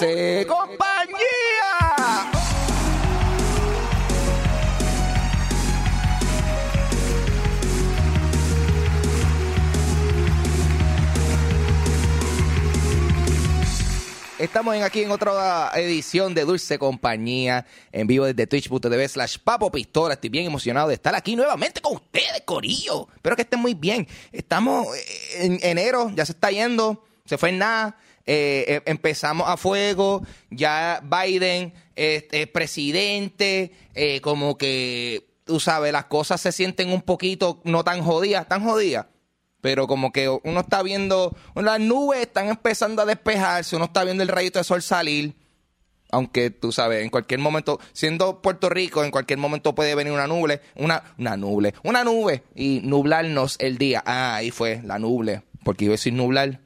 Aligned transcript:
Dulce 0.00 0.46
Compañía. 0.46 1.16
Estamos 14.38 14.74
en, 14.74 14.82
aquí 14.84 15.02
en 15.02 15.10
otra 15.10 15.70
edición 15.74 16.32
de 16.32 16.46
Dulce 16.46 16.78
Compañía, 16.78 17.66
en 17.92 18.06
vivo 18.06 18.24
desde 18.24 18.46
twitch.tv 18.46 19.06
slash 19.06 19.36
Papo 19.44 19.70
Pistola. 19.70 20.14
Estoy 20.14 20.30
bien 20.30 20.46
emocionado 20.46 20.88
de 20.88 20.94
estar 20.94 21.14
aquí 21.14 21.36
nuevamente 21.36 21.82
con 21.82 21.96
ustedes, 21.96 22.40
Corillo. 22.46 23.06
Espero 23.16 23.36
que 23.36 23.42
estén 23.42 23.60
muy 23.60 23.74
bien. 23.74 24.08
Estamos 24.32 24.88
en 25.34 25.58
enero, 25.62 26.10
ya 26.14 26.24
se 26.24 26.32
está 26.32 26.50
yendo, 26.50 27.04
se 27.26 27.36
fue 27.36 27.50
en 27.50 27.58
nada. 27.58 27.98
Eh, 28.26 28.64
eh, 28.68 28.82
empezamos 28.86 29.48
a 29.48 29.56
fuego, 29.56 30.22
ya 30.50 31.02
Biden 31.02 31.72
es, 31.96 32.24
es 32.30 32.46
presidente, 32.48 33.72
eh, 33.94 34.20
como 34.20 34.56
que, 34.56 35.26
tú 35.44 35.58
sabes, 35.58 35.92
las 35.92 36.04
cosas 36.04 36.40
se 36.40 36.52
sienten 36.52 36.92
un 36.92 37.02
poquito 37.02 37.60
no 37.64 37.82
tan 37.82 38.02
jodidas, 38.02 38.48
tan 38.48 38.62
jodidas 38.62 39.06
pero 39.60 39.86
como 39.86 40.10
que 40.10 40.28
uno 40.28 40.60
está 40.60 40.82
viendo, 40.82 41.36
las 41.54 41.78
nubes 41.80 42.20
están 42.20 42.48
empezando 42.48 43.02
a 43.02 43.04
despejarse, 43.04 43.76
uno 43.76 43.86
está 43.86 44.04
viendo 44.04 44.22
el 44.22 44.30
rayito 44.30 44.58
de 44.58 44.64
sol 44.64 44.80
salir, 44.80 45.34
aunque 46.10 46.50
tú 46.50 46.72
sabes, 46.72 47.02
en 47.02 47.10
cualquier 47.10 47.40
momento, 47.40 47.78
siendo 47.92 48.42
Puerto 48.42 48.68
Rico, 48.68 49.04
en 49.04 49.10
cualquier 49.10 49.38
momento 49.38 49.74
puede 49.74 49.94
venir 49.94 50.12
una 50.12 50.26
nube, 50.26 50.60
una, 50.76 51.02
una 51.18 51.36
nube, 51.36 51.74
una 51.84 52.04
nube 52.04 52.42
y 52.54 52.80
nublarnos 52.82 53.56
el 53.60 53.78
día. 53.78 54.02
Ah, 54.04 54.36
ahí 54.36 54.50
fue, 54.50 54.80
la 54.84 54.98
nube, 54.98 55.42
porque 55.64 55.84
iba 55.84 55.92
a 55.92 55.94
decir 55.94 56.12
nublar 56.12 56.60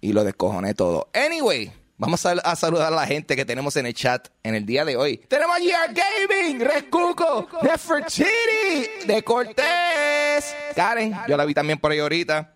y 0.00 0.12
lo 0.12 0.24
descojoné 0.24 0.74
todo. 0.74 1.08
Anyway. 1.14 1.72
Vamos 1.96 2.24
a, 2.24 2.30
a, 2.30 2.56
saludar 2.56 2.90
a 2.90 2.96
la 2.96 3.06
gente 3.06 3.36
que 3.36 3.44
tenemos 3.44 3.76
en 3.76 3.84
el 3.84 3.92
chat 3.92 4.28
en 4.42 4.54
el 4.54 4.64
día 4.64 4.86
de 4.86 4.96
hoy. 4.96 5.18
Tenemos 5.18 5.54
a 5.54 5.58
GR 5.58 5.94
Gaming, 5.94 6.58
Rescuco, 6.58 7.46
Nefertiti, 7.60 9.06
de 9.06 9.22
Cortés, 9.22 10.56
Karen, 10.74 11.14
yo 11.28 11.36
la 11.36 11.44
vi 11.44 11.52
también 11.52 11.78
por 11.78 11.92
ahí 11.92 11.98
ahorita. 11.98 12.54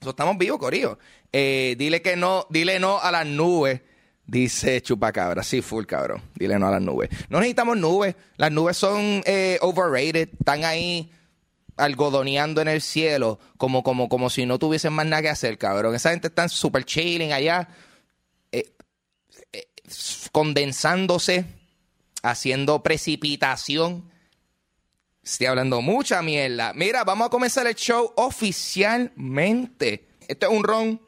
So, 0.00 0.10
estamos 0.10 0.36
vivos, 0.38 0.58
Corillo. 0.58 0.98
Eh, 1.32 1.76
dile 1.78 2.02
que 2.02 2.16
no, 2.16 2.46
dile 2.50 2.80
no 2.80 2.98
a 2.98 3.12
las 3.12 3.26
nubes. 3.26 3.80
Dice 4.26 4.80
Chupacabra, 4.80 5.42
sí, 5.42 5.60
full 5.60 5.84
cabrón. 5.84 6.22
Dile 6.34 6.58
no 6.58 6.66
a 6.68 6.70
las 6.70 6.82
nubes. 6.82 7.10
No 7.28 7.38
necesitamos 7.38 7.76
nubes. 7.76 8.14
Las 8.36 8.50
nubes 8.50 8.76
son 8.76 9.22
eh, 9.24 9.58
overrated. 9.60 10.30
Están 10.38 10.64
ahí 10.64 11.12
algodoneando 11.80 12.60
en 12.60 12.68
el 12.68 12.80
cielo, 12.80 13.38
como, 13.56 13.82
como, 13.82 14.08
como 14.08 14.30
si 14.30 14.46
no 14.46 14.58
tuviesen 14.58 14.92
más 14.92 15.06
nada 15.06 15.22
que 15.22 15.28
hacer, 15.28 15.58
cabrón. 15.58 15.94
Esa 15.94 16.10
gente 16.10 16.28
está 16.28 16.48
súper 16.48 16.84
chilling 16.84 17.32
allá 17.32 17.68
condensándose, 20.32 21.44
haciendo 22.22 22.82
precipitación. 22.82 24.10
Estoy 25.22 25.46
hablando 25.46 25.80
mucha 25.82 26.22
mierda. 26.22 26.72
Mira, 26.74 27.04
vamos 27.04 27.26
a 27.26 27.30
comenzar 27.30 27.66
el 27.66 27.74
show 27.74 28.12
oficialmente. 28.16 30.08
Esto 30.28 30.46
es 30.46 30.52
un 30.52 30.64
ron 30.64 31.00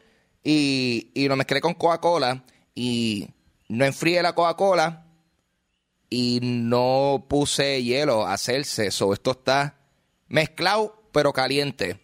y, 0.43 1.11
y 1.15 1.29
lo 1.29 1.37
mezclé 1.37 1.61
con 1.61 1.75
Coca-Cola 1.75 2.45
y 2.75 3.29
no 3.69 3.85
enfríe 3.85 4.23
la 4.23 4.35
Coca-Cola 4.35 5.07
y 6.11 6.41
no 6.43 7.27
puse 7.29 7.83
hielo 7.83 8.27
a 8.27 8.35
hacerse. 8.35 8.91
So, 8.91 9.13
esto 9.13 9.31
está 9.33 9.79
mezclado 10.33 10.99
pero 11.13 11.33
caliente. 11.33 11.99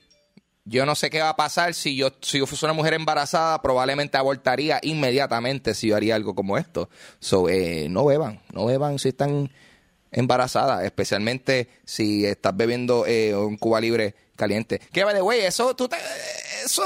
Yo 0.65 0.85
no 0.85 0.95
sé 0.95 1.09
qué 1.09 1.21
va 1.21 1.31
a 1.31 1.37
pasar 1.37 1.73
si 1.73 1.97
yo, 1.97 2.11
si 2.21 2.39
yo 2.39 2.47
fuese 2.47 2.67
una 2.67 2.75
mujer 2.75 2.93
embarazada, 2.93 3.61
probablemente 3.63 4.19
abortaría 4.19 4.79
inmediatamente 4.83 5.73
si 5.75 5.89
yo 5.89 5.97
haría 5.97 6.15
algo 6.15 6.35
como 6.35 6.59
esto. 6.59 6.91
So, 7.21 7.49
eh, 7.49 7.89
no 7.89 8.05
beban, 8.05 8.41
no 8.53 8.67
beban 8.67 8.99
si 8.99 9.09
están 9.09 9.51
embarazadas, 10.13 10.85
especialmente 10.85 11.69
si 11.87 12.27
estás 12.27 12.55
bebiendo 12.55 13.07
eh, 13.07 13.35
un 13.35 13.57
Cuba 13.57 13.81
Libre 13.81 14.15
caliente. 14.37 14.79
Que 14.93 15.05
güey, 15.05 15.41
eso, 15.41 15.75
tú 15.75 15.89
eso 16.65 16.85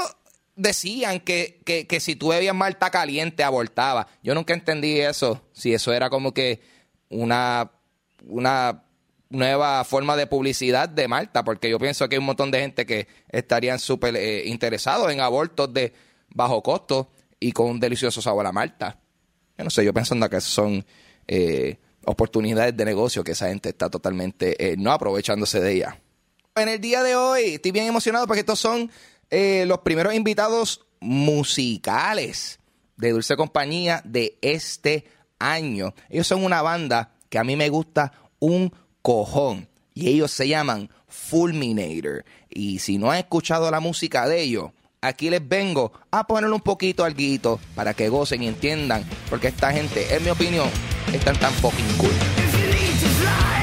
decían 0.55 1.19
que, 1.19 1.59
que, 1.65 1.85
que 1.85 1.99
si 1.99 2.15
tú 2.15 2.29
bebías 2.29 2.55
malta 2.55 2.89
caliente 2.89 3.43
abortaba. 3.43 4.07
Yo 4.23 4.33
nunca 4.33 4.53
entendí 4.53 5.01
eso, 5.01 5.41
si 5.51 5.73
eso 5.73 5.91
era 5.91 6.09
como 6.09 6.33
que 6.33 6.61
una, 7.09 7.69
una 8.25 8.82
nueva 9.33 9.83
forma 9.83 10.15
de 10.15 10.27
publicidad 10.27 10.87
de 10.87 11.07
Malta, 11.07 11.43
porque 11.43 11.69
yo 11.69 11.79
pienso 11.79 12.07
que 12.07 12.15
hay 12.15 12.19
un 12.19 12.25
montón 12.25 12.51
de 12.51 12.59
gente 12.59 12.85
que 12.85 13.07
estarían 13.29 13.79
súper 13.79 14.15
eh, 14.15 14.43
interesados 14.45 15.11
en 15.11 15.19
abortos 15.19 15.73
de 15.73 15.91
bajo 16.29 16.61
costo 16.61 17.09
y 17.39 17.51
con 17.51 17.69
un 17.69 17.79
delicioso 17.79 18.21
sabor 18.21 18.45
a 18.45 18.51
Malta. 18.51 18.99
Yo 19.57 19.63
no 19.63 19.69
sé, 19.69 19.83
yo 19.83 19.93
pensando 19.93 20.29
que 20.29 20.39
son 20.39 20.85
eh, 21.27 21.77
oportunidades 22.05 22.77
de 22.77 22.85
negocio 22.85 23.23
que 23.23 23.31
esa 23.31 23.47
gente 23.47 23.69
está 23.69 23.89
totalmente 23.89 24.71
eh, 24.71 24.75
no 24.77 24.91
aprovechándose 24.91 25.59
de 25.59 25.73
ella. 25.73 25.99
En 26.55 26.69
el 26.69 26.79
día 26.79 27.01
de 27.01 27.15
hoy 27.15 27.55
estoy 27.55 27.71
bien 27.71 27.87
emocionado 27.87 28.27
porque 28.27 28.41
estos 28.41 28.59
son 28.59 28.91
los 29.65 29.79
primeros 29.79 30.13
invitados 30.13 30.85
musicales 30.99 32.59
de 32.97 33.11
Dulce 33.11 33.35
Compañía 33.35 33.99
de 34.05 34.37
este 34.43 35.05
año. 35.39 35.95
Ellos 36.07 36.27
son 36.27 36.43
una 36.43 36.61
banda 36.61 37.15
que 37.29 37.39
a 37.39 37.43
mí 37.43 37.55
me 37.55 37.69
gusta 37.69 38.13
un 38.37 38.71
cojón. 39.03 39.67
Y 39.93 40.09
ellos 40.09 40.31
se 40.31 40.47
llaman 40.47 40.89
Fulminator. 41.07 42.25
Y 42.49 42.79
si 42.79 42.97
no 42.97 43.11
han 43.11 43.19
escuchado 43.19 43.69
la 43.69 43.79
música 43.79 44.27
de 44.27 44.41
ellos, 44.41 44.71
aquí 45.01 45.29
les 45.29 45.47
vengo 45.47 45.93
a 46.09 46.25
ponerle 46.25 46.55
un 46.55 46.61
poquito 46.61 47.03
al 47.03 47.15
para 47.75 47.93
que 47.93 48.09
gocen 48.09 48.41
y 48.41 48.47
entiendan. 48.47 49.03
Porque 49.29 49.49
esta 49.49 49.71
gente, 49.71 50.15
en 50.15 50.23
mi 50.23 50.31
opinión, 50.31 50.69
están 51.13 51.37
tan 51.37 51.53
fucking 51.53 51.97
cool. 51.97 53.62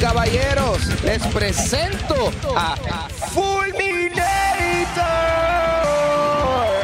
Caballeros, 0.00 0.78
les 1.04 1.24
presento 1.28 2.32
a 2.56 2.76
Fulminator. 3.32 4.24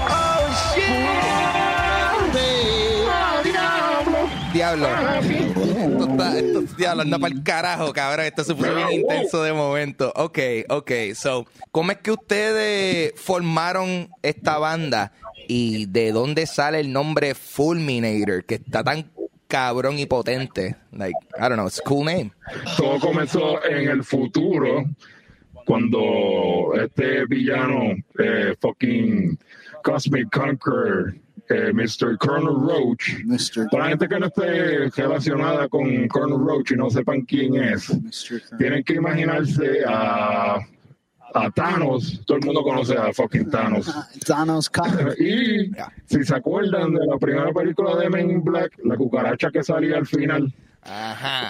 Oh 0.08 0.74
shit. 0.74 1.30
Diablo. 4.52 4.88
Esto 5.20 6.10
está, 6.10 6.38
esto, 6.38 7.00
anda 7.00 7.18
para 7.18 7.34
el 7.34 7.42
carajo, 7.42 7.92
cabrón. 7.92 8.26
Esto 8.26 8.44
se 8.44 8.54
fue 8.54 8.74
bien 8.74 8.92
intenso 8.92 9.42
de 9.42 9.52
momento. 9.52 10.12
Ok, 10.16 10.38
ok. 10.68 10.90
So, 11.14 11.46
¿cómo 11.70 11.92
es 11.92 11.98
que 11.98 12.10
ustedes 12.10 13.12
formaron 13.16 14.10
esta 14.22 14.58
banda? 14.58 15.12
¿Y 15.46 15.86
de 15.86 16.12
dónde 16.12 16.46
sale 16.46 16.80
el 16.80 16.92
nombre 16.92 17.34
Fulminator? 17.34 18.44
Que 18.44 18.56
está 18.56 18.82
tan 18.82 19.10
cabrón 19.50 19.98
y 19.98 20.06
potente. 20.06 20.76
Like, 20.92 21.14
I 21.38 21.48
don't 21.48 21.56
know, 21.56 21.66
it's 21.66 21.80
a 21.80 21.82
cool 21.82 22.04
name. 22.04 22.32
Todo 22.76 22.98
comenzó 22.98 23.62
en 23.64 23.88
el 23.88 24.02
futuro 24.02 24.84
cuando 25.66 26.72
este 26.74 27.26
villano, 27.26 27.94
eh, 28.18 28.54
fucking 28.60 29.38
Cosmic 29.82 30.30
Conqueror, 30.30 31.14
eh, 31.48 31.72
Mr. 31.72 32.16
Colonel 32.18 32.54
Roach. 32.54 33.22
Mr. 33.24 33.68
Para 33.70 33.84
la 33.84 33.90
gente 33.90 34.08
que 34.08 34.18
no 34.18 34.26
esté 34.26 34.90
relacionada 35.02 35.68
con 35.68 36.08
Colonel 36.08 36.38
Roach 36.38 36.70
y 36.70 36.76
no 36.76 36.88
sepan 36.88 37.22
quién 37.22 37.56
es, 37.56 37.90
tienen 38.56 38.84
que 38.84 38.94
imaginarse 38.94 39.82
a 39.86 40.60
a 41.34 41.50
Thanos, 41.50 42.22
todo 42.26 42.38
el 42.38 42.44
mundo 42.44 42.62
conoce 42.62 42.96
a 42.96 43.12
fucking 43.12 43.50
Thanos. 43.50 43.92
Thanos 44.26 44.70
Y 45.18 45.70
si 46.06 46.24
se 46.24 46.34
acuerdan 46.34 46.92
de 46.94 47.06
la 47.06 47.18
primera 47.18 47.52
película 47.52 47.96
de 47.96 48.10
Men 48.10 48.30
in 48.30 48.44
Black, 48.44 48.72
la 48.84 48.96
cucaracha 48.96 49.50
que 49.50 49.62
salía 49.62 49.98
al 49.98 50.06
final. 50.06 50.52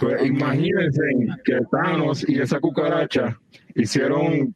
Pues 0.01 0.27
imagínense 0.27 1.03
que 1.45 1.61
Thanos 1.71 2.29
y 2.29 2.41
esa 2.41 2.59
cucaracha 2.61 3.39
hicieron, 3.75 4.55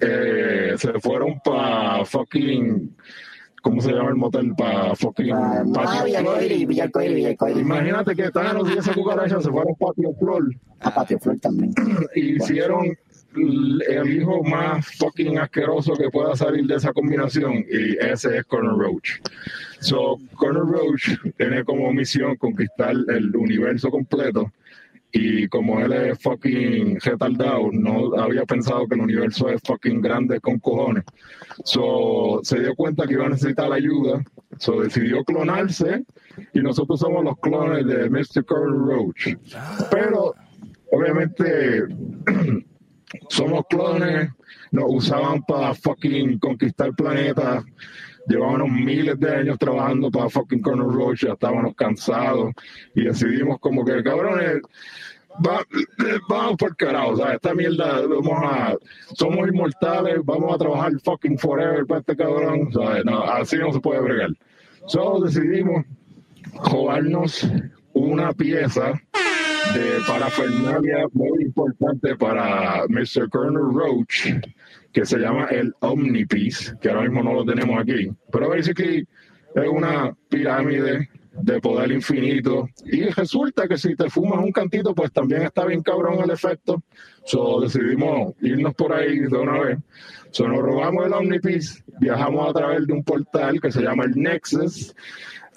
eh, 0.00 0.74
se 0.76 0.92
fueron 1.00 1.40
para 1.44 2.04
fucking 2.04 2.94
¿cómo 3.62 3.80
se 3.80 3.92
llama 3.92 4.10
el 4.10 4.16
motel? 4.16 4.54
Para 4.56 4.94
fucking. 4.94 5.32
Ah, 5.32 5.64
Imagínate 7.56 8.14
que 8.14 8.30
Thanos 8.30 8.68
y 8.68 8.78
esa 8.78 8.92
cucaracha 8.92 9.40
se 9.40 9.50
fueron 9.50 9.72
a 9.72 9.86
Patio 9.86 10.12
Flor. 10.18 10.54
A 10.80 10.94
Patio 10.94 11.18
Flor 11.18 11.38
también. 11.40 11.72
Y 12.14 12.36
hicieron 12.36 12.96
el 13.34 14.12
hijo 14.12 14.42
más 14.42 14.86
fucking 14.96 15.38
asqueroso 15.38 15.94
que 15.94 16.10
pueda 16.10 16.36
salir 16.36 16.66
de 16.66 16.76
esa 16.76 16.92
combinación 16.92 17.64
y 17.68 17.96
ese 17.98 18.38
es 18.38 18.44
Corner 18.44 18.76
Roach. 18.76 19.20
So, 19.80 20.18
Corner 20.34 20.62
Roach 20.62 21.10
tiene 21.36 21.64
como 21.64 21.92
misión 21.92 22.36
conquistar 22.36 22.94
el 23.08 23.34
universo 23.34 23.90
completo 23.90 24.52
y 25.12 25.46
como 25.48 25.78
él 25.80 25.92
es 25.92 26.22
fucking 26.22 26.98
retardado, 27.00 27.70
no 27.70 28.14
había 28.18 28.44
pensado 28.44 28.86
que 28.86 28.94
el 28.94 29.02
universo 29.02 29.48
es 29.50 29.60
fucking 29.62 30.00
grande 30.00 30.40
con 30.40 30.58
cojones. 30.58 31.04
So, 31.64 32.40
se 32.42 32.60
dio 32.60 32.74
cuenta 32.74 33.06
que 33.06 33.14
iba 33.14 33.26
a 33.26 33.30
necesitar 33.30 33.70
ayuda, 33.70 34.24
so 34.58 34.80
decidió 34.80 35.22
clonarse 35.24 36.04
y 36.54 36.60
nosotros 36.60 37.00
somos 37.00 37.24
los 37.24 37.38
clones 37.40 37.86
de 37.86 38.08
Mr. 38.08 38.44
Corner 38.46 38.78
Roach. 38.78 39.36
Pero 39.90 40.34
obviamente 40.90 41.84
somos 43.28 43.64
clones, 43.68 44.30
nos 44.70 44.84
usaban 44.88 45.42
para 45.42 45.74
fucking 45.74 46.38
conquistar 46.38 46.92
planetas. 46.94 47.64
Llevábamos 48.26 48.70
miles 48.70 49.18
de 49.18 49.34
años 49.34 49.58
trabajando 49.58 50.10
para 50.10 50.30
fucking 50.30 50.62
Corner 50.62 50.86
Roach, 50.86 51.24
ya 51.24 51.32
estábamos 51.32 51.74
cansados 51.74 52.52
y 52.94 53.04
decidimos 53.04 53.58
como 53.58 53.84
que, 53.84 54.02
cabrones, 54.02 54.62
vamos 56.28 56.56
por 56.56 56.76
carajo, 56.76 57.14
o 57.14 57.28
esta 57.28 57.54
mierda, 57.54 58.02
vamos 58.06 58.44
a, 58.44 58.76
somos 59.14 59.48
inmortales, 59.48 60.20
vamos 60.24 60.54
a 60.54 60.58
trabajar 60.58 60.92
fucking 61.04 61.38
forever 61.38 61.86
para 61.86 62.00
este 62.00 62.16
cabrón, 62.16 62.70
No, 63.04 63.22
así 63.24 63.56
no 63.56 63.72
se 63.72 63.80
puede 63.80 64.00
bregar. 64.00 64.30
Solo 64.86 65.24
decidimos 65.24 65.84
jugarnos 66.54 67.48
una 67.92 68.32
pieza 68.32 69.00
de 69.74 70.00
parafernalia 70.06 71.06
muy 71.12 71.44
importante 71.44 72.16
para 72.16 72.84
Mr. 72.88 73.28
Colonel 73.30 73.72
Roach, 73.72 74.26
que 74.92 75.06
se 75.06 75.18
llama 75.18 75.46
el 75.46 75.72
Omnipiece, 75.80 76.74
que 76.80 76.90
ahora 76.90 77.02
mismo 77.02 77.22
no 77.22 77.32
lo 77.34 77.44
tenemos 77.44 77.80
aquí. 77.80 78.10
Pero 78.30 78.48
basically 78.48 79.06
es 79.54 79.68
una 79.68 80.14
pirámide 80.28 81.08
de 81.32 81.60
poder 81.60 81.92
infinito. 81.92 82.68
Y 82.84 83.04
resulta 83.04 83.66
que 83.66 83.78
si 83.78 83.94
te 83.96 84.10
fumas 84.10 84.40
un 84.40 84.52
cantito, 84.52 84.94
pues 84.94 85.10
también 85.12 85.42
está 85.42 85.64
bien 85.64 85.82
cabrón 85.82 86.20
el 86.22 86.30
efecto. 86.30 86.82
So 87.24 87.60
decidimos 87.60 88.34
irnos 88.42 88.74
por 88.74 88.92
ahí 88.92 89.18
de 89.20 89.38
una 89.38 89.60
vez. 89.60 89.78
So 90.30 90.48
nos 90.48 90.60
robamos 90.60 91.06
el 91.06 91.12
Omnipiece, 91.12 91.82
viajamos 92.00 92.50
a 92.50 92.52
través 92.52 92.86
de 92.86 92.92
un 92.92 93.04
portal 93.04 93.60
que 93.60 93.72
se 93.72 93.82
llama 93.82 94.04
el 94.04 94.12
Nexus 94.16 94.94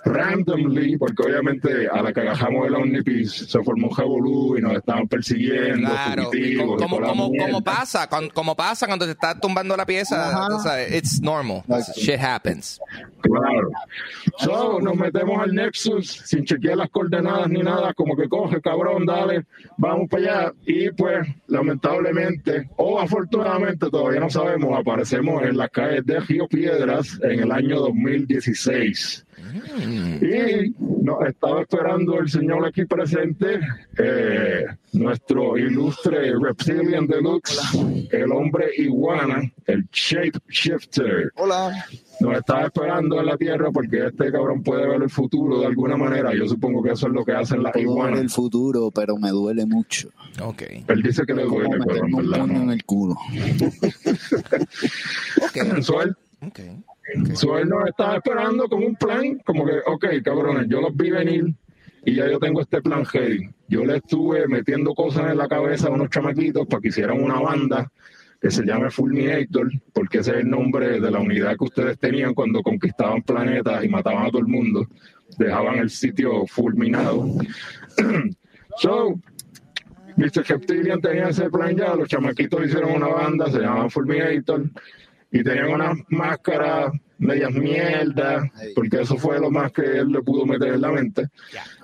randomly, 0.05 0.97
porque 0.97 1.23
obviamente 1.23 1.87
a 1.91 2.01
la 2.01 2.13
que 2.13 2.21
agajamos 2.21 2.67
el 2.67 2.75
Omnipis 2.75 3.47
se 3.49 3.63
formó 3.63 3.89
un 3.89 3.97
revolú 3.97 4.57
y 4.57 4.61
nos 4.61 4.73
estaban 4.73 5.07
persiguiendo. 5.07 5.89
Claro, 5.89 6.29
como, 6.77 7.01
como, 7.01 7.31
como, 7.31 7.63
pasa, 7.63 8.07
como, 8.33 8.55
pasa 8.55 8.85
cuando 8.85 9.05
te 9.05 9.11
está 9.11 9.37
tumbando 9.39 9.75
la 9.75 9.85
pieza, 9.85 10.47
it's 10.89 11.21
normal, 11.21 11.63
shit 11.95 12.19
happens. 12.19 12.79
Claro. 13.21 13.69
So, 14.37 14.79
nos 14.79 14.95
metemos 14.95 15.41
al 15.41 15.53
Nexus 15.53 16.21
sin 16.25 16.45
chequear 16.45 16.77
las 16.77 16.89
coordenadas 16.89 17.49
ni 17.49 17.61
nada, 17.61 17.93
como 17.93 18.15
que 18.15 18.29
coge, 18.29 18.61
cabrón, 18.61 19.05
dale, 19.05 19.45
vamos 19.77 20.07
para 20.09 20.23
allá. 20.23 20.53
Y 20.65 20.91
pues, 20.91 21.27
lamentablemente, 21.47 22.69
o 22.75 22.99
afortunadamente, 22.99 23.89
todavía 23.89 24.19
no 24.19 24.29
sabemos, 24.29 24.77
aparecemos 24.77 25.41
en 25.43 25.57
las 25.57 25.71
calles 25.71 26.05
de 26.05 26.19
Río 26.19 26.47
Piedras 26.47 27.19
en 27.23 27.39
el 27.39 27.51
año 27.51 27.79
2016. 27.79 29.24
Y 29.37 30.73
nos 31.03 31.27
estaba 31.27 31.61
esperando 31.61 32.19
el 32.19 32.29
señor 32.29 32.65
aquí 32.65 32.85
presente, 32.85 33.59
eh, 33.97 34.65
nuestro 34.93 35.57
ilustre 35.57 36.33
Reptilian 36.39 37.07
Deluxe, 37.07 37.59
el 38.11 38.31
hombre 38.31 38.69
iguana, 38.77 39.41
el 39.65 39.85
Shape 39.91 40.39
Shifter. 40.49 41.31
Hola. 41.35 41.85
Nos 42.19 42.37
estaba 42.37 42.65
esperando 42.65 43.19
en 43.19 43.25
la 43.25 43.35
Tierra 43.35 43.71
porque 43.71 44.05
este 44.07 44.31
cabrón 44.31 44.61
puede 44.63 44.87
ver 44.87 45.01
el 45.03 45.09
futuro 45.09 45.59
de 45.59 45.65
alguna 45.65 45.97
manera. 45.97 46.33
Yo 46.33 46.47
supongo 46.47 46.81
que 46.81 46.91
eso 46.91 47.07
es 47.07 47.13
lo 47.13 47.25
que 47.25 47.33
hacen 47.33 47.61
las 47.61 47.75
iguanas. 47.75 48.21
el 48.21 48.29
futuro, 48.29 48.89
pero 48.91 49.17
me 49.17 49.31
duele 49.31 49.65
mucho. 49.65 50.09
Okay. 50.41 50.85
Él 50.87 51.01
dice 51.01 51.25
que 51.25 51.33
le 51.33 51.43
duele, 51.43 51.77
pero 51.85 52.05
en 52.05 52.11
verdad 52.11 52.49
en 52.49 52.71
el 52.71 52.85
culo. 52.85 53.15
okay. 55.49 55.71
okay. 56.47 56.83
So, 57.33 57.57
él 57.57 57.69
nos 57.69 57.87
estaba 57.87 58.17
esperando 58.17 58.67
con 58.67 58.83
un 58.83 58.95
plan, 58.95 59.37
como 59.45 59.65
que, 59.65 59.79
ok, 59.85 60.05
cabrones, 60.23 60.67
yo 60.67 60.81
los 60.81 60.95
vi 60.95 61.11
venir 61.11 61.53
y 62.03 62.15
ya 62.15 62.29
yo 62.29 62.39
tengo 62.39 62.61
este 62.61 62.81
plan 62.81 63.05
heavy. 63.05 63.49
Yo 63.67 63.85
le 63.85 63.97
estuve 63.97 64.47
metiendo 64.47 64.93
cosas 64.93 65.31
en 65.31 65.37
la 65.37 65.47
cabeza 65.47 65.87
a 65.87 65.91
unos 65.91 66.09
chamaquitos 66.09 66.67
para 66.67 66.81
que 66.81 66.87
hicieran 66.89 67.21
una 67.21 67.39
banda 67.39 67.91
que 68.41 68.51
se 68.51 68.65
llame 68.65 68.89
Fulminator, 68.91 69.71
porque 69.93 70.19
ese 70.19 70.31
es 70.31 70.37
el 70.37 70.49
nombre 70.49 70.99
de 70.99 71.11
la 71.11 71.19
unidad 71.19 71.55
que 71.57 71.63
ustedes 71.63 71.97
tenían 71.99 72.33
cuando 72.33 72.61
conquistaban 72.61 73.21
planetas 73.21 73.83
y 73.83 73.89
mataban 73.89 74.25
a 74.25 74.29
todo 74.29 74.39
el 74.39 74.47
mundo. 74.47 74.87
Dejaban 75.37 75.77
el 75.77 75.89
sitio 75.89 76.45
fulminado. 76.47 77.27
so, 78.77 79.19
Mr. 80.17 80.43
Reptilian 80.47 81.01
tenía 81.01 81.29
ese 81.29 81.49
plan 81.49 81.75
ya, 81.75 81.95
los 81.95 82.07
chamaquitos 82.07 82.65
hicieron 82.65 82.91
una 82.93 83.07
banda, 83.07 83.49
se 83.49 83.59
llamaban 83.59 83.89
Fulminator 83.89 84.63
y 85.35 85.43
tenían 85.43 85.67
unas 85.67 85.97
máscaras 86.07 86.93
medias 87.17 87.51
mierdas, 87.51 88.49
porque 88.73 89.01
eso 89.01 89.17
fue 89.17 89.37
lo 89.37 89.51
más 89.51 89.69
que 89.73 89.81
él 89.81 90.09
le 90.09 90.21
pudo 90.21 90.45
meter 90.45 90.75
en 90.75 90.81
la 90.81 90.91
mente. 90.91 91.27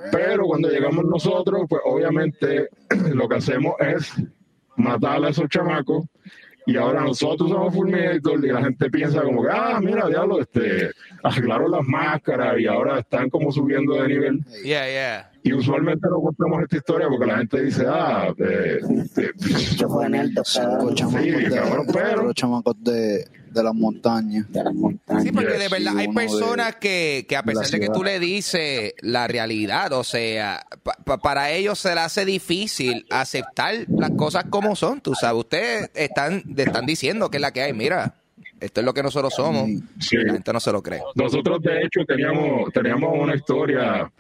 Pero 0.09 0.45
cuando 0.45 0.69
llegamos 0.69 1.03
nosotros, 1.03 1.63
pues 1.68 1.81
obviamente 1.83 2.69
lo 3.13 3.27
que 3.27 3.36
hacemos 3.36 3.74
es 3.80 4.13
matar 4.77 5.25
a 5.25 5.30
esos 5.30 5.50
chamacos 5.50 6.06
y 6.65 6.77
ahora 6.77 7.01
nosotros 7.01 7.50
somos 7.50 7.74
Fulminator 7.74 8.45
y 8.45 8.50
la 8.50 8.62
gente 8.62 8.89
piensa 8.89 9.21
como 9.21 9.44
que, 9.44 9.50
ah, 9.51 9.81
mira, 9.81 10.07
diablo, 10.07 10.39
este, 10.39 10.92
arreglaron 11.21 11.71
las 11.71 11.83
máscaras 11.86 12.57
y 12.57 12.68
ahora 12.68 13.00
están 13.00 13.30
como 13.30 13.51
subiendo 13.51 13.95
de 13.95 14.07
nivel. 14.07 14.45
Yeah, 14.63 14.88
yeah. 14.88 15.31
Y 15.44 15.51
usualmente 15.51 16.07
no 16.07 16.21
contamos 16.21 16.62
esta 16.62 16.77
historia 16.77 17.09
porque 17.09 17.25
la 17.25 17.38
gente 17.39 17.63
dice, 17.63 17.86
ah, 17.86 18.33
eh, 18.38 18.80
eh, 19.18 19.31
pero... 21.92 22.24
Los 22.24 22.36
chamacos 22.36 22.75
de 22.83 23.40
de 23.51 23.63
las 23.63 23.74
montañas. 23.74 24.51
De 24.51 24.63
las 24.63 24.74
montañas. 24.74 25.24
Sí, 25.24 25.31
porque 25.31 25.53
de 25.53 25.68
verdad 25.68 25.98
hay 25.98 26.07
personas 26.07 26.75
que, 26.77 27.25
que 27.27 27.36
a 27.36 27.44
pesar 27.44 27.68
de, 27.68 27.80
que 27.80 27.89
tú 27.89 28.03
le 28.03 28.19
dices 28.19 28.94
la 29.01 29.27
realidad, 29.27 29.92
o 29.94 30.03
sea, 30.03 30.65
para 31.21 31.51
ellos 31.51 31.80
se 31.80 31.89
les 31.89 32.00
hace 32.00 32.25
difícil 32.25 33.06
aceptar 33.09 33.75
las 33.89 34.12
cosas 34.12 34.45
como 34.50 34.75
son, 34.75 35.01
tú 35.01 35.13
sabes. 35.15 35.39
Ustedes 35.39 35.92
están, 35.94 36.44
están 36.56 36.86
diciendo 36.86 37.30
que 37.30 37.38
es 37.38 37.42
la 37.42 37.51
que 37.51 37.62
hay, 37.62 37.74
mira. 37.74 38.15
Esto 38.59 38.81
es 38.81 38.86
lo 38.86 38.94
que 38.94 39.01
nosotros 39.01 39.33
somos. 39.33 39.68
La 40.12 40.33
gente 40.33 40.53
no 40.53 40.59
se 40.59 40.71
lo 40.71 40.83
cree. 40.83 41.01
Nosotros, 41.15 41.63
de 41.63 41.81
hecho, 41.81 42.06
teníamos, 42.06 42.71
teníamos 42.71 43.12
una 43.20 43.34
historia 43.36 44.12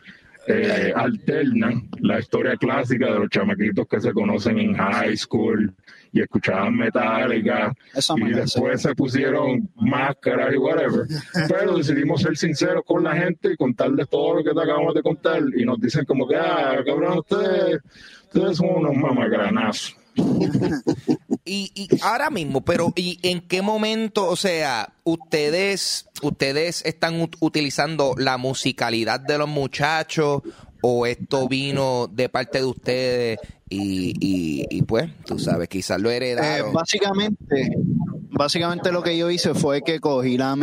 eh, 0.47 0.91
alterna, 0.95 1.79
la 1.99 2.19
historia 2.19 2.55
clásica 2.57 3.05
de 3.13 3.19
los 3.19 3.29
chamaquitos 3.29 3.87
que 3.87 4.01
se 4.01 4.11
conocen 4.11 4.57
en 4.57 4.73
high 4.73 5.15
school 5.15 5.71
y 6.11 6.21
escuchaban 6.21 6.75
Metallica 6.75 7.73
y 8.17 8.33
después 8.33 8.81
se 8.81 8.93
pusieron 8.95 9.69
máscaras 9.75 10.53
y 10.53 10.57
whatever. 10.57 11.07
Pero 11.47 11.77
decidimos 11.77 12.21
ser 12.21 12.37
sinceros 12.37 12.83
con 12.85 13.03
la 13.03 13.15
gente 13.15 13.53
y 13.53 13.57
contarles 13.57 14.09
todo 14.09 14.35
lo 14.35 14.43
que 14.43 14.53
te 14.53 14.61
acabamos 14.61 14.93
de 14.93 15.01
contar 15.01 15.41
y 15.55 15.65
nos 15.65 15.79
dicen 15.79 16.05
como 16.05 16.27
que, 16.27 16.35
ah, 16.35 16.81
cabrón, 16.85 17.19
ustedes, 17.19 17.79
ustedes 18.25 18.57
son 18.57 18.69
unos 18.69 18.95
mamagranazos. 18.95 19.95
y, 21.45 21.71
y 21.73 21.87
ahora 22.01 22.29
mismo, 22.29 22.65
pero 22.65 22.91
¿y 22.97 23.17
en 23.23 23.39
qué 23.39 23.61
momento, 23.61 24.27
o 24.27 24.35
sea, 24.35 24.93
ustedes, 25.05 26.09
ustedes 26.21 26.85
están 26.85 27.29
utilizando 27.39 28.13
la 28.17 28.37
musicalidad 28.37 29.21
de 29.21 29.37
los 29.37 29.47
muchachos 29.47 30.41
o 30.81 31.05
esto 31.05 31.47
vino 31.47 32.07
de 32.11 32.27
parte 32.27 32.57
de 32.57 32.65
ustedes 32.65 33.39
y, 33.73 34.67
y, 34.69 34.81
pues, 34.81 35.09
tú 35.25 35.39
sabes, 35.39 35.69
quizás 35.69 36.01
lo 36.01 36.11
heredaron. 36.11 36.69
Eh, 36.69 36.73
básicamente, 36.73 37.71
básicamente 38.29 38.91
lo 38.91 39.01
que 39.01 39.17
yo 39.17 39.31
hice 39.31 39.53
fue 39.53 39.81
que 39.81 40.01
cogí 40.01 40.37
la 40.37 40.57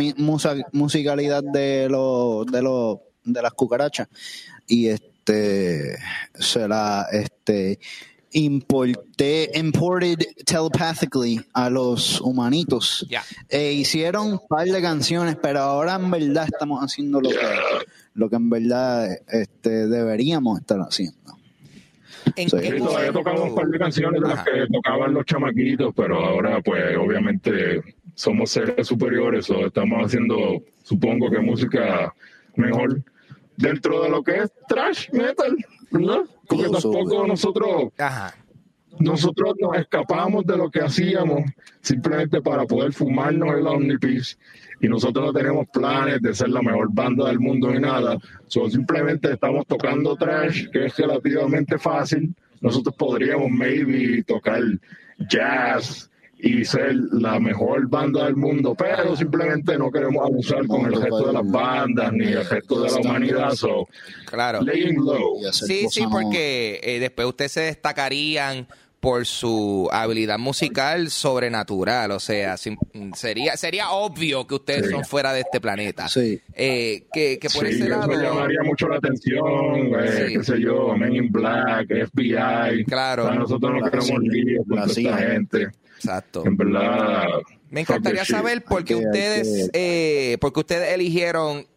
musicalidad 0.73 1.43
de 1.43 1.87
los 1.89 2.45
de 2.45 2.61
los 2.61 2.99
de 3.23 3.41
las 3.41 3.53
cucarachas 3.53 4.07
y 4.67 4.87
este 4.87 5.97
se 6.35 6.67
la 6.67 7.07
este 7.11 7.79
importé 8.31 9.49
imported 9.55 10.19
telepathically 10.45 11.43
a 11.53 11.67
los 11.71 12.21
humanitos. 12.21 13.07
E 13.49 13.71
hicieron 13.71 14.33
un 14.33 14.39
par 14.47 14.67
de 14.67 14.81
canciones 14.83 15.35
pero 15.41 15.61
ahora 15.61 15.95
en 15.95 16.11
verdad 16.11 16.45
estamos 16.45 16.79
haciendo 16.83 17.21
lo 17.21 17.29
que 17.29 17.37
lo 18.13 18.29
que 18.29 18.35
en 18.35 18.49
verdad 18.51 19.09
este 19.29 19.87
deberíamos 19.87 20.59
estar 20.59 20.79
haciendo 20.79 21.38
todavía 22.77 23.11
tocamos 23.11 23.49
un 23.49 23.55
par 23.55 23.67
de 23.67 23.79
canciones 23.79 24.21
de 24.21 24.27
las 24.27 24.43
que 24.43 24.67
tocaban 24.71 25.13
los 25.13 25.25
chamaquitos, 25.25 25.93
pero 25.95 26.23
ahora 26.23 26.61
pues 26.61 26.95
obviamente 26.97 27.81
somos 28.15 28.51
seres 28.51 28.87
superiores 28.87 29.49
o 29.49 29.67
estamos 29.67 30.05
haciendo, 30.05 30.61
supongo 30.83 31.29
que 31.29 31.39
música 31.39 32.13
mejor 32.55 33.01
dentro 33.57 34.03
de 34.03 34.09
lo 34.09 34.23
que 34.23 34.37
es 34.37 34.51
trash 34.67 35.09
metal, 35.11 35.55
¿no? 35.91 36.23
Porque 36.47 36.69
tampoco 36.69 37.27
nosotros 37.27 37.89
nosotros 38.99 39.55
nos 39.59 39.77
escapamos 39.77 40.45
de 40.45 40.57
lo 40.57 40.69
que 40.69 40.81
hacíamos 40.81 41.43
simplemente 41.81 42.41
para 42.41 42.65
poder 42.65 42.91
fumarnos 42.91 43.55
el 43.55 43.65
Omnipiece 43.65 44.35
y 44.81 44.87
nosotros 44.87 45.25
no 45.25 45.33
tenemos 45.33 45.67
planes 45.67 46.21
de 46.21 46.33
ser 46.33 46.49
la 46.49 46.61
mejor 46.61 46.89
banda 46.91 47.27
del 47.27 47.39
mundo 47.39 47.71
ni 47.71 47.79
nada. 47.79 48.17
So, 48.47 48.69
simplemente 48.69 49.33
estamos 49.33 49.65
tocando 49.67 50.15
trash, 50.15 50.67
que 50.71 50.85
es 50.85 50.97
relativamente 50.97 51.77
fácil. 51.77 52.33
Nosotros 52.61 52.95
podríamos 52.95 53.49
maybe 53.51 54.23
tocar 54.23 54.61
jazz 55.29 56.09
y 56.41 56.63
ser 56.63 56.95
la 57.11 57.37
mejor 57.39 57.89
banda 57.89 58.25
del 58.25 58.37
mundo, 58.37 58.73
pero 58.73 59.13
simplemente 59.15 59.77
no 59.77 59.91
queremos 59.91 60.25
abusar 60.25 60.65
con 60.67 60.85
el 60.85 60.93
resto 61.01 61.27
de 61.27 61.33
las 61.33 61.51
bandas 61.51 62.13
ni 62.13 62.27
el 62.27 62.45
resto 62.45 62.81
de 62.81 62.91
la 62.91 62.97
humanidad. 62.97 63.51
So, 63.51 63.87
Claro. 64.25 64.61
laying 64.61 64.95
low. 64.95 65.41
Sí, 65.51 65.87
sí, 65.89 66.05
porque 66.09 66.79
eh, 66.81 66.99
después 66.99 67.27
ustedes 67.27 67.51
se 67.51 67.61
destacarían 67.61 68.67
por 68.99 69.25
su 69.25 69.87
habilidad 69.91 70.37
musical 70.37 71.09
sobrenatural, 71.09 72.11
o 72.11 72.19
sea, 72.19 72.57
sería 73.15 73.55
sería 73.55 73.91
obvio 73.91 74.45
que 74.45 74.55
ustedes 74.55 74.87
Sí. 74.87 74.91
son 74.91 75.05
fuera 75.05 75.31
de 75.31 75.41
este 75.41 75.61
planeta. 75.61 76.07
Sí. 76.09 76.41
Eh, 76.53 77.05
que, 77.13 77.39
que 77.39 77.49
por 77.49 77.65
Sí, 77.65 77.75
ese 77.75 77.85
eso 77.85 77.89
lado, 77.89 78.11
llamaría 78.21 78.59
mucho 78.63 78.89
la 78.89 78.97
atención, 78.97 79.93
eh, 80.03 80.25
Sí. 80.27 80.33
qué 80.37 80.43
sé 80.43 80.61
yo, 80.61 80.95
Men 80.97 81.15
in 81.15 81.31
Black, 81.31 81.87
FBI. 82.11 82.83
Claro. 82.85 83.23
O 83.25 83.27
sea, 83.29 83.35
nosotros 83.39 83.71
no 83.73 83.89
queremos 83.89 84.19
líos 84.23 84.65
con 84.67 84.79
esta 84.89 85.17
gente. 85.17 85.67
exacto. 85.95 86.43
En 86.45 86.57
verdad. 86.57 87.23
Me 87.69 87.81
encantaría 87.81 88.25
saber 88.25 88.63
por 88.63 88.83
qué 88.83 88.95
ustedes, 88.95 89.69
eh, 89.73 90.37
porque 90.41 90.59
ustedes 90.61 90.93
eligieron 90.93 91.67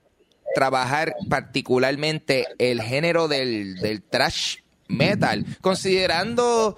trabajar 0.55 1.15
particularmente 1.29 2.47
el 2.59 2.83
género 2.83 3.29
del, 3.29 3.77
del 3.77 4.03
trash 4.03 4.57
metal, 4.89 5.47
considerando 5.63 6.77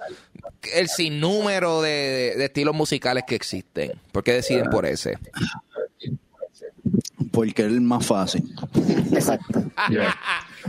el 0.73 0.87
sinnúmero 0.87 1.81
de, 1.81 2.33
de 2.37 2.45
estilos 2.45 2.75
musicales 2.75 3.23
que 3.27 3.35
existen. 3.35 3.91
¿Por 4.11 4.23
qué 4.23 4.33
deciden 4.33 4.65
por 4.69 4.85
ese? 4.85 5.17
Porque 7.31 7.63
es 7.63 7.67
el 7.67 7.81
más 7.81 8.05
fácil. 8.05 8.43
Exacto. 9.11 9.63
Yeah. 9.89 10.15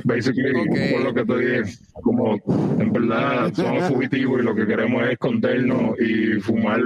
Basically, 0.04 0.52
por 0.92 1.00
lo 1.00 1.14
que 1.14 1.24
te 1.24 1.38
dije, 1.38 1.78
como 1.92 2.34
en 2.78 2.92
verdad 2.92 3.52
somos 3.54 3.88
fugitivos 3.88 4.40
y 4.40 4.42
lo 4.42 4.54
que 4.54 4.66
queremos 4.66 5.04
es 5.04 5.12
escondernos 5.12 5.98
y 6.00 6.40
fumar 6.40 6.80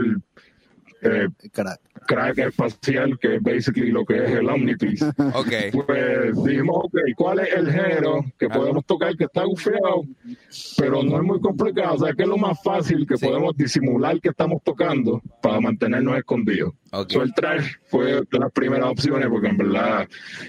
eh, 1.02 1.28
eh, 1.42 1.50
crack. 1.50 1.80
crack 2.07 2.38
espacial, 2.38 3.19
que 3.19 3.37
es 3.37 3.42
basically 3.42 3.90
lo 3.90 4.04
que 4.04 4.25
es 4.25 4.30
el 4.30 4.49
Omnitis. 4.49 5.04
Okay. 5.40 5.71
Pues 5.71 6.45
dijimos, 6.45 6.85
ok, 6.85 6.99
¿cuál 7.16 7.40
es 7.40 7.54
el 7.54 7.73
género 7.73 8.25
que 8.38 8.49
podemos 8.49 8.85
tocar 8.85 9.16
que 9.16 9.25
está 9.25 9.45
bufeado, 9.45 10.04
pero 10.76 11.02
no 11.02 11.16
es 11.16 11.23
muy 11.23 11.40
complicado? 11.40 11.95
O 11.95 11.99
sea, 11.99 12.12
que 12.12 12.25
es 12.25 12.28
lo 12.28 12.37
más 12.37 12.61
fácil 12.62 13.07
que 13.07 13.16
podemos 13.16 13.57
disimular 13.57 14.21
que 14.21 14.30
estamos 14.30 14.62
tocando 14.62 15.23
para 15.40 15.61
mantenernos 15.61 16.19
escondidos. 16.19 16.75
Okay. 16.92 17.21
El 17.21 17.33
trash 17.33 17.75
fue 17.88 18.23
de 18.30 18.38
las 18.38 18.50
primeras 18.52 18.90
opciones, 18.90 19.28
porque 19.28 19.49
en 19.49 19.57
verdad. 19.57 20.09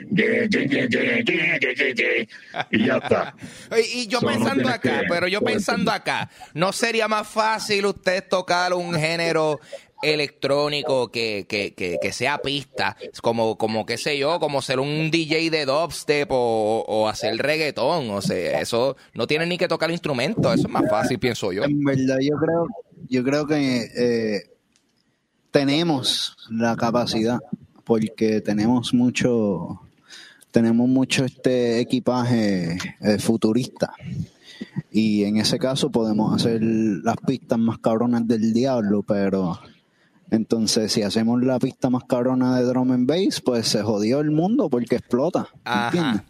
Yeah, 0.10 0.48
yeah, 0.48 0.88
yeah, 0.88 2.28
y 2.72 2.86
ya 2.86 2.98
está. 2.98 3.36
y, 3.78 4.02
y 4.02 4.08
yo 4.08 4.20
so, 4.20 4.28
pensando 4.28 4.64
no 4.64 4.70
acá, 4.70 5.04
pero 5.08 5.28
yo 5.28 5.42
pensando 5.42 5.92
acá, 5.92 6.30
¿no 6.54 6.72
sería 6.74 7.08
más 7.08 7.28
fácil 7.28 7.86
usted 7.86 8.24
tocar 8.28 8.74
un 8.74 8.94
género 8.96 9.60
electrónico 10.02 11.12
que, 11.12 11.46
que, 11.48 11.74
que, 11.74 12.12
sea 12.12 12.40
pista, 12.40 12.98
como, 13.22 13.58
como 13.58 13.86
qué 13.86 13.98
sé 13.98 14.18
yo, 14.18 14.40
como 14.40 14.62
ser 14.62 14.80
un 14.80 15.12
DJ 15.12 15.50
de 15.50 15.66
dubstep 15.66 16.30
o, 16.32 17.08
hacer 17.08 17.38
reggaetón, 17.38 18.10
o 18.10 18.22
sea, 18.22 18.62
eso 18.62 18.96
no 19.14 19.28
tiene 19.28 19.46
ni 19.46 19.58
que 19.58 19.68
tocar 19.68 19.92
instrumento, 19.92 20.52
eso 20.54 20.68
es 20.68 20.74
más 20.74 20.90
fácil, 20.90 21.20
pienso 21.20 21.52
yo. 21.52 21.64
En 21.64 21.84
verdad, 21.84 22.18
yo 22.22 22.38
creo, 22.38 22.68
yo 23.10 23.24
creo 23.24 23.48
que 23.48 23.88
eh, 23.96 24.52
tenemos 25.52 26.36
la 26.50 26.76
capacidad, 26.76 27.40
porque 27.84 28.42
tenemos 28.42 28.94
mucho, 28.94 29.82
tenemos 30.52 30.88
mucho 30.88 31.26
este 31.26 31.80
equipaje 31.80 32.78
eh, 33.02 33.18
futurista. 33.20 33.94
Y 34.92 35.24
en 35.24 35.38
ese 35.38 35.58
caso 35.60 35.90
podemos 35.90 36.34
hacer 36.36 36.62
las 36.62 37.18
pistas 37.18 37.60
más 37.60 37.80
cabronas 37.80 38.28
del 38.28 38.54
diablo, 38.54 39.04
pero 39.04 39.60
entonces 40.32 40.92
si 40.92 41.04
hacemos 41.04 41.44
la 41.44 41.60
pista 41.60 41.90
más 41.92 42.04
cabrona 42.06 42.58
de 42.58 42.64
drum 42.66 42.92
and 42.92 43.08
bass, 43.08 43.40
pues 43.42 43.68
se 43.68 43.84
jodió 43.84 44.20
el 44.22 44.32
mundo 44.32 44.70
porque 44.70 44.96
explota. 44.96 45.48
Ajá. 45.66 46.24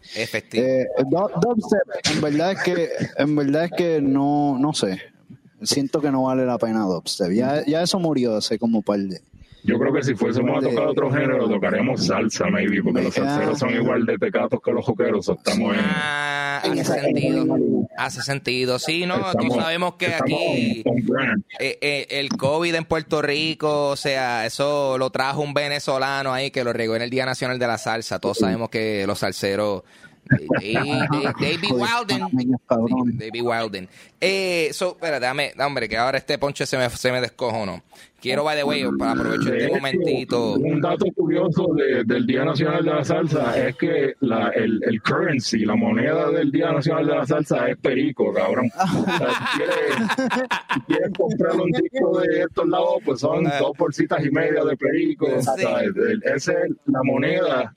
Eh, 0.60 0.86
du- 1.10 1.30
dubstep, 1.42 2.14
en 2.16 2.22
verdad 2.22 2.52
es 2.52 2.62
que, 2.64 2.90
en 3.18 3.36
verdad 3.36 3.66
es 3.66 3.72
que 3.72 4.02
no, 4.02 4.58
no 4.60 4.74
sé. 4.74 5.00
Siento 5.64 6.02
que 6.02 6.12
no 6.12 6.24
vale 6.24 6.46
la 6.46 6.58
pena 6.58 6.82
dubstep. 6.86 7.32
Ya, 7.32 7.64
ya 7.66 7.84
eso 7.84 8.00
murió 8.00 8.36
hace 8.36 8.58
como 8.60 8.80
un 8.80 8.84
par 8.84 9.00
de. 9.00 9.22
Yo 9.64 9.78
creo 9.78 9.94
que 9.94 10.04
si 10.04 10.16
fuésemos 10.16 10.58
a 10.58 10.68
tocar 10.68 10.88
otro 10.88 11.12
género, 11.12 11.48
tocaríamos 11.48 12.06
salsa, 12.08 12.46
maybe, 12.50 12.82
porque 12.84 13.04
los 13.04 13.14
salseros 13.14 13.60
son 13.60 13.74
igual 13.76 14.06
de 14.06 14.18
tecatos 14.18 14.60
que 14.64 14.72
los 14.72 14.84
joqueros. 14.86 15.30
estamos 15.30 15.76
en. 15.76 15.80
Ah, 15.84 16.62
En 16.64 16.80
hace 16.80 17.00
sentido, 17.00 17.58
hace 17.98 18.22
sentido. 18.22 18.80
Sí, 18.80 19.06
no, 19.06 19.16
tú 19.20 19.26
estamos- 19.28 19.56
sabemos 19.58 19.96
que 19.96 20.08
aquí... 20.16 20.84
on- 20.86 20.98
on 20.98 21.06
brand. 21.06 21.44
eh, 21.60 21.78
eh, 21.82 22.08
el 22.10 22.30
COVID 22.30 22.74
en 22.76 22.86
Puerto 22.86 23.22
Rico, 23.22 23.90
o 23.90 23.96
sea, 23.96 24.46
eso 24.46 24.98
lo 24.98 25.10
trajo 25.12 25.42
un 25.42 25.54
venezolano 25.54 26.34
ahí 26.34 26.52
que 26.52 26.64
lo 26.64 26.74
regó 26.74 26.96
en 26.96 27.04
el 27.04 27.10
Día 27.10 27.26
Nacional 27.26 27.58
de 27.60 27.68
la 27.68 27.78
Salsa. 27.78 28.20
Todos 28.20 28.40
sabemos 28.40 28.70
que 28.70 29.06
los 29.08 29.20
salseros. 29.20 29.84
They, 30.30 30.48
they- 30.48 31.34
they 31.40 31.58
be. 31.58 31.68
They. 32.08 33.88
Eh, 34.24 34.70
so, 34.74 34.92
espérate, 34.92 35.26
dame, 35.26 35.52
hombre, 35.60 35.90
que 35.90 35.98
ahora 35.98 36.18
este 36.20 36.38
ponche 36.38 36.66
se 36.66 36.78
me, 36.78 36.90
se 36.90 37.12
me 37.12 37.20
descojonó. 37.22 37.82
Quiero, 38.22 38.44
by 38.44 38.56
the 38.56 38.64
way, 38.64 38.84
para 39.00 39.14
aprovechar 39.14 39.56
este 39.56 39.76
momentito. 39.76 40.54
Un 40.54 40.80
dato 40.80 41.06
curioso 41.16 41.74
de- 41.74 42.04
del 42.04 42.28
Día 42.28 42.46
Nacional 42.46 42.86
de 42.86 42.92
la 42.94 43.04
Salsa 43.04 43.68
es 43.68 43.76
que 43.78 44.14
la, 44.20 44.50
el, 44.50 44.80
el 44.86 45.02
currency, 45.02 45.66
la 45.66 45.76
moneda 45.76 46.30
del 46.30 46.52
Día 46.52 46.72
Nacional 46.72 47.08
de 47.08 47.16
la 47.16 47.26
Salsa 47.26 47.68
es 47.68 47.78
perico, 47.78 48.32
cabrón. 48.32 48.70
O 48.78 49.04
sea, 49.06 49.28
si 49.28 49.58
quieres, 49.58 49.78
si 50.76 50.80
quieres 50.82 51.10
comprar 51.18 51.56
un 51.56 51.72
disco 51.72 52.20
de 52.22 52.42
estos 52.42 52.68
lados, 52.70 52.96
pues 53.04 53.20
son 53.22 53.48
Ah. 53.48 53.58
dos 53.60 53.72
bolsitas 53.76 54.24
y 54.24 54.30
media 54.30 54.64
de 54.66 54.78
perico. 54.78 55.26
Sí. 55.42 55.50
O 55.50 55.58
sea, 55.58 55.80
el- 55.80 56.22
Esa 56.24 56.52
es 56.54 56.72
la 56.86 57.02
moneda 57.04 57.76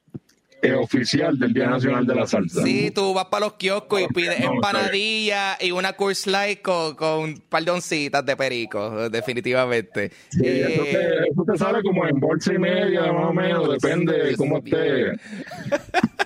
eh, 0.64 0.75
oficial 0.75 1.38
del 1.38 1.52
Día 1.52 1.66
Nacional 1.66 2.06
de 2.06 2.14
la 2.14 2.26
Salsa. 2.26 2.62
Sí, 2.62 2.90
tú 2.90 3.12
vas 3.12 3.26
para 3.26 3.47
los 3.47 3.54
kioscos 3.54 4.00
y 4.00 4.06
pides 4.09 4.40
No, 4.40 4.54
empanadilla 4.54 5.59
y 5.61 5.71
una 5.71 5.92
Coors 5.92 6.26
Light 6.26 6.62
con, 6.62 6.94
con 6.94 7.18
un 7.21 7.42
par 7.49 7.64
de 7.64 8.37
perico, 8.37 9.11
definitivamente. 9.11 10.11
Sí, 10.30 10.40
eso, 10.47 10.83
Eh, 10.85 10.88
te, 10.90 11.30
eso 11.30 11.44
te 11.50 11.59
sale 11.59 11.83
como 11.83 12.06
en 12.06 12.18
bolsa 12.18 12.54
y 12.54 12.59
media, 12.59 13.12
más 13.12 13.30
o 13.30 13.33
menos, 13.35 13.71
depende 13.71 14.16
de 14.16 14.37
cómo 14.37 14.59
esté, 14.59 15.12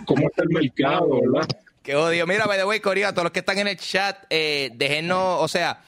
cómo 0.07 0.29
esté 0.29 0.43
el 0.43 0.49
mercado, 0.51 1.21
¿verdad? 1.21 1.49
Qué 1.83 1.97
odio. 1.97 2.27
Mira, 2.27 2.47
by 2.47 2.59
the 2.59 2.65
way, 2.65 2.81
Corea, 2.81 3.13
todos 3.13 3.25
los 3.25 3.33
que 3.33 3.41
están 3.41 3.59
en 3.59 3.69
el 3.69 3.77
chat, 3.77 4.17
eh, 4.31 4.71
déjenos, 4.75 5.43
o 5.43 5.49
sea, 5.49 5.81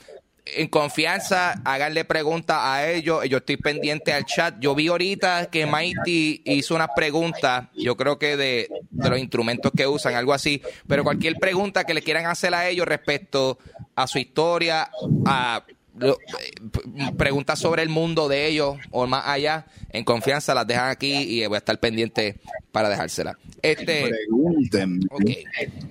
en 0.57 0.69
confianza, 0.69 1.61
háganle 1.64 2.04
preguntas 2.04 2.59
a 2.61 2.88
ellos. 2.88 3.25
Yo 3.28 3.38
estoy 3.38 3.57
pendiente 3.57 4.12
al 4.12 4.25
chat. 4.25 4.57
Yo 4.61 4.75
vi 4.75 4.88
ahorita 4.88 5.50
que 5.50 5.66
Mighty 5.66 6.42
hizo 6.45 6.75
unas 6.75 6.90
preguntas, 6.95 7.69
yo 7.75 7.97
creo 7.97 8.19
que 8.19 8.37
de, 8.37 8.69
de 8.90 9.11
los 9.11 9.19
instrumentos 9.19 9.73
que 9.76 9.87
usan, 9.87 10.14
algo 10.14 10.33
así. 10.33 10.62
Pero 10.87 11.04
cualquier 11.04 11.37
pregunta 11.37 11.85
que 11.85 11.95
le 11.95 12.02
quieran 12.02 12.26
hacer 12.26 12.54
a 12.54 12.69
ellos 12.69 12.87
respecto 12.87 13.59
a 13.95 14.07
su 14.07 14.19
historia, 14.19 14.90
a 15.26 15.64
lo- 16.00 16.19
eh, 16.40 17.12
preguntas 17.16 17.59
sobre 17.59 17.83
el 17.83 17.88
mundo 17.88 18.28
de 18.28 18.47
ellos 18.47 18.76
o 18.90 19.07
más 19.07 19.26
allá, 19.26 19.66
en 19.90 20.04
confianza 20.04 20.54
las 20.54 20.66
dejan 20.66 20.90
aquí 20.90 21.12
y 21.12 21.47
voy 21.47 21.54
a 21.57 21.59
estar 21.59 21.78
pendiente 21.78 22.37
para 22.73 22.88
dejárselas. 22.88 23.37
Este, 23.62 24.09
Pregunten. 24.09 25.00
Ok. 25.11 25.30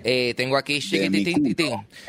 Eh, 0.04 0.34
tengo 0.36 0.58
aquí. 0.58 0.82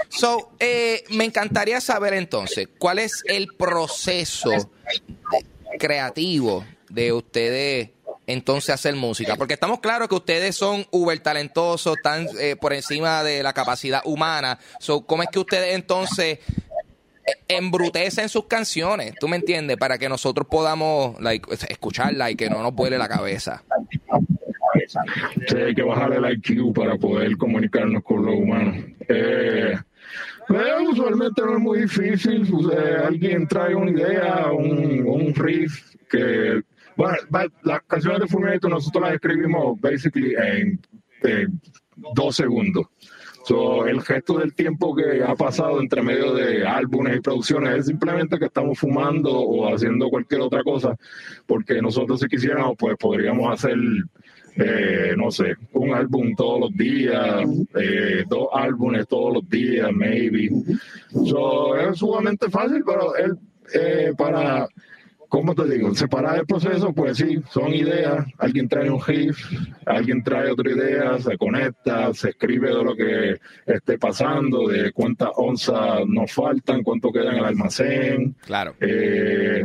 So, 0.08 0.50
eh, 0.58 1.04
me 1.10 1.24
encantaría 1.24 1.80
saber 1.80 2.14
entonces, 2.14 2.68
¿cuál 2.78 2.98
es 2.98 3.22
el 3.26 3.48
proceso 3.56 4.70
creativo 5.78 6.64
de 6.88 7.12
ustedes 7.12 7.90
entonces 8.26 8.70
hacer 8.70 8.94
música? 8.94 9.36
Porque 9.36 9.54
estamos 9.54 9.80
claros 9.80 10.08
que 10.08 10.14
ustedes 10.14 10.56
son 10.56 10.86
uber 10.90 11.18
talentosos, 11.20 11.96
están 11.96 12.26
eh, 12.38 12.56
por 12.56 12.72
encima 12.72 13.22
de 13.22 13.42
la 13.42 13.52
capacidad 13.52 14.02
humana. 14.04 14.58
So, 14.78 15.02
¿cómo 15.02 15.22
es 15.22 15.28
que 15.30 15.38
ustedes 15.40 15.74
entonces 15.74 16.38
embrutecen 17.48 18.28
sus 18.28 18.46
canciones? 18.46 19.14
¿Tú 19.18 19.28
me 19.28 19.36
entiendes? 19.36 19.76
Para 19.76 19.98
que 19.98 20.08
nosotros 20.08 20.46
podamos 20.48 21.20
like, 21.20 21.48
escucharla 21.68 22.30
y 22.30 22.36
que 22.36 22.48
no 22.50 22.62
nos 22.62 22.74
vuele 22.74 22.98
la 22.98 23.08
cabeza. 23.08 23.62
Sí, 25.48 25.56
hay 25.56 25.74
que 25.74 25.82
bajar 25.82 26.12
el 26.12 26.32
IQ 26.32 26.72
para 26.74 26.96
poder 26.96 27.36
comunicarnos 27.36 28.02
con 28.02 28.24
los 28.24 28.34
humanos. 28.34 28.84
Eh, 29.08 29.74
pero 30.48 30.82
usualmente 30.90 31.42
no 31.42 31.54
es 31.54 31.60
muy 31.60 31.80
difícil. 31.82 32.44
alguien 33.04 33.46
trae 33.46 33.74
una 33.74 33.90
idea, 33.90 34.50
un, 34.52 35.32
riff 35.34 35.94
que... 36.08 36.62
Bueno, 36.96 37.16
las 37.62 37.82
canciones 37.82 38.20
de 38.20 38.26
Fumigator 38.26 38.70
nosotros 38.70 39.04
las 39.04 39.14
escribimos 39.14 39.80
basically 39.80 40.34
en, 40.34 40.80
en 41.22 41.60
dos 42.14 42.36
segundos. 42.36 42.86
So, 43.44 43.86
el 43.86 44.02
gesto 44.02 44.38
del 44.38 44.54
tiempo 44.54 44.94
que 44.94 45.24
ha 45.24 45.34
pasado 45.34 45.80
entre 45.80 46.02
medio 46.02 46.34
de 46.34 46.66
álbumes 46.66 47.16
y 47.16 47.20
producciones 47.20 47.80
es 47.80 47.86
simplemente 47.86 48.38
que 48.38 48.46
estamos 48.46 48.78
fumando 48.78 49.32
o 49.32 49.74
haciendo 49.74 50.10
cualquier 50.10 50.42
otra 50.42 50.62
cosa, 50.62 50.96
porque 51.46 51.80
nosotros 51.80 52.20
si 52.20 52.28
quisiéramos, 52.28 52.76
pues 52.78 52.96
podríamos 52.98 53.52
hacer, 53.52 53.76
eh, 54.56 55.14
no 55.16 55.30
sé, 55.30 55.56
un 55.72 55.94
álbum 55.94 56.34
todos 56.36 56.60
los 56.60 56.76
días, 56.76 57.44
eh, 57.74 58.24
dos 58.28 58.48
álbumes 58.52 59.08
todos 59.08 59.34
los 59.34 59.48
días, 59.48 59.90
maybe. 59.92 60.50
So, 61.24 61.76
es 61.76 61.98
sumamente 61.98 62.50
fácil, 62.50 62.82
pero 62.84 63.16
él, 63.16 63.38
eh, 63.74 64.12
para 64.16 64.68
¿cómo 65.30 65.54
te 65.54 65.64
digo? 65.64 65.94
Separar 65.94 66.40
el 66.40 66.46
proceso, 66.46 66.92
pues 66.92 67.16
sí, 67.16 67.40
son 67.50 67.72
ideas. 67.72 68.26
Alguien 68.36 68.68
trae 68.68 68.90
un 68.90 69.00
riff, 69.00 69.38
alguien 69.86 70.22
trae 70.22 70.50
otra 70.50 70.70
idea, 70.70 71.18
se 71.18 71.38
conecta, 71.38 72.12
se 72.12 72.30
escribe 72.30 72.68
de 72.68 72.84
lo 72.84 72.94
que 72.94 73.40
esté 73.64 73.96
pasando, 73.96 74.68
de 74.68 74.92
cuántas 74.92 75.30
onzas 75.36 76.00
nos 76.06 76.30
faltan, 76.32 76.82
cuánto 76.82 77.10
queda 77.12 77.30
en 77.30 77.38
el 77.38 77.44
almacén. 77.44 78.34
Claro. 78.44 78.74
Eh, 78.80 79.64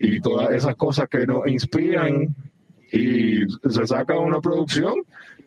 y 0.00 0.20
todas 0.20 0.50
esas 0.52 0.74
cosas 0.74 1.08
que 1.08 1.26
nos 1.26 1.46
inspiran 1.46 2.34
y 2.90 3.40
se 3.68 3.86
saca 3.86 4.18
una 4.18 4.40
producción. 4.40 4.94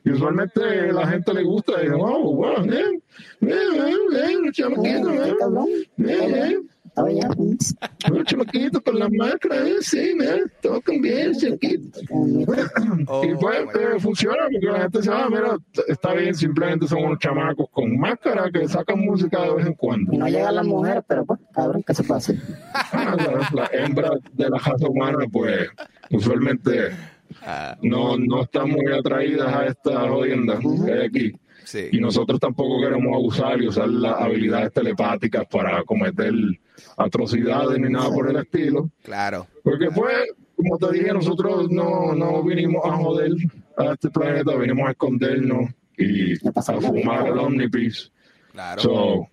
Y 0.05 0.11
usualmente 0.11 0.93
la 0.93 1.07
gente 1.07 1.33
le 1.33 1.43
gusta 1.43 1.73
y 1.79 1.85
dice, 1.85 1.95
wow, 1.95 2.35
wow, 2.35 2.63
eh, 2.63 3.01
eh, 3.41 3.55
eh, 3.81 3.95
eh, 6.07 6.57
Un 7.03 8.23
chamaquito 8.25 8.81
con 8.81 8.97
la 8.99 9.07
máscara, 9.09 9.67
eh, 9.67 9.75
sí, 9.81 9.99
eh, 10.21 10.43
tocan 10.61 11.01
bien, 11.01 11.33
chiquito. 11.33 11.99
Oh, 12.09 13.23
y 13.23 13.35
pues 13.35 13.61
eh, 13.79 13.99
funciona 13.99 14.43
porque 14.51 14.65
la 14.65 14.81
gente 14.81 14.97
dice, 14.99 15.11
ah, 15.13 15.27
mira, 15.29 15.57
está 15.87 16.13
bien, 16.13 16.33
simplemente 16.33 16.87
son 16.87 17.03
unos 17.03 17.19
chamacos 17.19 17.67
con 17.71 17.97
máscara 17.97 18.49
que 18.51 18.67
sacan 18.67 18.99
música 18.99 19.41
de 19.43 19.53
vez 19.53 19.65
en 19.67 19.73
cuando. 19.73 20.13
Y 20.13 20.17
no 20.17 20.27
llegan 20.27 20.55
las 20.55 20.65
mujeres, 20.65 21.03
pero 21.07 21.25
pues, 21.25 21.39
cabrón, 21.53 21.83
¿qué 21.85 21.93
se 21.93 22.03
pase? 22.03 22.39
Ah, 22.73 23.15
la, 23.17 23.61
la 23.61 23.69
hembra 23.71 24.09
de 24.33 24.49
la 24.49 24.57
raza 24.57 24.87
humana, 24.87 25.25
pues, 25.31 25.69
usualmente 26.11 26.91
Ah, 27.41 27.77
no, 27.81 28.17
no 28.17 28.43
están 28.43 28.69
muy 28.69 28.91
atraídas 28.91 29.53
a 29.53 29.65
esta 29.65 30.07
jodienda 30.07 30.57
que 30.85 30.91
hay 30.93 31.05
aquí. 31.05 31.33
sí. 31.65 31.89
Y 31.91 31.99
nosotros 31.99 32.39
tampoco 32.39 32.79
queremos 32.81 33.13
abusar 33.13 33.61
y 33.61 33.67
usar 33.67 33.87
las 33.89 34.19
habilidades 34.21 34.71
telepáticas 34.73 35.45
para 35.51 35.83
cometer 35.83 36.33
atrocidades 36.97 37.79
ni 37.79 37.89
nada 37.89 38.09
por 38.09 38.29
el 38.29 38.37
estilo. 38.37 38.89
Claro. 39.03 39.47
Porque 39.63 39.89
pues, 39.93 40.15
como 40.55 40.77
te 40.77 40.91
dije, 40.91 41.13
nosotros 41.13 41.69
no, 41.69 42.13
no 42.13 42.43
vinimos 42.43 42.83
a 42.85 42.97
joder 42.97 43.31
a 43.77 43.93
este 43.93 44.09
planeta, 44.09 44.55
vinimos 44.55 44.87
a 44.87 44.91
escondernos 44.91 45.69
y 45.97 46.33
a 46.33 46.61
fumar 46.61 47.27
el 47.27 47.37
Omnipiece. 47.37 48.09
Claro. 48.51 48.81
So, 48.81 49.27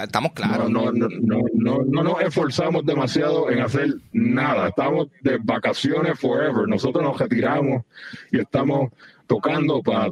Estamos 0.00 0.32
claros. 0.32 0.70
no, 0.70 0.90
no, 0.92 1.08
no, 1.08 1.42
no, 1.52 1.78
no 1.84 2.02
nos 2.02 2.22
esforzamos 2.22 2.84
demasiado 2.84 3.50
en 3.50 3.60
hacer 3.60 3.94
nada. 4.12 4.68
Estamos 4.68 5.08
de 5.20 5.38
vacaciones 5.42 6.18
forever. 6.18 6.66
Nosotros 6.66 7.04
nos 7.04 7.18
retiramos 7.18 7.84
y 8.30 8.40
estamos 8.40 8.90
tocando 9.26 9.82
para 9.82 10.10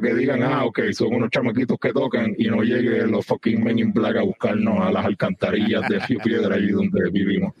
que 0.00 0.14
digan, 0.14 0.42
ah, 0.42 0.64
ok, 0.64 0.80
son 0.92 1.14
unos 1.14 1.30
chamaquitos 1.30 1.78
que 1.78 1.92
tocan 1.92 2.34
y 2.38 2.48
no 2.48 2.62
lleguen 2.62 3.10
los 3.10 3.26
fucking 3.26 3.62
Men 3.62 3.78
in 3.78 3.92
Black 3.92 4.16
a 4.16 4.22
buscarnos 4.22 4.86
a 4.86 4.90
las 4.90 5.04
alcantarillas 5.04 5.86
de 5.88 5.98
Río 5.98 6.18
Piedra 6.20 6.54
ahí 6.54 6.68
donde 6.68 7.10
vivimos. 7.10 7.52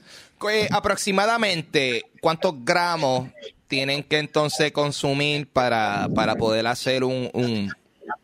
Eh, 0.50 0.66
aproximadamente, 0.70 2.06
¿cuántos 2.20 2.64
gramos 2.64 3.28
tienen 3.68 4.02
que 4.02 4.18
entonces 4.18 4.72
consumir 4.72 5.46
para, 5.46 6.08
para 6.14 6.34
poder 6.34 6.66
hacer 6.66 7.04
un, 7.04 7.30
un, 7.32 7.70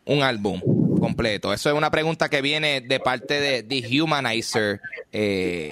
un 0.05 0.23
álbum 0.23 0.78
completo? 0.99 1.51
Eso 1.53 1.69
es 1.69 1.75
una 1.75 1.91
pregunta 1.91 2.29
que 2.29 2.41
viene 2.41 2.81
de 2.81 2.99
parte 2.99 3.39
de 3.39 3.63
The 3.63 4.01
Humanizer. 4.01 4.79
Eh, 5.11 5.71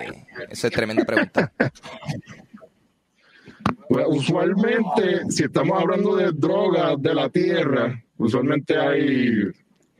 esa 0.49 0.67
es 0.67 0.73
tremenda 0.73 1.05
pregunta. 1.05 1.51
Pues, 3.89 4.05
usualmente, 4.09 5.21
si 5.29 5.43
estamos 5.43 5.81
hablando 5.81 6.15
de 6.15 6.31
drogas 6.33 7.01
de 7.01 7.15
la 7.15 7.29
tierra, 7.29 8.03
usualmente 8.17 8.77
hay 8.77 9.29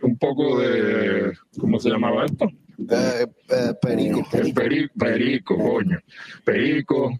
un 0.01 0.17
poco 0.17 0.59
de, 0.59 1.31
¿cómo 1.57 1.79
se 1.79 1.89
llamaba 1.89 2.25
esto? 2.25 2.49
Eh, 2.89 3.25
eh, 3.49 3.73
perico. 3.81 4.27
El 4.33 4.53
peri- 4.53 4.89
perico, 4.97 5.57
coño. 5.57 5.97
Perico. 6.43 7.17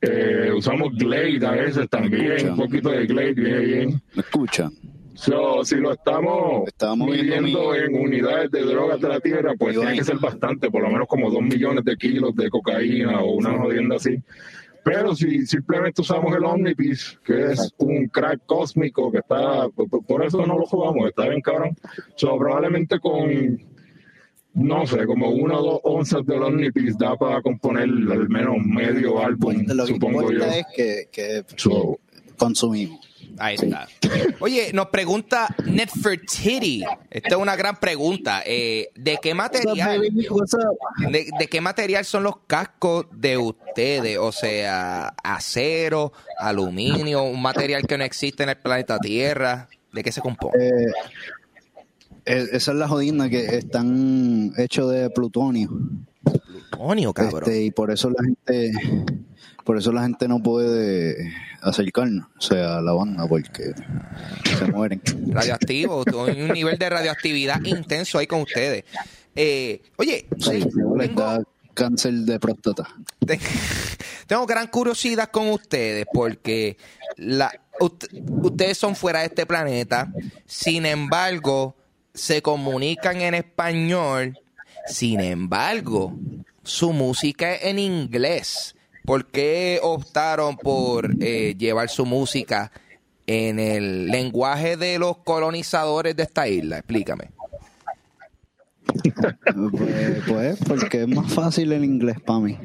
Eh, 0.00 0.50
usamos 0.54 0.94
Glade 0.96 1.46
a 1.46 1.52
veces 1.52 1.88
también, 1.88 2.50
un 2.50 2.56
poquito 2.56 2.90
de 2.90 3.06
Glade 3.06 3.32
viene 3.34 3.58
bien. 3.60 4.02
¿Me 4.14 4.22
escuchan? 4.22 4.72
So, 5.14 5.64
si 5.64 5.76
lo 5.76 5.92
estamos, 5.92 6.66
Estamos 6.68 7.08
midiendo 7.08 7.72
mi- 7.72 7.78
en 7.78 7.94
unidades 8.00 8.50
de 8.50 8.62
drogas 8.62 9.00
de 9.00 9.08
la 9.08 9.20
tierra, 9.20 9.52
pues 9.58 9.76
tiene 9.78 9.94
que 9.96 10.04
ser 10.04 10.16
bastante, 10.18 10.70
por 10.70 10.82
lo 10.82 10.88
menos 10.90 11.06
como 11.06 11.30
dos 11.30 11.42
millones 11.42 11.84
de 11.84 11.96
kilos 11.96 12.34
de 12.34 12.48
cocaína 12.48 13.20
o 13.20 13.32
una 13.32 13.56
jodienda 13.58 13.96
así. 13.96 14.16
Pero 14.84 15.14
si 15.14 15.46
simplemente 15.46 16.00
usamos 16.00 16.34
el 16.34 16.44
Omnipiece, 16.44 17.16
que 17.24 17.52
es 17.52 17.72
un 17.78 18.06
crack 18.08 18.40
cósmico 18.46 19.12
que 19.12 19.18
está, 19.18 19.68
por, 20.08 20.24
eso 20.24 20.44
no 20.44 20.58
lo 20.58 20.66
jugamos, 20.66 21.08
está 21.08 21.28
bien 21.28 21.40
cabrón. 21.40 21.76
So, 22.16 22.36
probablemente 22.36 22.98
con, 22.98 23.60
no 24.54 24.86
sé, 24.86 25.06
como 25.06 25.30
una 25.30 25.58
o 25.58 25.62
dos 25.62 25.80
onzas 25.84 26.26
del 26.26 26.42
Omnipiece 26.42 26.96
da 26.98 27.16
para 27.16 27.40
componer 27.42 27.84
al 27.84 28.28
menos 28.28 28.56
medio 28.64 29.22
álbum, 29.24 29.62
Lo 29.68 29.84
que 29.86 29.92
supongo 29.92 30.32
yo. 30.32 30.44
es 30.46 30.64
que, 30.74 31.04
que 31.12 31.44
So, 31.56 31.98
consumimos. 32.36 33.08
Ahí 33.38 33.56
está. 33.56 33.88
Oye, 34.40 34.70
nos 34.72 34.88
pregunta 34.88 35.48
Netfertiti. 35.64 36.84
Esta 37.10 37.28
es 37.28 37.36
una 37.36 37.56
gran 37.56 37.76
pregunta. 37.76 38.42
Eh, 38.44 38.90
¿De 38.94 39.18
qué 39.20 39.34
material? 39.34 40.00
¿De, 41.10 41.30
de 41.38 41.46
qué 41.48 41.60
material 41.60 42.04
son 42.04 42.24
los 42.24 42.36
cascos 42.46 43.06
de 43.12 43.38
ustedes? 43.38 44.18
O 44.18 44.32
sea, 44.32 45.14
acero, 45.22 46.12
aluminio, 46.38 47.22
un 47.22 47.40
material 47.40 47.86
que 47.86 47.98
no 47.98 48.04
existe 48.04 48.42
en 48.42 48.50
el 48.50 48.56
planeta 48.56 48.98
Tierra. 48.98 49.68
¿De 49.92 50.02
qué 50.02 50.12
se 50.12 50.20
compone? 50.20 50.52
Eh, 50.58 50.86
eh, 52.24 52.48
esa 52.52 52.72
es 52.72 52.78
la 52.78 52.88
jodina 52.88 53.28
que 53.28 53.56
están 53.56 54.52
hechos 54.56 54.90
de 54.92 55.10
plutonio. 55.10 55.70
Plutonio, 56.22 57.12
cabrón. 57.12 57.42
Este, 57.44 57.64
y 57.64 57.70
por 57.70 57.90
eso 57.90 58.10
la 58.10 58.24
gente 58.24 58.72
por 59.64 59.76
eso 59.78 59.92
la 59.92 60.02
gente 60.02 60.26
no 60.28 60.42
puede 60.42 61.32
acercarnos, 61.60 62.26
o 62.36 62.40
sea, 62.40 62.78
a 62.78 62.82
la 62.82 62.92
banda, 62.92 63.26
porque 63.26 63.72
se 64.58 64.64
mueren. 64.66 65.00
Radioactivo. 65.28 66.04
Hay 66.26 66.40
un 66.42 66.48
nivel 66.52 66.78
de 66.78 66.88
radioactividad 66.90 67.62
intenso 67.64 68.18
ahí 68.18 68.26
con 68.26 68.40
ustedes. 68.42 68.84
Eh, 69.34 69.82
oye, 69.96 70.26
Sí, 70.38 70.64
les 70.96 71.08
tengo, 71.08 71.44
cáncer 71.74 72.12
de 72.12 72.38
próstata. 72.40 72.88
te- 73.24 73.40
tengo 74.26 74.44
gran 74.46 74.66
curiosidad 74.66 75.30
con 75.30 75.48
ustedes 75.50 76.04
porque 76.12 76.76
la, 77.16 77.50
ustedes 77.80 78.76
son 78.76 78.94
fuera 78.96 79.20
de 79.20 79.26
este 79.26 79.46
planeta. 79.46 80.12
Sin 80.46 80.84
embargo, 80.86 81.76
se 82.12 82.42
comunican 82.42 83.20
en 83.22 83.34
español. 83.34 84.38
Sin 84.86 85.20
embargo, 85.20 86.14
su 86.64 86.92
música 86.92 87.54
es 87.54 87.64
en 87.66 87.78
inglés. 87.78 88.74
¿Por 89.04 89.26
qué 89.26 89.80
optaron 89.82 90.56
por 90.56 91.10
eh, 91.20 91.54
llevar 91.58 91.88
su 91.88 92.06
música 92.06 92.70
en 93.26 93.58
el 93.58 94.06
lenguaje 94.06 94.76
de 94.76 94.98
los 94.98 95.18
colonizadores 95.18 96.16
de 96.16 96.22
esta 96.22 96.48
isla? 96.48 96.78
Explícame. 96.78 97.30
Pues, 98.84 100.22
pues 100.26 100.58
porque 100.66 101.02
es 101.02 101.08
más 101.08 101.32
fácil 101.32 101.72
el 101.72 101.84
inglés 101.84 102.20
para 102.20 102.40
mí. 102.40 102.58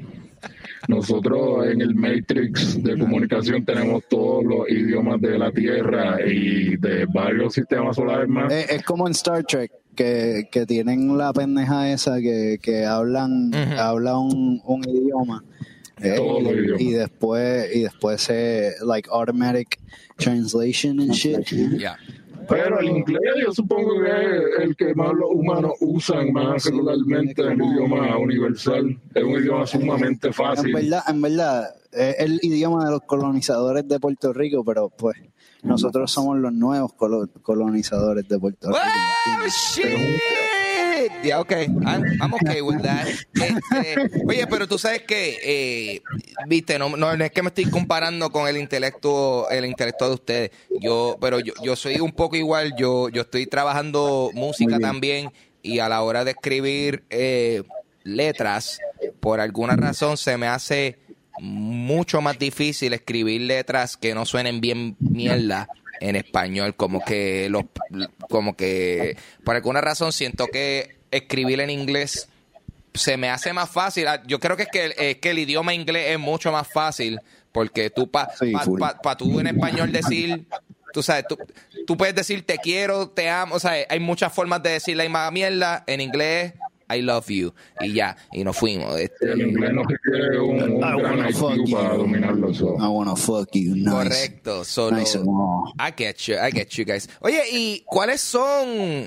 Nosotros 0.88 1.68
en 1.68 1.82
el 1.82 1.96
Matrix 1.96 2.82
de 2.82 2.98
comunicación 2.98 3.66
tenemos 3.66 4.04
todos 4.08 4.44
los 4.44 4.70
idiomas 4.70 5.20
de 5.20 5.38
la 5.38 5.52
Tierra 5.52 6.18
y 6.26 6.78
de 6.78 7.06
varios 7.06 7.54
sistemas 7.54 7.96
solares 7.96 8.30
más. 8.30 8.52
Es, 8.52 8.70
es 8.70 8.84
como 8.84 9.08
en 9.08 9.12
Star 9.12 9.44
Trek, 9.44 9.72
que, 9.96 10.48
que 10.52 10.66
tienen 10.66 11.18
la 11.18 11.34
pendeja 11.34 11.92
esa 11.92 12.20
que, 12.20 12.60
que 12.62 12.86
hablan, 12.86 13.54
habla 13.78 14.18
un, 14.18 14.62
un 14.64 14.88
idioma. 14.88 15.44
Eh, 16.02 16.16
y, 16.18 16.48
idiomas. 16.50 16.82
y 16.82 16.92
después 16.94 17.76
y 17.76 17.82
después 17.84 18.22
se 18.22 18.74
like 18.86 19.10
automatic 19.12 19.80
translation 20.18 21.00
and 21.00 21.12
shit. 21.12 21.40
Pero 22.50 22.80
el 22.80 22.88
inglés 22.88 23.22
yo 23.46 23.52
supongo 23.52 24.02
que 24.02 24.10
es 24.10 24.64
el 24.64 24.76
que 24.78 24.96
más 24.96 25.12
los 25.14 25.30
humanos 25.32 25.74
usan 25.82 26.32
más 26.32 26.64
regularmente, 26.64 27.42
el 27.42 27.62
idioma 27.62 28.18
universal. 28.18 28.98
Es 29.14 29.24
un 29.24 29.32
idioma 29.32 29.68
sumamente 29.68 30.28
En 30.28 30.34
fácil. 30.34 30.74
verdad, 30.74 31.02
en 31.10 31.22
verdad, 31.22 31.76
es 31.92 32.16
el 32.20 32.40
idioma 32.42 32.86
de 32.86 32.92
los 32.92 33.02
colonizadores 33.02 33.86
de 33.86 34.00
Puerto 34.00 34.32
Rico, 34.32 34.64
pero 34.64 34.88
pues 34.90 35.18
nosotros 35.62 36.10
somos 36.10 36.38
los 36.38 36.54
nuevos 36.54 36.94
colo- 36.94 37.28
colonizadores 37.42 38.26
de 38.30 38.40
Puerto 38.40 38.70
Rico. 38.70 38.80
¡Oh, 38.80 39.48
shit! 39.76 39.86
Yeah, 41.24 41.40
okay. 41.40 41.68
I'm, 41.86 42.04
I'm 42.22 42.34
okay 42.36 42.62
with 42.62 42.82
that. 42.84 43.08
Este, 43.38 44.24
oye, 44.26 44.48
pero 44.48 44.68
tú 44.68 44.78
sabes 44.78 45.04
que, 45.04 45.38
eh, 45.44 46.02
viste, 46.48 46.80
no, 46.80 46.96
no, 46.96 47.12
es 47.12 47.32
que 47.32 47.42
me 47.44 47.50
estoy 47.50 47.66
comparando 47.66 48.30
con 48.30 48.48
el 48.48 48.58
intelecto, 48.58 49.50
el 49.50 49.66
intelecto 49.66 50.08
de 50.08 50.14
ustedes. 50.14 50.52
Yo, 50.80 51.18
pero 51.22 51.40
yo, 51.40 51.54
yo 51.64 51.76
soy 51.76 52.00
un 52.00 52.12
poco 52.12 52.36
igual. 52.36 52.74
Yo, 52.78 53.10
yo 53.10 53.22
estoy 53.22 53.46
trabajando 53.46 54.32
música 54.34 54.80
también 54.80 55.32
y 55.62 55.80
a 55.80 55.90
la 55.90 56.02
hora 56.02 56.24
de 56.24 56.32
escribir 56.32 57.04
eh, 57.10 57.64
letras, 58.04 58.80
por 59.20 59.40
alguna 59.40 59.76
razón 59.76 60.18
se 60.18 60.38
me 60.38 60.48
hace 60.48 60.98
mucho 61.40 62.22
más 62.22 62.40
difícil 62.40 62.94
escribir 62.94 63.42
letras 63.42 63.98
que 63.98 64.16
no 64.16 64.26
suenen 64.26 64.62
bien 64.62 64.96
mierda 65.00 65.68
en 66.00 66.16
español, 66.16 66.76
como 66.76 67.04
que 67.04 67.50
los, 67.50 67.66
como 68.30 68.56
que 68.56 69.18
por 69.44 69.56
alguna 69.56 69.82
razón 69.82 70.12
siento 70.12 70.48
que 70.48 70.97
escribir 71.12 71.60
en 71.62 71.70
inglés 71.70 72.28
se 72.94 73.16
me 73.18 73.30
hace 73.30 73.54
más 73.54 73.70
fácil. 73.70 74.08
Ah, 74.08 74.22
Yo 74.26 74.40
creo 74.40 74.58
que 74.58 74.64
es 74.64 74.70
que, 74.72 74.94
es 74.98 75.18
que 75.18 75.30
el 75.32 75.40
idioma 75.40 75.74
inglés 75.74 76.08
es 76.12 76.20
mucho 76.20 76.52
más 76.52 76.68
fácil 76.68 77.20
porque 77.52 77.90
tú 77.90 78.10
para 78.10 78.36
Sí, 78.36 78.54
full. 78.64 78.82
tú 79.18 79.40
en 79.40 79.48
español 79.48 79.92
decir, 79.92 80.46
tú 80.94 81.04
sabes, 81.04 81.26
tú, 81.28 81.38
tú 81.86 81.96
puedes 81.98 82.16
decir 82.16 82.44
te 82.46 82.58
quiero, 82.58 83.10
te 83.10 83.30
amo, 83.30 83.56
o 83.56 83.60
sea, 83.60 83.74
hay 83.90 84.00
muchas 84.00 84.34
formas 84.34 84.64
de 84.64 84.72
decir 84.72 84.98
la 84.98 85.04
misma 85.04 85.30
mierda 85.32 85.84
en 85.88 86.02
inglés. 86.02 86.54
I 86.90 87.02
love 87.02 87.28
you. 87.28 87.54
Y 87.82 87.92
ya, 87.96 88.16
y 88.32 88.46
nos 88.46 88.56
fuimos. 88.56 88.98
Este, 88.98 89.34
El 89.34 89.42
inglés 89.42 89.74
no 89.74 89.84
requiere 89.84 90.40
un, 90.40 90.64
un 90.64 90.78
I 90.78 90.80
gran 90.80 90.96
wanna 91.04 91.30
fuck 91.34 91.56
IQ 91.58 91.70
para 91.72 91.92
you. 91.92 91.98
dominarlo. 91.98 92.54
so. 92.54 92.78
I 92.80 92.88
wanna 92.88 93.16
fuck 93.18 93.50
you. 93.52 93.76
Nice. 93.76 93.92
Correcto. 93.92 94.64
Solo, 94.64 94.96
Nice. 94.98 95.20
I 95.80 95.92
get 95.98 96.16
you, 96.28 96.36
I 96.36 96.50
get 96.50 96.70
you 96.78 96.86
guys. 96.86 97.10
Oye, 97.20 97.44
¿y 97.52 97.84
cuáles 97.86 98.22
son 98.22 99.06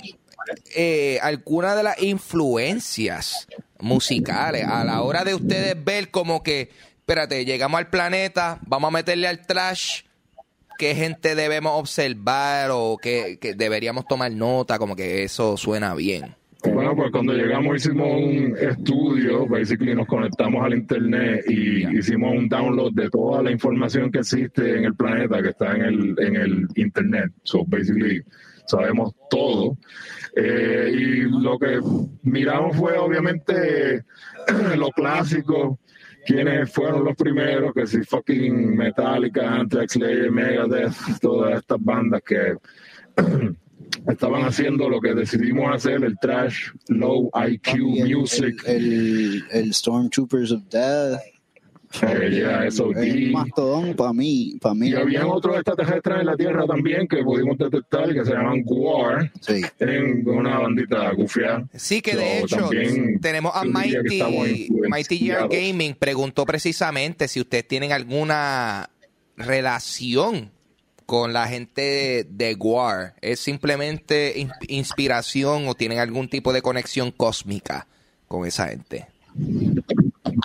eh, 0.75 1.19
algunas 1.23 1.77
de 1.77 1.83
las 1.83 2.03
influencias 2.03 3.49
musicales 3.79 4.65
a 4.67 4.85
la 4.85 5.03
hora 5.03 5.25
de 5.25 5.35
ustedes 5.35 5.83
ver 5.83 6.11
como 6.11 6.43
que, 6.43 6.71
espérate, 6.99 7.45
llegamos 7.45 7.79
al 7.79 7.89
planeta, 7.89 8.59
vamos 8.67 8.89
a 8.89 8.93
meterle 8.93 9.29
al 9.29 9.47
trash? 9.47 10.03
¿Qué 10.79 10.95
gente 10.95 11.35
debemos 11.35 11.79
observar 11.79 12.71
o 12.73 12.97
que, 12.97 13.39
que 13.39 13.55
deberíamos 13.55 14.07
tomar 14.07 14.33
nota? 14.33 14.79
Como 14.79 14.97
que 14.97 15.25
eso 15.25 15.59
suena 15.59 15.95
bien. 15.95 16.35
Bueno, 16.63 16.95
pues 16.95 17.11
cuando 17.11 17.33
llegamos 17.33 17.77
hicimos 17.77 18.07
un 18.07 18.55
estudio, 18.61 19.47
basically 19.47 19.95
nos 19.95 20.07
conectamos 20.07 20.65
al 20.65 20.75
internet 20.75 21.43
y 21.49 21.99
hicimos 21.99 22.37
un 22.37 22.49
download 22.49 22.93
de 22.93 23.09
toda 23.09 23.43
la 23.43 23.51
información 23.51 24.11
que 24.11 24.19
existe 24.19 24.77
en 24.77 24.85
el 24.85 24.95
planeta, 24.95 25.43
que 25.43 25.49
está 25.51 25.75
en 25.75 25.83
el, 25.83 26.15
en 26.19 26.37
el 26.37 26.69
internet. 26.77 27.31
So 27.45 27.65
basically 27.67 28.23
sabemos 28.71 29.15
todo. 29.29 29.77
Eh, 30.37 30.93
y 30.93 31.21
lo 31.23 31.59
que 31.59 31.81
miramos 32.23 32.77
fue 32.77 32.97
obviamente 32.97 34.05
lo 34.77 34.91
clásico, 34.91 35.81
quiénes 36.25 36.73
fueron 36.73 37.05
los 37.05 37.17
primeros, 37.17 37.73
que 37.75 37.87
si 37.87 38.03
fucking 38.03 38.77
Metallica, 38.77 39.51
Anthrax, 39.51 39.95
Slayer, 39.95 40.31
Megadeth, 40.31 40.95
todas 41.21 41.59
estas 41.59 41.79
bandas 41.81 42.23
que 42.23 42.57
estaban 44.09 44.43
haciendo 44.45 44.89
lo 44.89 45.01
que 45.01 45.15
decidimos 45.15 45.75
hacer, 45.75 46.05
el 46.05 46.17
trash, 46.21 46.71
low 46.89 47.31
IQ 47.35 47.77
music, 48.07 48.63
El, 48.67 48.85
el, 48.85 49.45
el 49.51 49.75
Stormtroopers 49.75 50.53
of 50.53 50.63
Death. 50.71 51.21
Eh, 52.03 52.31
yeah, 52.31 52.65
El 52.65 52.73
SOD. 52.73 53.31
mastodón 53.33 53.95
para 53.95 54.13
mí, 54.13 54.57
para 54.61 54.75
mí. 54.75 54.91
Y 54.91 54.95
habían 54.95 55.25
otros 55.27 55.57
extraterrestres 55.57 56.21
en 56.21 56.27
la 56.27 56.37
Tierra 56.37 56.65
también 56.67 57.09
que 57.09 57.23
pudimos 57.25 57.59
detectar 57.59 58.13
que 58.13 58.25
se 58.25 58.33
llaman 58.33 58.63
Guar, 58.63 59.33
Sí. 59.41 59.61
en 59.81 60.27
una 60.29 60.59
bandita 60.61 61.11
gufiada. 61.13 61.65
Sí, 61.75 62.01
que 62.01 62.13
So, 62.13 62.19
de 62.19 62.39
hecho 62.41 62.69
tenemos 63.21 63.53
a 63.55 63.65
Mighty, 63.65 64.23
Mighty 64.89 65.19
Gear. 65.19 65.49
Gaming, 65.49 65.95
preguntó 65.95 66.47
precisamente 66.47 67.27
si 67.29 67.41
ustedes 67.41 67.67
tienen 67.67 67.93
alguna 67.93 68.89
relación 69.37 70.51
con 71.07 71.33
la 71.33 71.49
gente 71.49 72.25
de 72.31 72.55
Guar. 72.55 73.15
¿Es 73.21 73.41
simplemente 73.41 74.39
in- 74.39 74.53
inspiración 74.69 75.67
o 75.67 75.75
tienen 75.75 75.99
algún 75.99 76.29
tipo 76.29 76.53
de 76.53 76.63
conexión 76.63 77.11
cósmica 77.11 77.89
con 78.29 78.47
esa 78.47 78.69
gente? 78.69 79.07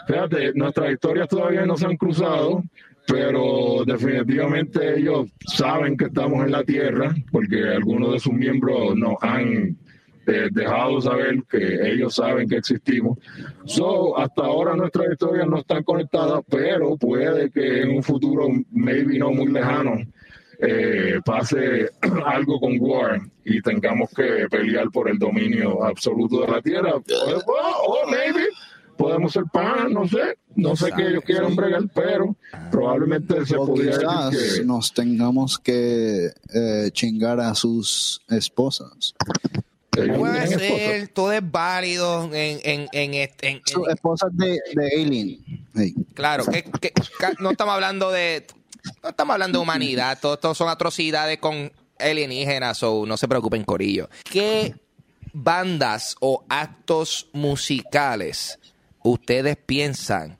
Fíjate, 0.08 0.54
nuestras 0.54 0.94
historias 0.94 1.28
todavía 1.28 1.66
no 1.66 1.78
se 1.78 1.86
han 1.86 1.98
cruzado, 1.98 2.64
pero 3.08 3.84
definitivamente 3.86 5.00
ellos 5.00 5.28
saben 5.48 5.96
que 5.98 6.06
estamos 6.06 6.46
en 6.46 6.52
la 6.52 6.64
Tierra, 6.64 7.14
porque 7.32 7.70
algunos 7.70 8.14
de 8.14 8.20
sus 8.20 8.34
miembros 8.34 8.96
nos 8.96 9.16
han 9.22 9.78
eh, 10.28 10.50
dejado 10.52 11.00
saber 11.02 11.44
que 11.50 11.92
ellos 11.92 12.16
saben 12.16 12.50
que 12.50 12.58
existimos. 12.58 13.20
So, 13.66 14.18
hasta 14.18 14.44
ahora 14.44 14.76
nuestras 14.76 15.12
historias 15.12 15.48
no 15.48 15.60
están 15.60 15.84
conectadas, 15.84 16.42
pero 16.50 16.98
puede 16.98 17.52
que 17.52 17.84
en 17.84 17.92
un 17.92 18.04
futuro, 18.04 18.48
maybe 18.72 19.20
no 19.20 19.32
muy 19.32 19.52
lejano, 19.52 19.98
eh, 20.60 21.20
pase 21.24 21.90
algo 22.26 22.60
con 22.60 22.78
War 22.80 23.22
y 23.44 23.62
tengamos 23.62 24.10
que 24.16 24.48
pelear 24.50 24.90
por 24.90 25.10
el 25.10 25.20
dominio 25.20 25.84
absoluto 25.84 26.42
de 26.42 26.48
la 26.48 26.62
Tierra. 26.62 26.94
Pues, 27.06 27.46
bueno, 27.46 27.70
O 27.88 28.10
maybe 28.10 28.48
podemos 28.98 29.34
ser 29.34 29.44
pan, 29.52 29.92
no 29.94 30.08
sé, 30.08 30.38
no 30.56 30.76
sé 30.76 30.92
qué 30.96 31.08
ellos 31.08 31.24
quieran 31.26 31.56
bregar, 31.56 31.84
pero 31.94 32.36
probablemente 32.72 33.46
se 33.46 33.56
O 33.58 33.66
podría 33.66 33.98
quizás 33.98 34.32
decir 34.32 34.60
que 34.62 34.66
nos 34.66 34.94
tengamos 34.94 35.60
que 35.60 36.28
eh, 36.54 36.90
chingar 36.92 37.40
a 37.40 37.54
sus 37.56 38.22
esposas. 38.30 39.14
Puede 39.92 40.48
ser, 40.48 41.08
todo 41.10 41.32
es 41.32 41.42
válido 41.52 42.26
en, 42.34 42.60
en, 42.64 42.88
en, 42.92 43.14
este- 43.14 43.48
en- 43.50 43.56
en- 43.58 43.62
Sus 43.66 43.88
esposas 43.88 44.30
de, 44.36 44.60
de 44.74 45.02
Alien. 45.02 45.40
Claro, 46.14 46.44
que, 46.46 46.66
no 47.40 47.52
estamos 47.52 47.74
hablando 47.74 48.12
de 48.12 48.46
no 49.02 49.10
estamos 49.10 49.34
hablando 49.34 49.60
de 49.60 49.64
humanidad, 49.64 50.20
todo 50.22 50.34
esto 50.36 50.54
son 50.54 50.70
atrocidades 50.70 51.40
con 51.40 51.72
alienígenas, 51.98 52.84
o 52.84 53.06
no 53.06 53.16
se 53.18 53.28
preocupen, 53.28 53.64
Corillo. 53.64 54.10
¿Qué 54.30 54.76
bandas 55.34 56.16
o 56.20 56.44
actos 56.50 57.30
musicales 57.34 58.60
ustedes 59.10 59.58
piensan 59.58 60.38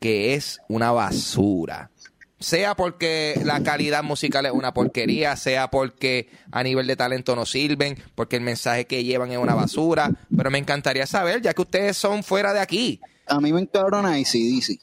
que 0.00 0.34
es 0.34 0.60
una 0.68 0.92
basura? 0.92 1.90
Sea 2.38 2.74
porque 2.74 3.40
la 3.44 3.62
calidad 3.62 4.02
musical 4.02 4.44
es 4.44 4.52
una 4.52 4.74
porquería, 4.74 5.34
sea 5.36 5.70
porque 5.70 6.28
a 6.50 6.62
nivel 6.62 6.86
de 6.86 6.96
talento 6.96 7.34
no 7.34 7.46
sirven, 7.46 7.96
porque 8.14 8.36
el 8.36 8.42
mensaje 8.42 8.86
que 8.86 9.02
llevan 9.02 9.32
es 9.32 9.38
una 9.38 9.54
basura. 9.54 10.10
Pero 10.36 10.50
me 10.50 10.58
encantaría 10.58 11.06
saber, 11.06 11.40
ya 11.40 11.54
que 11.54 11.62
ustedes 11.62 11.96
son 11.96 12.22
fuera 12.22 12.52
de 12.52 12.60
aquí. 12.60 13.00
A 13.26 13.40
mí 13.40 13.52
me 13.52 13.62
encabrona 13.62 14.14
sí, 14.24 14.60
sí. 14.60 14.78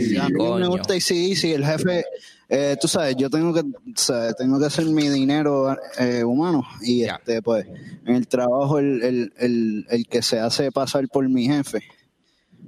sí, 0.00 0.16
A 0.16 0.28
mí 0.28 0.34
me 0.58 0.66
gusta 0.66 0.94
ACDC. 0.94 1.44
El 1.44 1.64
jefe, 1.64 2.04
eh, 2.48 2.76
tú 2.80 2.88
sabes, 2.88 3.16
yo 3.16 3.30
tengo 3.30 3.54
que, 3.54 3.62
sea, 3.94 4.32
tengo 4.34 4.58
que 4.58 4.66
hacer 4.66 4.84
mi 4.86 5.08
dinero 5.08 5.76
eh, 5.98 6.24
humano. 6.24 6.62
Y 6.82 7.04
este, 7.04 7.42
pues, 7.42 7.66
en 8.04 8.14
el 8.14 8.28
trabajo, 8.28 8.78
el, 8.78 9.02
el, 9.02 9.32
el, 9.38 9.86
el 9.88 10.06
que 10.06 10.22
se 10.22 10.38
hace 10.38 10.70
pasar 10.70 11.08
por 11.08 11.28
mi 11.28 11.46
jefe, 11.46 11.82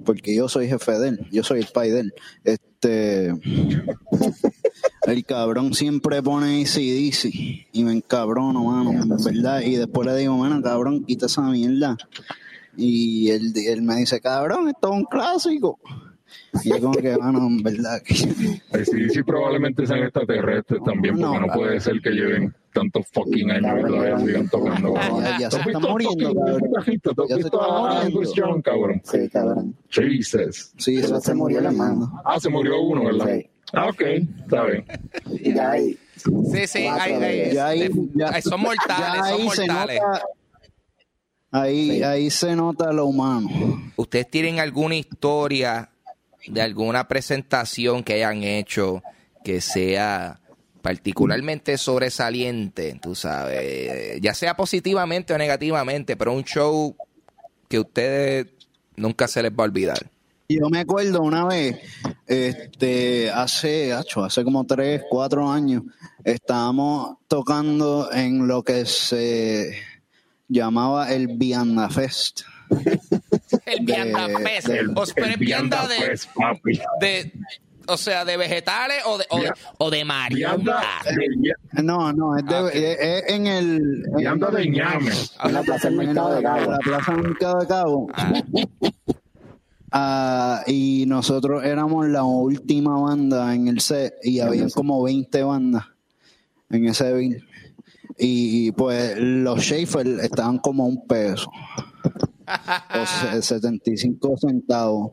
porque 0.04 0.34
yo 0.34 0.48
soy 0.48 0.68
jefe 0.68 0.98
de 0.98 1.08
él, 1.08 1.28
yo 1.30 1.42
soy 1.42 1.60
el 1.60 1.66
pai 1.66 1.90
de 1.90 2.00
él. 2.00 2.14
Este, 2.44 3.28
el 5.06 5.24
cabrón 5.24 5.74
siempre 5.74 6.22
pone 6.22 6.62
ACDC 6.62 7.26
y 7.72 7.84
me 7.84 7.92
encabrono, 7.92 8.64
mano, 8.64 9.16
¿verdad? 9.24 9.60
Y 9.60 9.76
después 9.76 10.06
le 10.06 10.16
digo, 10.16 10.36
mano, 10.36 10.62
cabrón, 10.62 11.04
quita 11.04 11.26
esa 11.26 11.42
mierda. 11.42 11.96
Y 12.76 13.30
él, 13.30 13.52
él 13.54 13.82
me 13.82 13.96
dice, 13.96 14.20
cabrón, 14.20 14.68
esto 14.68 14.88
es 14.88 14.94
un 14.94 15.04
clásico. 15.04 15.78
Y 16.64 16.68
yo 16.70 16.80
como 16.80 16.92
que, 16.94 17.16
mano, 17.16 17.46
en 17.46 17.62
verdad. 17.62 18.02
que- 18.04 18.14
sí, 18.14 19.10
sí, 19.10 19.22
probablemente 19.22 19.86
sean 19.86 20.00
extraterrestres 20.04 20.80
también, 20.84 21.16
porque 21.18 21.38
No, 21.38 21.46
no, 21.46 21.52
puede 21.52 21.80
ser 21.80 22.00
que 22.00 22.10
lleven 22.10 22.54
tantos 22.72 23.06
fucking 23.12 23.50
años 23.50 23.80
y 23.80 23.86
todavía 23.86 24.18
sigan 24.18 24.48
tocando. 24.48 24.94
cabrón. 24.94 25.22
Ya, 25.24 25.38
ya 25.38 25.48
¿Tú 25.48 25.56
se 25.56 25.62
está 25.62 25.78
muriendo, 25.78 26.34
cabrón. 26.34 26.60
Ya 27.28 27.36
se 27.36 27.40
está 27.42 27.68
muriendo. 28.10 28.62
Cabrón? 28.62 29.02
Sí, 29.04 29.28
cabrón. 29.30 29.76
Jesus. 29.90 30.72
Sí, 30.76 30.98
Pero 31.00 31.20
se 31.20 31.26
se 31.28 31.34
murió 31.34 31.60
la 31.60 31.70
mano. 31.72 32.20
Ah, 32.24 32.38
se 32.40 32.48
murió 32.48 32.80
uno, 32.82 33.04
¿verdad? 33.04 33.26
Sí. 33.34 33.46
Ah, 33.72 33.88
ok, 33.88 34.00
está 34.42 34.64
bien. 34.64 34.84
Y 35.42 35.54
ya 35.54 35.70
ahí. 35.72 35.98
Sí, 36.16 36.66
sí, 36.66 36.78
hay- 36.86 37.18
de- 37.18 37.50
Ya 37.54 37.66
ahí, 37.68 37.90
ya- 38.14 38.30
ay, 38.32 38.42
son 38.42 38.60
mortales, 38.60 39.06
ya 39.14 39.24
son 39.24 39.40
ahí 39.40 39.48
se 39.50 39.66
mortales. 39.66 40.00
nota, 40.00 40.22
ahí, 41.50 41.90
Sí. 41.90 42.02
ahí 42.02 42.30
se 42.30 42.56
nota 42.56 42.92
lo 42.92 43.06
humano. 43.06 43.48
¿Ustedes 43.96 44.30
tienen 44.30 44.60
alguna 44.60 44.94
historia 44.96 45.90
de 46.48 46.62
alguna 46.62 47.08
presentación 47.08 48.02
que 48.02 48.14
hayan 48.14 48.42
hecho 48.42 49.02
que 49.44 49.60
sea 49.60 50.40
particularmente 50.82 51.78
sobresaliente, 51.78 52.98
tú 53.02 53.14
sabes, 53.14 54.20
ya 54.20 54.34
sea 54.34 54.56
positivamente 54.56 55.34
o 55.34 55.38
negativamente, 55.38 56.16
pero 56.16 56.32
un 56.32 56.44
show 56.44 56.96
que 57.68 57.80
ustedes 57.80 58.46
nunca 58.96 59.28
se 59.28 59.42
les 59.42 59.52
va 59.52 59.64
a 59.64 59.66
olvidar? 59.66 60.10
Yo 60.48 60.68
me 60.70 60.80
acuerdo 60.80 61.22
una 61.22 61.44
vez, 61.44 61.76
este, 62.26 63.30
hace, 63.30 63.92
hace 63.92 64.44
como 64.44 64.64
tres, 64.64 65.02
cuatro 65.10 65.50
años, 65.50 65.82
estábamos 66.22 67.16
tocando 67.26 68.12
en 68.12 68.46
lo 68.46 68.62
que 68.62 68.86
se 68.86 69.76
llamaba 70.48 71.12
el 71.12 71.26
Vianda 71.36 71.88
Fest. 71.88 72.42
El 73.64 73.84
vianda 73.84 74.28
pez. 74.42 74.64
de- 74.64 74.86
O, 74.94 75.04
pero 75.14 75.26
es 75.28 75.38
vianda 75.38 75.86
de, 75.86 75.96
pues, 76.06 76.26
papi. 76.34 76.80
de, 77.00 77.32
o 77.88 77.96
sea, 77.96 78.24
de 78.24 78.36
vegetales 78.36 78.98
o 79.06 79.18
de, 79.18 79.24
o 79.30 79.38
de, 79.40 79.52
o 79.78 79.90
de 79.90 80.04
Vianda 80.30 80.82
de, 81.04 81.82
No, 81.84 82.12
no, 82.12 82.36
es, 82.36 82.44
de- 82.44 82.54
Ah, 82.54 82.64
ok. 82.64 82.70
es- 82.74 82.98
es 83.00 83.22
en 83.28 83.46
el. 83.46 83.76
en- 84.06 84.16
vianda 84.16 84.50
de 84.50 84.68
ñame. 84.68 85.10
En 85.44 85.52
la 85.52 85.62
plaza 85.62 85.88
del 85.88 85.96
mercado 85.98 86.34
de 86.34 86.42
Cabo. 86.42 86.70
la 86.72 86.78
Plaza 86.78 87.12
del 87.12 87.22
Mercado 87.22 87.58
de 87.60 87.66
Cabo. 87.66 88.08
Ah, 89.92 90.62
y 90.66 91.04
nosotros 91.06 91.64
éramos 91.64 92.08
la 92.08 92.24
última 92.24 92.98
banda 93.00 93.54
en 93.54 93.68
el 93.68 93.80
set 93.80 94.14
y 94.22 94.40
había 94.40 94.66
como 94.74 95.02
20 95.02 95.42
bandas 95.44 95.84
en 96.70 96.86
ese 96.88 97.12
bill. 97.14 97.46
Y 98.18 98.72
pues 98.72 99.16
los 99.18 99.60
Schaefer 99.60 100.06
estaban 100.22 100.58
como 100.58 100.84
a 100.84 100.86
un 100.86 101.06
peso 101.06 101.50
o 102.46 103.06
se- 103.06 103.42
75 103.42 104.36
centavos. 104.38 105.12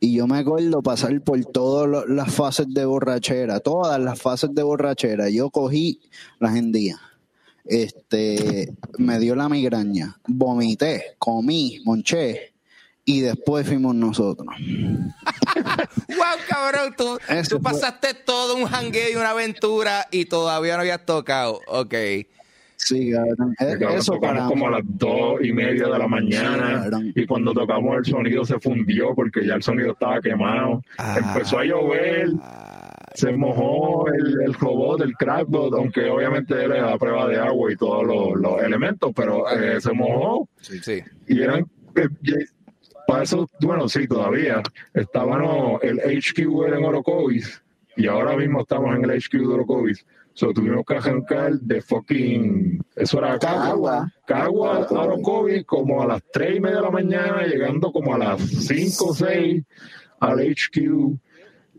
Y 0.00 0.14
yo 0.14 0.26
me 0.26 0.38
acuerdo 0.38 0.82
pasar 0.82 1.20
por 1.22 1.44
todas 1.44 2.04
las 2.08 2.32
fases 2.32 2.66
de 2.70 2.84
borrachera, 2.84 3.60
todas 3.60 4.00
las 4.00 4.18
fases 4.20 4.50
de 4.54 4.62
borrachera. 4.62 5.28
Yo 5.28 5.50
cogí 5.50 6.00
las 6.38 6.56
hendías. 6.56 6.98
Este, 7.64 8.72
me 8.98 9.18
dio 9.18 9.36
la 9.36 9.48
migraña, 9.48 10.18
vomité, 10.26 11.14
comí, 11.18 11.80
monché 11.84 12.54
y 13.04 13.20
después 13.20 13.66
fuimos 13.66 13.94
nosotros. 13.94 14.48
Wow, 16.08 16.38
cabrón, 16.48 16.94
tú, 16.96 17.18
tú 17.48 17.60
pasaste 17.60 18.14
todo 18.14 18.56
un 18.56 18.64
jangueo 18.66 19.10
y 19.12 19.16
una 19.16 19.30
aventura 19.30 20.06
y 20.10 20.26
todavía 20.26 20.74
no 20.74 20.80
habías 20.82 21.04
tocado. 21.04 21.60
Ok. 21.68 21.94
Sí, 22.82 23.12
cabrón. 23.12 23.54
E- 23.60 23.96
Eso 23.96 24.14
tocamos 24.14 24.20
para 24.20 24.46
como 24.46 24.66
a 24.68 24.70
las 24.72 24.82
dos 24.84 25.40
y 25.42 25.52
media 25.52 25.86
de 25.88 25.98
la 25.98 26.08
mañana 26.08 26.66
Sí, 26.84 26.90
cabrón. 26.90 27.12
y 27.14 27.26
cuando 27.26 27.52
tocamos 27.52 27.96
el 27.98 28.04
sonido 28.04 28.44
se 28.44 28.58
fundió 28.58 29.14
porque 29.14 29.46
ya 29.46 29.54
el 29.54 29.62
sonido 29.62 29.92
estaba 29.92 30.20
quemado. 30.20 30.82
Ah. 30.98 31.16
Empezó 31.18 31.58
a 31.58 31.64
llover, 31.64 32.28
se 33.14 33.32
mojó 33.32 34.06
el, 34.08 34.40
el 34.42 34.54
robot, 34.54 35.02
el 35.02 35.14
crackbot, 35.14 35.74
aunque 35.74 36.08
obviamente 36.08 36.54
él 36.64 36.72
era 36.72 36.92
a 36.92 36.98
prueba 36.98 37.28
de 37.28 37.38
agua 37.38 37.72
y 37.72 37.76
todos 37.76 38.04
los, 38.06 38.40
los 38.40 38.62
elementos, 38.62 39.12
pero 39.14 39.44
eh, 39.50 39.80
se 39.80 39.92
mojó 39.92 40.48
Sí. 40.60 41.00
y 41.28 41.42
eran 41.42 41.60
eh, 41.96 42.08
eh, 42.26 42.46
para 43.06 43.24
eso, 43.24 43.48
bueno, 43.60 43.88
sí, 43.88 44.06
todavía 44.06 44.62
estábamos, 44.94 45.82
el 45.82 45.98
HQ 46.00 46.64
era 46.66 46.78
en 46.78 46.84
Orocovis 46.84 47.60
y 47.96 48.06
ahora 48.06 48.36
mismo 48.36 48.62
estamos 48.62 48.94
en 48.96 49.04
el 49.04 49.10
HQ 49.20 49.32
de 49.32 49.46
Orocovis. 49.46 50.06
So, 50.40 50.54
tuvimos 50.54 50.86
que 50.86 50.94
arrancar 50.94 51.52
de 51.60 51.82
fucking, 51.82 52.82
eso 52.96 53.18
era 53.18 53.38
Cagua, 53.38 54.10
Cagua. 54.26 54.86
A 54.88 54.92
Orocovis 55.02 55.66
como 55.66 56.00
a 56.02 56.06
las 56.06 56.22
3 56.32 56.56
y 56.56 56.60
media 56.60 56.76
de 56.76 56.82
la 56.82 56.90
mañana, 56.90 57.42
llegando 57.46 57.92
como 57.92 58.14
a 58.14 58.18
las 58.18 58.40
5 58.40 59.04
o 59.04 59.14
6 59.14 59.62
al 60.20 60.40
HQ 60.40 60.78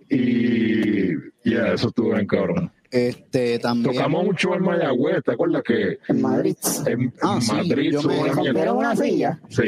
y 0.10 1.10
ya, 1.44 1.74
eso 1.74 1.88
estuvo 1.88 2.12
bien 2.14 2.28
cabrón. 2.28 2.72
Este, 2.92 3.58
también. 3.58 3.96
Tocamos 3.96 4.26
mucho 4.26 4.54
en 4.54 4.62
Mayagüez, 4.64 5.24
¿te 5.24 5.32
acuerdas 5.32 5.64
que 5.64 5.98
En 6.08 6.22
Madrid. 6.22 6.56
en 6.86 7.12
Ah, 7.24 7.40
sí, 7.42 7.52
Madrid 7.54 7.92
yo 7.94 8.04
me-? 8.04 8.28
¿Rompieron 8.30 8.78
una 8.78 8.96
silla? 8.96 9.40
Sí. 9.50 9.64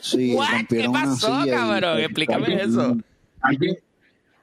Sí? 0.00 0.36
¿Qué 0.70 0.88
pasó, 0.90 1.26
silla 1.42 1.46
y- 1.46 1.50
cabrón? 1.50 1.98
Explícame 1.98 2.62
eso. 2.62 2.96
Alguien, 3.42 3.76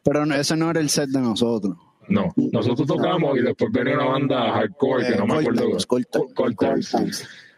Pero 0.03 0.27
no, 0.27 0.35
ese 0.35 0.55
no 0.55 0.69
era 0.69 0.79
el 0.79 0.89
set 0.89 1.09
de 1.09 1.21
nosotros. 1.21 1.75
No, 2.09 2.33
nosotros 2.51 2.87
tocamos 2.87 3.37
y 3.37 3.41
después 3.41 3.71
venía 3.71 3.95
una 3.95 4.05
banda 4.05 4.51
hardcore 4.51 5.05
que 5.05 5.13
Eh, 5.13 5.17
no 5.17 5.27
me 5.27 5.35
Cold 5.35 5.47
acuerdo. 5.47 5.77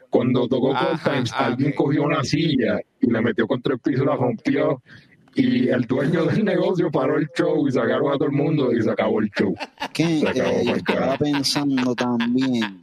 Cuando 0.10 0.48
tocó 0.48 0.76
Times, 1.04 1.32
ah, 1.34 1.46
alguien 1.46 1.72
cogió 1.72 2.04
una 2.04 2.22
silla 2.24 2.82
y 3.00 3.10
la 3.10 3.22
metió 3.22 3.48
contra 3.48 3.74
el 3.74 3.80
piso 3.80 4.04
y 4.04 4.06
la 4.06 4.16
rompió. 4.18 4.82
Y 5.34 5.70
el 5.70 5.84
dueño 5.84 6.26
del 6.26 6.44
negocio 6.44 6.92
paró 6.92 7.18
el 7.18 7.30
show 7.34 7.66
y 7.66 7.72
sacaron 7.72 8.10
a 8.10 8.16
todo 8.16 8.26
el 8.26 8.34
mundo 8.34 8.74
y 8.74 8.82
se 8.82 8.92
acabó 8.92 9.22
el 9.22 9.30
show. 9.32 9.56
Se 9.94 10.28
acabó, 10.28 10.50
eh, 10.50 10.74
estaba 10.76 11.18
pensando 11.18 11.96
también. 11.96 12.82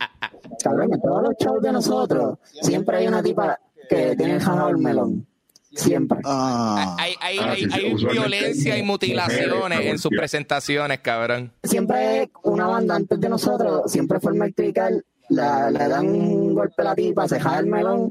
Cabrón, 0.64 0.94
en 0.94 1.00
todos 1.02 1.22
los 1.22 1.34
shows 1.38 1.62
de 1.62 1.72
nosotros 1.72 2.38
siempre 2.62 2.96
hay 2.96 3.08
una 3.08 3.22
tipa 3.22 3.58
que 3.90 4.16
tiene 4.16 4.40
jalado 4.40 4.70
el 4.70 4.78
melón. 4.78 5.26
Siempre. 5.74 6.18
Ah, 6.24 6.96
Hay, 6.98 7.14
hay, 7.20 7.38
Ah, 7.38 7.50
hay, 7.52 7.68
sí, 7.98 8.06
violencia 8.10 8.78
y 8.78 8.82
mutilaciones 8.82 9.80
en 9.80 9.98
sus 9.98 10.10
presentaciones, 10.10 11.00
cabrón. 11.00 11.52
Siempre 11.62 12.30
una 12.42 12.66
banda 12.66 12.96
antes 12.96 13.20
de 13.20 13.28
nosotros, 13.28 13.90
siempre 13.90 14.18
forma 14.18 14.46
el 14.46 14.54
crical, 14.54 15.04
la, 15.28 15.70
le 15.70 15.88
dan 15.88 16.08
un 16.08 16.54
golpe 16.54 16.80
a 16.80 16.84
la 16.86 16.94
tipa, 16.94 17.28
se 17.28 17.38
jala 17.38 17.58
el 17.58 17.66
melón 17.66 18.10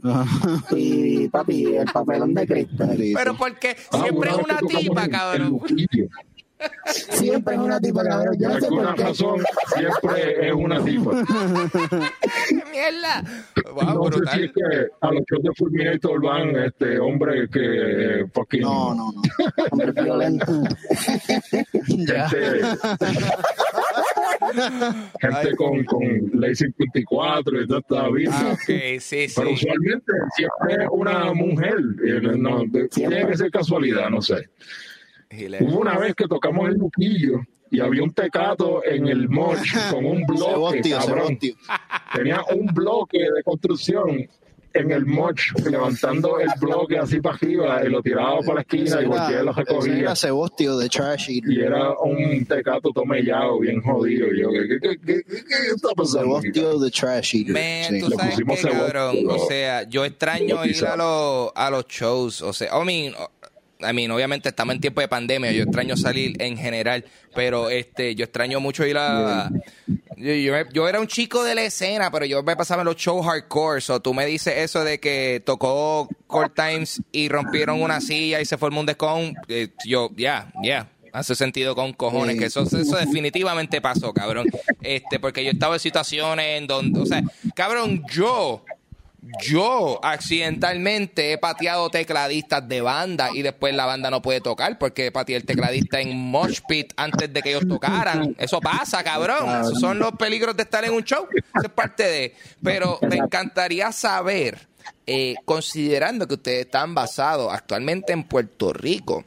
y 0.72 1.28
papi, 1.30 1.66
el 1.78 1.92
papelón 1.92 2.34
de 2.36 2.46
Cristo. 2.48 2.88
Pero 3.16 3.36
porque 3.36 3.76
Ah, 3.92 4.02
siempre 4.04 4.30
es 4.30 4.36
una 4.38 4.58
tipa, 4.60 5.08
cabrón. 5.08 5.60
Siempre 6.86 7.56
es 7.56 7.60
una 7.62 7.80
tipa, 7.80 8.04
cabrón. 8.04 8.36
Yo 8.40 8.50
Por 8.50 8.50
no 8.50 8.60
sé 8.62 8.68
por 8.70 8.96
qué. 8.96 9.04
razón, 9.04 9.44
siempre 9.76 10.48
es 10.48 10.54
una 10.54 10.84
tipa. 10.84 11.12
¡Qué 12.50 12.56
mierda! 12.72 13.24
Wow, 13.74 13.96
no 13.96 14.04
sé 14.06 14.12
si 14.14 14.20
brutal. 14.20 14.44
es 14.44 14.52
que 14.54 14.88
a 15.02 15.12
los 15.12 15.22
shows 15.30 15.44
de 15.44 15.50
Fulminator 15.58 16.22
van 16.22 16.56
este 16.56 17.00
hombre 17.00 17.50
que 17.50 18.22
eh, 18.22 18.26
fucking 18.34 18.62
no, 18.62 18.94
no, 18.96 19.12
no. 19.12 19.22
Hombre 19.72 19.92
violento. 20.04 20.46
Ya. 21.88 22.30
gente, 22.30 22.62
gente 25.22 25.56
con, 25.58 25.84
con 25.86 26.02
ley 26.40 26.56
54 26.56 27.62
y 27.62 27.68
toda 27.68 27.80
esta 27.80 28.10
vida. 28.10 28.32
Ah, 28.34 28.52
ok, 28.54 29.00
sí, 29.00 29.28
Pero 29.36 29.48
sí. 29.50 29.54
usualmente 29.54 30.14
siempre 30.36 30.84
es 30.84 30.90
una 30.92 31.34
mujer. 31.34 31.76
eh, 32.06 32.22
No, 32.38 32.64
tiene 32.92 33.28
que 33.28 33.38
ser 33.38 33.52
casualidad, 33.52 34.10
no 34.10 34.22
sé. 34.22 34.50
Hubo 35.30 35.80
una 35.80 35.98
vez 35.98 36.16
que 36.16 36.28
tocamos 36.28 36.70
el 36.70 36.76
Luquillo 36.76 37.42
y 37.70 37.80
había 37.80 38.04
un 38.04 38.12
tecato 38.12 38.84
en 38.86 39.08
el 39.08 39.28
moch 39.30 39.58
con 39.92 40.06
un 40.06 40.26
bloque, 40.26 40.84
Sebostio, 40.84 40.98
cabrón. 41.00 41.40
Tenía 42.14 42.42
un 42.56 42.68
bloque 42.68 43.20
de 43.20 43.44
construcción 43.44 44.28
en 44.74 44.92
el 44.92 45.06
moch, 45.06 45.40
levantando 45.70 46.40
el 46.40 46.50
bloque 46.60 46.98
así 46.98 47.20
para 47.20 47.36
arriba 47.36 47.82
y 47.84 47.90
lo 47.90 48.02
tiraba 48.02 48.40
para 48.42 48.56
la 48.56 48.62
esquina 48.62 49.02
y 49.02 49.06
y 49.06 49.44
lo 49.44 49.52
recogía. 49.52 49.98
era 49.98 50.16
Sebostio 50.16 50.78
de 50.78 50.90
Trash 50.90 51.30
Eater. 51.30 51.52
Y 51.52 51.62
era 51.62 51.94
un 51.98 52.46
tecato 52.46 52.92
tomellado, 52.92 53.60
bien 53.60 53.82
jodido. 53.82 54.28
Y 54.28 54.42
yo, 54.42 54.50
¿qué, 54.52 54.80
qué, 54.80 54.98
qué, 55.00 55.24
qué, 55.24 55.44
está 55.76 55.90
pasando? 55.96 56.42
Sebostio 56.42 56.80
de 56.80 56.92
Trash. 56.92 57.36
Man, 57.48 57.64
sí. 57.90 58.00
tú 58.02 58.12
sabes 58.12 58.32
pusimos 58.36 58.60
qué, 58.62 58.70
cabrón. 58.70 59.16
O 59.30 59.40
sea, 59.48 59.84
yo 59.84 60.06
extraño 60.06 60.66
ir 60.66 60.86
a, 60.86 60.96
los 60.96 61.52
a 61.56 61.70
los 61.72 61.88
shows. 61.88 62.42
O 62.42 62.54
sea, 62.54 62.70
I 62.80 62.86
mean, 62.86 63.14
I 63.80 63.94
mean, 63.94 64.10
obviamente 64.12 64.50
estamos 64.50 64.76
en 64.76 64.82
tiempo 64.82 65.02
de 65.02 65.08
pandemia. 65.08 65.52
Yo 65.52 65.64
extraño 65.64 65.96
salir 65.98 66.42
en 66.42 66.58
general. 66.58 67.06
Pero 67.36 67.70
este, 67.70 68.16
yo 68.16 68.26
extraño 68.26 68.60
mucho 68.60 68.86
ir 68.86 68.98
a. 68.98 69.50
Yo, 70.16 70.34
yo, 70.34 70.54
yo 70.74 70.90
era 70.90 71.00
un 71.00 71.08
chico 71.08 71.44
de 71.44 71.54
la 71.54 71.64
escena, 71.64 72.10
pero 72.10 72.26
yo 72.26 72.42
me 72.42 72.56
pasaba 72.56 72.84
los 72.84 72.96
shows 72.96 73.26
hardcore. 73.26 73.84
O 73.90 74.02
tú 74.02 74.14
me 74.14 74.26
dices 74.26 74.54
eso 74.58 74.84
de 74.84 75.00
que 75.00 75.42
tocó 75.46 76.10
Cold 76.26 76.54
Times 76.54 77.02
y 77.12 77.30
rompieron 77.30 77.82
una 77.82 78.02
silla 78.02 78.42
y 78.42 78.46
se 78.46 78.58
formó 78.58 78.80
un 78.80 78.86
descon. 78.86 79.36
eh, 79.48 79.70
yo, 79.86 80.10
ya, 80.16 80.52
ya. 80.64 80.90
Hace 81.14 81.36
sentido 81.36 81.74
con 81.74 81.94
cojones, 81.94 82.38
que 82.38 82.46
eso, 82.46 82.62
eso 82.62 82.98
definitivamente 82.98 83.82
pasó, 83.82 84.14
cabrón. 84.14 84.48
Este, 84.82 85.20
porque 85.20 85.44
yo 85.44 85.52
estaba 85.52 85.76
en 85.76 85.80
situaciones 85.80 86.60
en 86.60 86.68
donde, 86.68 87.00
o 87.00 87.06
sea, 87.06 87.24
cabrón, 87.56 88.04
yo, 88.12 88.64
yo 89.42 90.00
accidentalmente 90.04 91.34
he 91.34 91.38
pateado 91.38 91.90
tecladistas 91.90 92.68
de 92.68 92.82
banda 92.82 93.30
y 93.34 93.42
después 93.42 93.74
la 93.74 93.86
banda 93.86 94.10
no 94.10 94.22
puede 94.22 94.42
tocar 94.42 94.78
porque 94.78 95.12
pateé 95.12 95.38
el 95.38 95.46
tecladista 95.46 96.00
en 96.00 96.16
Mosh 96.18 96.60
Pit 96.68 96.94
antes 96.98 97.32
de 97.32 97.42
que 97.42 97.50
ellos 97.50 97.68
tocaran. 97.68 98.36
Eso 98.38 98.60
pasa, 98.60 99.04
cabrón. 99.04 99.62
Esos 99.62 99.80
son 99.80 100.00
los 100.00 100.12
peligros 100.14 100.56
de 100.56 100.64
estar 100.64 100.84
en 100.86 100.94
un 100.94 101.04
show. 101.04 101.28
Eso 101.34 101.66
es 101.68 101.72
parte 101.72 102.04
de. 102.04 102.36
Pero 102.64 103.00
me 103.10 103.18
encantaría 103.18 103.92
saber, 103.92 104.68
eh, 105.06 105.36
considerando 105.46 106.28
que 106.28 106.36
ustedes 106.36 106.66
están 106.66 106.96
basados 106.96 107.54
actualmente 107.54 108.14
en 108.14 108.24
Puerto 108.24 108.74
Rico 108.74 109.26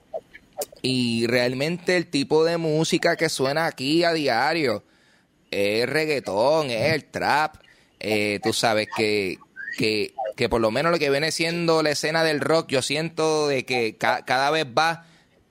y 0.83 1.27
realmente 1.27 1.97
el 1.97 2.07
tipo 2.07 2.45
de 2.45 2.57
música 2.57 3.17
que 3.17 3.29
suena 3.29 3.67
aquí 3.67 4.05
a 4.05 4.13
diario 4.13 4.83
es 5.51 5.89
reggaetón, 5.89 6.71
es 6.71 6.95
el 6.95 7.05
trap. 7.05 7.57
Eh, 7.99 8.41
tú 8.43 8.53
sabes 8.53 8.89
que, 8.97 9.39
que, 9.81 10.13
que 10.37 10.51
por 10.51 10.61
lo 10.61 10.71
menos 10.71 10.93
lo 10.93 10.99
que 10.99 11.09
viene 11.09 11.33
siendo 11.33 11.83
la 11.83 11.89
escena 11.89 12.23
del 12.23 12.41
rock, 12.41 12.69
yo 12.69 12.83
siento 12.83 13.49
de 13.49 13.65
que 13.65 13.97
ca- 13.97 14.27
cada 14.27 14.51
vez 14.51 14.67
va 14.67 15.07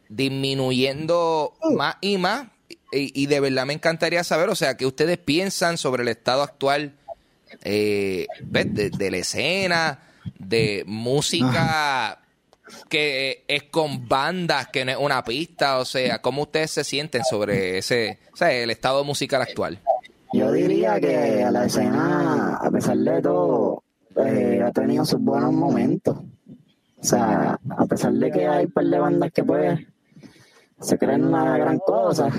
disminuyendo 0.08 1.56
más 1.76 1.96
y 2.02 2.20
más. 2.20 2.48
Y, 2.92 3.26
de 3.26 3.40
verdad 3.40 3.66
me 3.66 3.74
encantaría 3.74 4.24
saber, 4.24 4.50
o 4.50 4.56
sea, 4.56 4.76
que 4.78 4.86
ustedes 4.86 5.18
piensan 5.18 5.78
sobre 5.80 6.04
el 6.04 6.10
estado 6.10 6.44
actual 6.44 6.94
eh, 7.64 8.28
de, 8.42 9.12
la 9.12 9.18
escena, 9.18 10.00
de 10.38 10.84
música 10.86 12.20
que 12.88 13.44
es 13.48 13.64
con 13.64 14.08
bandas, 14.08 14.68
que 14.68 14.86
no 14.86 14.92
es 14.92 14.98
una 14.98 15.24
pista, 15.24 15.78
o 15.80 15.86
sea, 15.86 16.22
¿cómo 16.22 16.44
ustedes 16.44 16.70
se 16.72 16.84
sienten 16.84 17.24
sobre 17.24 17.80
ese, 17.80 18.20
el 18.40 18.70
estado 18.70 19.04
musical 19.04 19.42
actual? 19.42 19.80
Yo 20.34 20.52
diría 20.52 21.00
que 21.00 21.44
a 21.44 21.50
la 21.50 21.66
escena, 21.66 22.58
a 22.58 22.70
pesar 22.72 22.98
de 22.98 23.22
todo, 23.24 23.84
eh, 24.26 24.62
ha 24.62 24.72
tenido 24.72 25.06
sus 25.06 25.20
buenos 25.20 25.54
momentos. 25.54 26.18
O 26.18 27.04
sea, 27.04 27.60
a 27.70 27.86
pesar 27.86 28.14
de 28.14 28.32
que 28.32 28.48
hay 28.48 28.66
un 28.66 28.72
par 28.72 28.86
de 28.86 29.00
bandas 29.00 29.32
que 29.32 29.44
pues 29.44 29.80
se 30.80 30.98
creen 30.98 31.26
una 31.26 31.58
gran 31.58 31.80
cosa, 31.80 32.30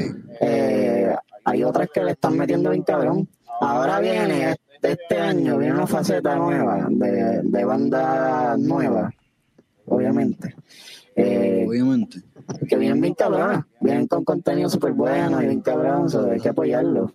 eh, 0.40 1.14
hay 1.44 1.64
otras 1.64 1.88
que 1.92 2.04
le 2.04 2.12
están 2.12 2.36
metiendo 2.36 2.70
bien 2.70 2.82
cabrón. 2.82 3.28
Ahora 3.60 4.00
viene, 4.00 4.56
este 4.82 5.18
año, 5.18 5.58
viene 5.58 5.74
una 5.74 5.86
faceta 5.86 6.36
nueva 6.36 6.86
de, 6.88 7.42
de 7.42 7.64
banda 7.64 8.56
nueva, 8.56 9.10
obviamente. 9.86 10.54
Eh, 11.16 11.64
Obviamente. 11.68 12.22
que 12.68 12.76
vienen 12.76 13.00
bien 13.00 13.14
cabronas, 13.14 13.64
vienen 13.80 14.06
con 14.06 14.24
contenido 14.24 14.68
súper 14.68 14.92
bueno 14.92 15.42
y 15.42 15.46
bien 15.46 15.60
cabrón, 15.60 16.08
so 16.08 16.30
hay 16.30 16.40
que 16.40 16.48
apoyarlo. 16.48 17.12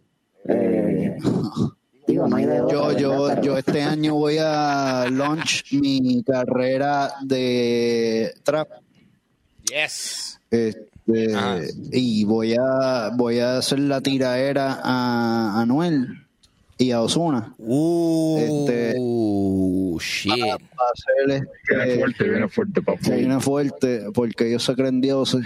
Eh, 0.47 1.17
digo, 2.07 2.27
no 2.27 2.35
hay 2.35 2.45
de 2.45 2.61
otra, 2.61 2.73
Yo, 2.73 2.91
yo, 2.97 3.09
¿verdad? 3.09 3.27
Pero- 3.35 3.41
yo 3.43 3.57
este 3.57 3.81
año 3.83 4.15
voy 4.15 4.37
a 4.39 5.07
launch 5.11 5.63
mi 5.73 6.23
carrera 6.23 7.13
de 7.23 8.33
trap. 8.43 8.69
Yes. 9.69 10.39
Este, 10.51 10.85
Ah. 11.35 11.59
y 11.91 12.23
voy 12.25 12.55
a 12.59 13.11
voy 13.15 13.37
a 13.39 13.57
hacer 13.59 13.77
la 13.79 14.01
tiraera 14.01 14.79
a 14.83 15.61
Anuel 15.61 16.07
y 16.79 16.89
a 16.91 17.01
Osuna 17.01 17.53
Uh, 17.59 18.37
Este- 18.39 18.95
shit. 19.99 20.31
para 20.31 20.89
hacer 20.91 21.45
Viene 21.67 21.85
este, 21.85 21.99
fuerte, 21.99 22.23
viene 22.29 22.47
fuerte, 22.49 22.81
papi. 22.81 23.11
viene 23.11 23.39
fuerte 23.39 24.05
porque 24.15 24.47
ellos 24.49 24.63
se 24.63 24.73
creen 24.75 24.99
dioses 24.99 25.45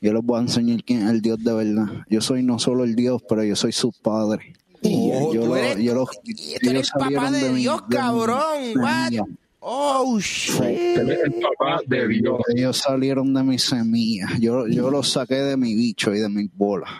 yo 0.00 0.12
les 0.12 0.24
voy 0.24 0.38
a 0.38 0.42
enseñar 0.42 0.84
quién 0.84 1.02
es 1.02 1.10
el 1.10 1.22
dios 1.22 1.42
de 1.42 1.52
verdad 1.54 1.86
yo 2.08 2.20
soy 2.20 2.44
no 2.44 2.60
solo 2.60 2.84
el 2.84 2.94
dios 2.94 3.20
pero 3.28 3.42
yo 3.42 3.56
soy 3.56 3.72
su 3.72 3.90
padre 3.90 4.52
Oh, 4.84 5.34
yo 5.34 5.40
tú 5.42 5.46
lo- 5.48 5.56
eres, 5.56 5.78
yo 5.84 5.94
lo- 5.94 6.06
tú 6.06 6.12
ellos 6.26 6.58
eres 6.62 6.86
el 6.86 6.92
papá 7.00 7.04
salieron 7.04 7.32
de 7.32 7.50
mi- 7.50 7.60
Dios, 7.62 7.80
de 7.80 7.86
mi 7.88 7.96
cabrón. 7.96 8.38
What? 8.76 9.04
semilla. 9.04 9.24
Oh, 9.60 10.18
shit. 10.20 10.60
El 10.62 11.34
papá 11.42 11.80
de 11.86 12.08
Dios. 12.08 12.40
ellos 12.54 12.76
salieron 12.78 13.34
de 13.34 13.42
mi 13.42 13.58
semilla 13.58 14.28
yo, 14.38 14.68
yo 14.68 14.88
los 14.90 15.10
saqué 15.10 15.34
de 15.34 15.56
mi 15.56 15.74
bicho 15.74 16.14
y 16.14 16.20
de 16.20 16.28
mis 16.28 16.48
bolas 16.56 16.90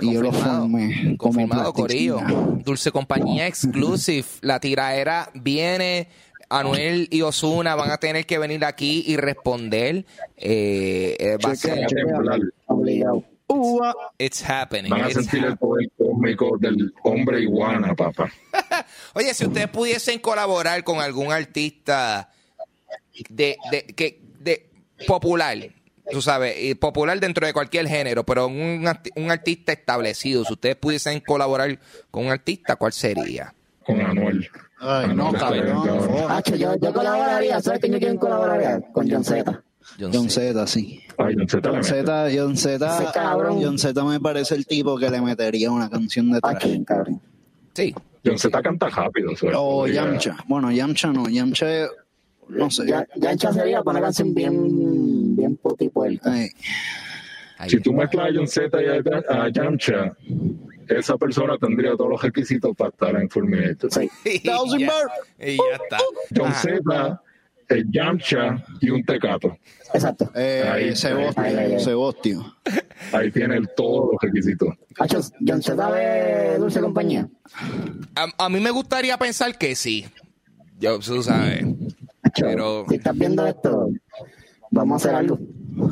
y 0.00 0.12
yo 0.14 0.22
los 0.22 0.32
Confirmado. 0.34 0.60
formé 0.62 1.16
Confirmado, 1.18 1.72
Corillo. 1.72 2.20
Dulce 2.64 2.90
Compañía 2.90 3.46
Exclusive. 3.46 4.26
La 4.42 4.60
tiraera 4.60 5.30
viene. 5.34 6.08
Anuel 6.48 7.08
y 7.10 7.22
Osuna 7.22 7.74
van 7.74 7.90
a 7.90 7.96
tener 7.96 8.24
que 8.24 8.38
venir 8.38 8.64
aquí 8.64 9.02
y 9.06 9.16
responder. 9.16 10.04
Eh, 10.36 11.16
eh, 11.18 11.36
va 11.44 11.50
a 11.50 11.56
Chequea, 11.56 11.88
ser, 11.88 12.04
Van 12.04 12.14
a 12.14 12.14
temblar. 12.14 12.40
obligado. 12.66 13.24
Uva. 13.48 13.94
it's 14.18 14.42
happening. 14.42 14.90
Van 14.90 15.02
a 15.02 15.06
It's 15.06 15.14
sentir 15.14 15.44
el 15.44 15.56
poder 15.56 15.88
cósmico 15.96 16.56
del 16.58 16.92
hombre 17.04 17.40
iguana, 17.40 17.94
papá. 17.94 18.30
Oye, 19.14 19.32
si 19.34 19.46
ustedes 19.46 19.68
pudiesen 19.68 20.18
colaborar 20.18 20.82
con 20.82 21.00
algún 21.00 21.30
artista 21.32 22.30
de, 23.28 23.56
de, 23.70 23.82
que, 23.84 24.20
de 24.40 24.68
popular, 25.06 25.56
tú 26.10 26.20
sabes, 26.20 26.56
y 26.60 26.74
popular 26.74 27.18
dentro 27.20 27.46
de 27.46 27.52
cualquier 27.52 27.86
género, 27.88 28.24
pero 28.24 28.46
un, 28.46 28.88
un 29.16 29.30
artista 29.30 29.72
establecido, 29.72 30.44
si 30.44 30.52
ustedes 30.52 30.76
pudiesen 30.76 31.20
colaborar 31.20 31.78
con 32.10 32.26
un 32.26 32.32
artista, 32.32 32.76
¿cuál 32.76 32.92
sería? 32.92 33.54
Con 33.84 34.00
Anuel. 34.00 34.48
Ay, 34.78 35.14
no, 35.14 35.28
Anuel 35.28 35.62
bien, 35.62 35.82
cabrón. 35.82 36.30
Hacho, 36.30 36.56
yo, 36.56 36.76
yo 36.76 36.92
colaboraría, 36.92 37.60
¿sabes 37.60 37.80
quién 37.80 37.92
yo 37.92 37.98
quiero 37.98 38.18
colaborar? 38.18 38.82
Con 38.92 39.10
John 39.10 39.24
Z. 39.24 39.62
John. 40.00 40.28
Z, 40.30 40.66
sí. 40.66 41.00
Ay, 41.18 41.34
John 41.38 41.48
Z 41.48 41.70
John. 41.70 41.84
Z, 41.84 42.28
John 42.36 42.56
Z. 42.56 43.04
John 43.94 44.08
me 44.08 44.20
parece 44.20 44.54
el 44.54 44.66
tipo 44.66 44.98
que 44.98 45.08
le 45.10 45.20
metería 45.20 45.70
una 45.70 45.88
canción 45.88 46.30
de 46.30 46.38
Hacho, 46.42 46.58
trash. 46.68 46.84
cabrón. 46.84 47.20
Sí. 47.74 47.94
John 48.24 48.38
Z 48.38 48.62
canta 48.62 48.88
rápido. 48.90 49.32
o 49.32 49.36
sea, 49.36 49.58
O 49.58 49.80
podría- 49.80 50.02
Yamcha. 50.04 50.36
Bueno, 50.48 50.70
Yamcha 50.72 51.12
no. 51.12 51.28
Yamcha, 51.28 51.66
no 52.48 52.70
sé. 52.70 52.86
Ya, 52.86 53.06
ya 53.16 53.32
hecho 53.32 53.52
sería 53.52 53.82
para 53.82 53.98
una 53.98 54.06
canción 54.06 54.34
bien, 54.34 55.34
bien 55.36 55.56
puti 55.56 55.88
puerta. 55.88 56.32
Si 57.68 57.80
tú 57.80 57.92
mezclas 57.94 58.26
a 58.30 58.34
John 58.34 58.46
Z 58.48 58.82
y 58.82 58.86
a, 58.86 59.44
a 59.44 59.48
Yamcha, 59.48 60.12
esa 60.88 61.16
persona 61.16 61.56
tendría 61.58 61.92
todos 61.96 62.10
los 62.10 62.22
requisitos 62.22 62.76
para 62.76 62.90
estar 62.90 63.16
en 63.16 63.30
Fulminator. 63.30 63.90
Sí. 63.92 64.10
Y 64.24 64.42
ya, 64.46 64.58
Bird. 64.76 64.88
y 65.40 65.56
ya 65.56 65.62
está. 65.82 65.98
John 66.36 66.46
Ajá. 66.48 66.60
Z, 66.60 67.22
el 67.68 67.90
Yamcha 67.90 68.64
y 68.80 68.90
un 68.90 69.04
tecato. 69.04 69.56
Exacto. 69.94 70.30
eh, 70.34 70.68
Ahí, 70.70 70.96
Sebostio, 70.96 71.42
ahí, 71.42 71.54
ahí, 71.54 71.72
ahí. 71.74 71.80
Sebostio. 71.80 72.56
Ahí 73.12 73.30
tiene 73.30 73.56
el- 73.56 73.68
todos 73.76 74.10
los 74.12 74.20
requisitos. 74.20 74.68
Z 75.62 75.90
de 75.92 76.58
Dulce 76.58 76.80
Compañía. 76.80 77.28
A, 78.14 78.44
a 78.44 78.48
mí 78.48 78.60
me 78.60 78.70
gustaría 78.70 79.16
pensar 79.16 79.56
que 79.56 79.74
sí. 79.74 80.06
Yo, 80.78 80.98
tú 80.98 81.22
sabes. 81.22 81.64
Pero- 82.38 82.84
si 82.88 82.96
estás 82.96 83.16
viendo 83.16 83.46
esto, 83.46 83.88
vamos 84.70 84.94
a 84.94 84.96
hacer 85.08 85.14
algo. 85.16 85.38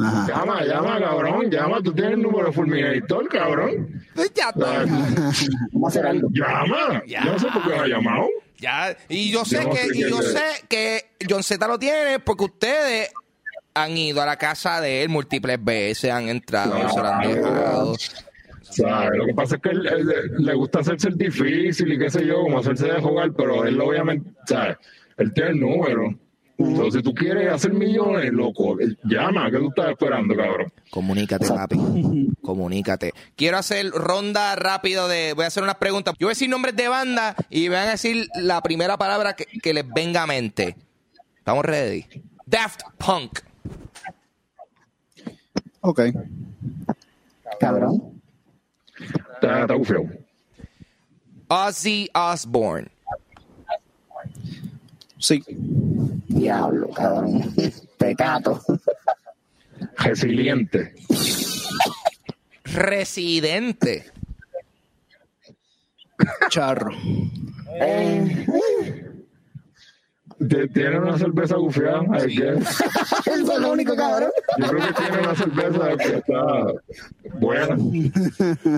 Ajá. 0.01 0.27
Llama, 0.29 0.65
llama, 0.65 0.99
cabrón. 0.99 1.51
Llama, 1.51 1.81
tú 1.83 1.93
tienes 1.93 2.15
el 2.15 2.23
número 2.23 2.47
de 2.47 2.53
Fulminator, 2.53 3.29
cabrón. 3.29 4.03
Pues 4.15 4.33
ya 4.35 4.49
está. 4.49 4.85
Vamos 4.87 5.85
a 5.85 5.89
hacer 5.89 6.07
algo. 6.07 6.29
Llama. 6.33 7.03
Ya. 7.07 7.23
Yo 7.25 7.33
no 7.33 7.39
sé 7.39 7.47
por 7.53 7.63
qué 7.63 7.69
me 7.69 7.75
ha 7.77 7.87
llamado. 7.87 8.27
Ya, 8.65 8.97
y 9.09 9.31
yo 9.31 9.45
sé 9.45 9.59
que, 9.59 9.87
y 9.95 10.01
yo 10.11 10.23
sé 10.23 10.43
que 10.69 11.11
John 11.29 11.43
Z 11.43 11.67
lo 11.69 11.79
tiene 11.79 12.19
porque 12.19 12.45
ustedes 12.45 13.11
han 13.75 13.97
ido 13.97 14.23
a 14.23 14.27
la 14.27 14.37
casa 14.37 14.81
de 14.81 15.03
él 15.03 15.09
múltiples 15.11 15.63
veces, 15.63 16.11
han 16.11 16.29
entrado, 16.29 16.89
se 16.89 17.01
lo 17.01 17.07
han 17.09 17.21
dejado. 17.35 17.97
Lo 19.13 19.27
que 19.27 19.35
pasa 19.35 19.57
es 19.57 19.63
que 19.63 19.69
él, 19.69 19.87
él- 19.87 20.09
le 20.39 20.55
gusta 20.55 20.81
hacerse 20.81 21.09
el 21.09 21.19
difícil 21.19 21.93
y 21.93 21.99
qué 21.99 22.09
sé 22.11 22.25
yo, 22.27 22.41
como 22.43 22.59
hacerse 22.61 22.87
de 22.87 23.01
jugar, 23.01 23.33
pero 23.37 23.65
él 23.67 23.79
obviamente, 23.81 24.31
¿sabes? 24.47 24.77
Él 25.19 25.33
tiene 25.35 25.51
el 25.51 25.61
número. 25.61 26.15
Entonces, 26.57 26.95
si 26.95 27.03
tú 27.03 27.13
quieres 27.15 27.53
hacer 27.53 27.73
millones, 27.73 28.33
loco, 28.33 28.79
él- 28.79 28.97
llama, 29.05 29.51
¿qué 29.51 29.59
tú 29.59 29.69
estás 29.69 29.91
esperando, 29.91 30.37
cabrón? 30.37 30.73
Comunícate, 30.91 31.49
papi. 31.49 31.77
Comunícate. 32.43 33.13
Quiero 33.35 33.57
hacer 33.59 33.91
ronda 33.91 34.55
rápido 34.55 35.09
de. 35.09 35.33
Voy 35.35 35.45
a 35.45 35.49
hacer 35.49 35.63
unas 35.65 35.77
preguntas. 35.77 36.15
Yo 36.19 36.27
voy 36.27 36.33
a 36.33 36.37
decir 36.37 36.49
nombres 36.49 36.77
de 36.77 36.87
banda 36.89 37.35
y 37.51 37.69
van 37.69 37.89
a 37.89 37.91
decir 37.93 38.29
la 38.37 38.61
primera 38.61 38.97
palabra 38.97 39.35
que, 39.35 39.47
que 39.47 39.75
les 39.75 39.85
venga 39.93 40.23
a 40.23 40.27
mente. 40.27 40.77
¿Estamos 41.39 41.65
ready? 41.65 42.07
Daft 42.47 42.83
Punk. 42.99 43.41
Ok. 45.81 46.01
Cabrón. 47.59 48.21
Está, 49.43 49.67
bufiado. 49.75 50.05
Ozzy 51.49 52.09
Osbourne. 52.15 52.89
Sí. 55.19 55.43
Diablo, 56.29 56.89
cabrón. 56.91 57.55
Pecato. 57.99 58.61
Resiliente. 59.99 60.95
Residente. 62.65 64.11
Charro. 66.49 66.91
Eh, 67.81 68.47
Tiene 70.73 70.99
una 70.99 71.17
cerveza 71.19 71.57
bufiada, 71.57 72.03
hay 72.13 72.37
que- 72.37 72.49
eso 73.27 73.53
es 73.53 73.59
lo 73.61 73.73
único, 73.73 73.95
cabrón. 73.97 74.31
yo 74.59 74.67
creo 74.69 74.87
que 74.89 74.93
tiene 74.95 75.19
una 75.21 75.35
cerveza 75.35 75.97
que 75.97 76.17
está 76.17 76.67
buena. 77.39 77.77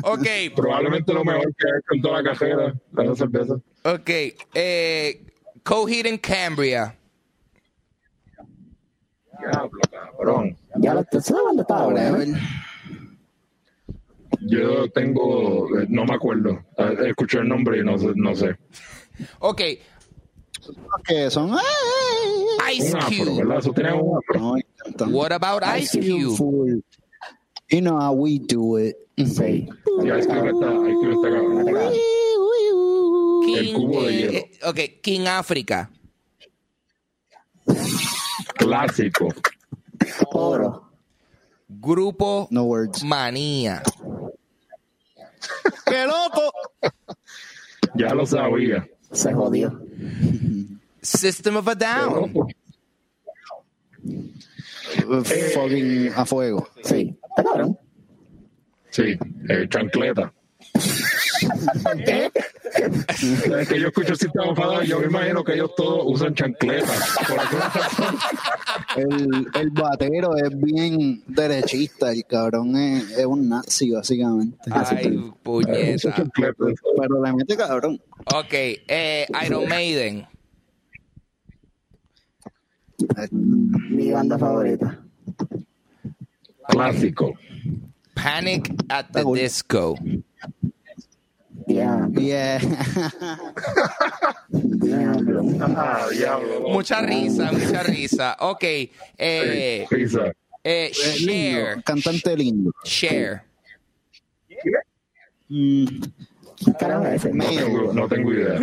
Ok, 0.02 0.26
Probablemente 0.54 1.12
lo 1.12 1.24
mejor 1.24 1.46
que 1.56 1.66
hay 1.66 1.80
con 1.88 2.00
toda 2.02 2.22
la 2.22 2.30
cajera, 2.30 2.74
la 2.92 3.14
cerveza. 3.16 3.54
ok. 3.84 4.10
Eh, 4.54 5.26
Coheed 5.62 6.06
and 6.06 6.20
Cambria. 6.20 6.96
Diablo, 9.38 9.80
cabrón. 9.90 10.56
Ya 10.76 10.94
lo 10.94 11.04
¿sabes 11.10 11.26
dónde 11.28 11.62
estaba, 11.62 11.84
güey? 11.84 11.94
Whatever. 11.94 12.28
Yo 14.40 14.90
tengo, 14.90 15.68
no 15.88 16.04
me 16.04 16.14
acuerdo. 16.14 16.60
Escuché 17.06 17.38
el 17.38 17.48
nombre 17.48 17.78
y 17.78 17.84
no. 17.84 17.96
No 17.96 18.36
sé. 18.36 18.56
Ok, 19.40 19.62
Que 21.04 21.30
son. 21.30 21.56
Ay, 22.62 22.78
Ice 22.78 22.92
Cube. 23.08 23.44
What 25.10 25.32
about 25.32 25.62
Ice 25.78 25.98
Cube? 25.98 26.82
You 27.68 27.80
know 27.80 27.98
how 27.98 28.12
we 28.12 28.38
do 28.38 28.76
it. 28.78 28.96
Sí. 29.16 29.68
Está. 30.02 30.68
El 33.58 33.72
cubo 33.74 34.02
de 34.02 34.12
hielo. 34.12 34.38
ok, 34.68 34.78
King 35.02 35.26
África. 35.26 35.90
Clásico. 38.56 39.28
Oro. 40.32 40.90
Grupo 41.68 42.46
No 42.50 42.64
words. 42.64 43.02
Manía. 43.02 43.82
¡Qué 45.86 46.06
loco! 46.06 46.52
Ya 47.94 48.14
lo 48.14 48.26
sabía. 48.26 48.86
Se 49.12 49.32
jodió. 49.32 49.80
System 51.02 51.56
of 51.56 51.68
a 51.68 51.74
Down. 51.74 52.32
Fucking 55.54 56.12
a 56.14 56.24
fuego. 56.24 56.68
Sí. 56.82 57.16
Sí, 58.90 59.18
eh, 59.48 59.66
chancleta. 59.68 60.32
¿Qué? 62.04 62.30
Es 63.22 63.68
que 63.68 63.80
yo 63.80 63.88
escucho 63.88 64.14
Sistema 64.14 64.54
Fadal 64.54 64.84
y 64.84 64.88
yo 64.88 65.00
me 65.00 65.06
imagino 65.06 65.42
que 65.42 65.54
ellos 65.54 65.70
todos 65.76 66.02
usan 66.06 66.34
chancletas. 66.34 67.16
El, 68.96 69.46
el 69.54 69.70
batero 69.70 70.36
es 70.36 70.50
bien 70.58 71.22
derechista, 71.26 72.12
el 72.12 72.24
cabrón 72.26 72.76
es, 72.76 73.10
es 73.18 73.26
un 73.26 73.48
nazi, 73.48 73.90
básicamente. 73.90 74.58
Ay, 74.70 75.32
puñeta. 75.42 76.14
chancletas. 76.14 76.74
Pero 76.98 77.22
le 77.24 77.32
mete 77.32 77.56
cabrón. 77.56 78.00
Ok, 78.34 78.52
eh, 78.52 79.26
Iron 79.46 79.68
Maiden. 79.68 80.26
Mi 83.40 84.10
banda 84.10 84.38
favorita. 84.38 85.02
Clásico. 86.68 87.34
Panic 88.14 88.74
at 88.88 89.06
the. 89.12 89.24
Disco. 89.34 89.96
Diablo, 91.66 92.20
Yeah. 92.20 92.58
diablo. 94.52 95.42
Ah, 95.76 96.06
diablo. 96.12 96.68
Mucha 96.70 97.00
risa, 97.02 97.50
mucha 97.52 97.82
risa. 97.82 98.36
Ok, 98.40 98.62
eh, 99.18 99.86
Risa. 99.90 100.32
eh, 100.62 100.92
lindo, 101.20 101.32
Share. 101.32 101.82
cantante 101.82 102.36
lindo. 102.36 102.70
Share. 102.84 103.42
Mm. 105.48 105.86
No 106.66 106.72
tengo, 107.44 107.92
no 107.92 108.08
tengo 108.08 108.32
idea. 108.32 108.58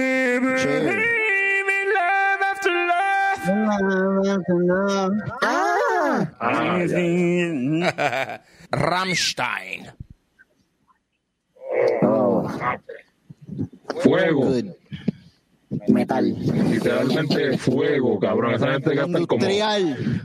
¡Ah! 5.42 6.32
Ah. 6.40 8.40
Rammstein. 8.72 9.92
Oh, 12.02 12.33
Fuego. 14.02 14.52
metal. 15.88 16.36
Literalmente 16.72 17.58
fuego, 17.58 18.20
cabrón. 18.20 18.54
Esa 18.54 18.74
gente 18.74 18.94
gasta 18.96 19.26
como, 19.26 19.46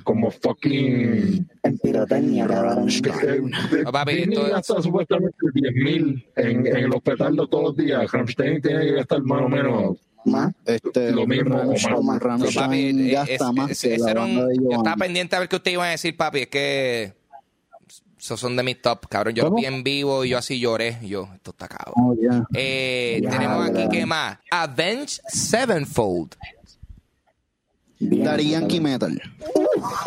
como 0.04 0.30
fucking. 0.30 1.48
En 1.62 1.78
pirotecnia, 1.78 2.46
cabrón. 2.46 2.88
papi, 3.92 4.14
Disney 4.14 4.34
esto 4.34 4.46
es- 4.46 4.52
gasta 4.52 4.82
supuestamente 4.82 5.36
10 5.54 5.74
mil 5.74 6.26
en, 6.36 6.66
en 6.66 6.90
los 6.90 7.00
petardos 7.02 7.48
todos 7.48 7.64
los 7.64 7.76
días. 7.76 8.10
Rammstein 8.12 8.60
tiene 8.60 8.80
que 8.86 8.92
gastar 8.92 9.22
más 9.22 9.42
o 9.42 9.48
menos. 9.48 9.96
Más. 10.24 10.52
Este, 10.66 11.12
Lo 11.12 11.26
mismo 11.26 11.56
o 11.56 11.64
más. 11.66 11.82
Rammstein- 11.82 12.18
Rammstein 12.20 12.54
Papi, 12.66 13.08
eh, 13.08 13.12
gasta 13.12 13.32
es- 13.34 13.52
más 13.54 13.70
es- 13.70 13.80
que 13.80 13.94
ese 13.94 14.04
la 14.04 14.10
era 14.10 14.24
un- 14.24 14.36
banda 14.36 14.46
de 14.48 14.56
yo 14.56 14.70
estaba 14.76 14.96
pendiente 14.96 15.36
a 15.36 15.38
ver 15.38 15.48
qué 15.48 15.56
ustedes 15.56 15.74
iban 15.74 15.88
a 15.88 15.92
decir, 15.92 16.16
papi. 16.16 16.38
Es 16.40 16.46
que 16.48 17.12
esos 18.18 18.40
son 18.40 18.56
de 18.56 18.62
mis 18.62 18.80
top, 18.82 19.06
cabrón. 19.08 19.34
Yo 19.34 19.44
los 19.44 19.50
¿Cómo? 19.50 19.60
vi 19.60 19.66
en 19.66 19.82
vivo 19.84 20.24
y 20.24 20.30
yo 20.30 20.38
así 20.38 20.58
lloré. 20.58 20.98
Yo, 21.02 21.28
esto 21.34 21.52
está 21.52 21.68
cabrón. 21.68 21.94
Oh, 21.96 22.14
yeah. 22.14 22.44
Eh, 22.54 23.20
tenemos 23.30 23.70
aquí. 23.70 23.88
¿qué 23.90 24.06
más? 24.06 24.38
Avenged 24.50 25.20
Sevenfold. 25.28 26.36
Daddy 28.00 28.50
Yankee 28.50 28.80
Metal. 28.80 29.20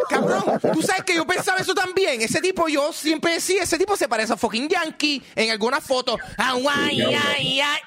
Cabrón, 0.09 0.43
tú 0.73 0.81
sabes 0.81 1.03
que 1.03 1.15
yo 1.15 1.25
pensaba 1.25 1.59
eso 1.59 1.73
también. 1.73 2.21
Ese 2.21 2.39
tipo, 2.39 2.67
yo 2.69 2.93
siempre 2.93 3.33
decía, 3.33 3.63
ese 3.63 3.77
tipo 3.77 3.97
se 3.97 4.07
parece 4.07 4.33
a 4.33 4.37
fucking 4.37 4.69
Yankee 4.69 5.21
en 5.35 5.51
algunas 5.51 5.83
fotos. 5.83 6.17
Ah. 6.37 6.57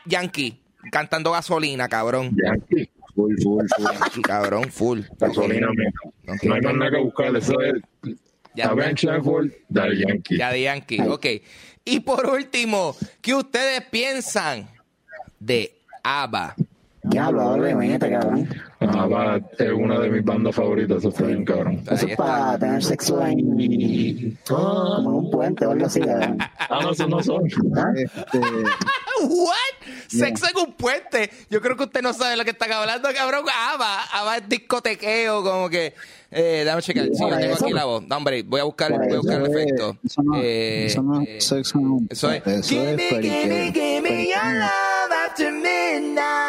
Yankee, 0.04 0.60
cantando 0.90 1.32
gasolina, 1.32 1.88
cabrón. 1.88 2.36
Yankee. 2.36 2.90
Full, 3.14 3.36
full, 3.42 3.64
full. 3.76 3.84
Yankee, 3.84 4.22
cabrón, 4.22 4.70
full. 4.70 5.00
Gasolina, 5.18 5.68
mira. 5.70 5.90
No 6.42 6.54
hay 6.54 6.60
más 6.60 6.74
nada 6.74 6.90
que 6.90 6.98
buscar. 6.98 7.36
Eso 7.36 7.60
es. 7.60 7.74
Ya. 8.54 8.70
Avenged 8.70 9.00
Sevenfold, 9.00 9.52
Daddy 9.68 10.04
Yankee. 10.06 10.38
Ya 10.38 10.52
de 10.52 10.62
Yankee, 10.62 11.00
ok. 11.00 11.26
Y 11.84 12.00
por 12.00 12.26
último, 12.26 12.96
¿qué 13.20 13.34
ustedes 13.34 13.82
piensan 13.90 14.68
de 15.38 15.74
ABBA? 16.02 16.54
Diablo, 17.04 17.42
ahora 17.42 17.62
le 17.64 17.74
mete, 17.74 18.10
cabrón. 18.10 18.48
Ah, 18.80 19.06
va, 19.06 19.36
es 19.58 19.72
una 19.72 19.98
de 20.00 20.08
mis 20.10 20.24
bandas 20.24 20.54
favoritas. 20.54 20.98
Eso 20.98 21.08
está 21.10 21.24
bien, 21.24 21.44
cabrón. 21.44 21.82
Eso 21.90 22.06
es 22.06 22.16
para 22.16 22.58
tener 22.58 22.82
sexo 22.82 23.24
en. 23.26 24.38
Como 24.48 25.00
en 25.00 25.06
un 25.06 25.30
puente 25.30 25.66
o 25.66 25.70
algo 25.72 25.86
así, 25.86 26.00
cabrón. 26.00 26.38
Ah, 26.58 26.78
no, 26.82 26.90
esos 26.92 27.08
no 27.08 27.22
son. 27.22 27.46
Este, 27.46 28.38
¿What? 29.22 29.54
Sexo 30.08 30.46
en 30.46 30.68
un 30.68 30.72
puente. 30.74 31.30
Yo 31.50 31.60
creo 31.60 31.76
que 31.76 31.84
usted 31.84 32.02
no 32.02 32.12
sabe 32.12 32.36
lo 32.36 32.44
que 32.44 32.50
están 32.50 32.72
hablando, 32.72 33.08
cabrón. 33.14 33.44
ABBA, 33.48 34.02
ABBA 34.12 34.36
es 34.38 34.48
discotequeo, 34.48 35.42
como 35.42 35.68
que... 35.68 35.94
Eh, 36.30 36.62
dame 36.66 36.82
checar. 36.82 37.04
Sí, 37.04 37.10
yo 37.20 37.28
tengo 37.28 37.54
eso. 37.54 37.64
aquí 37.64 37.72
la 37.72 37.84
voz. 37.84 38.02
No, 38.06 38.16
hombre, 38.16 38.42
voy 38.42 38.60
a 38.60 38.64
buscar, 38.64 38.90
voy 38.92 39.12
a 39.12 39.16
buscar 39.18 39.40
el 39.40 39.46
eso 39.46 39.58
es- 39.58 39.64
efecto. 39.66 39.96
Eso 40.04 40.22
no, 40.22 40.36
Eh, 40.36 40.86
eso 40.86 41.02
no 41.02 41.20
eh, 41.20 41.36
es 41.38 41.44
sexo. 41.44 41.78
no. 41.78 42.00
Eso 42.10 42.30
es. 42.32 42.46
Eso 42.46 42.82
es 42.82 42.96
periquero. 42.96 43.72
Periquero. 44.02 44.64
after 45.26 45.52
midnight. 45.52 46.43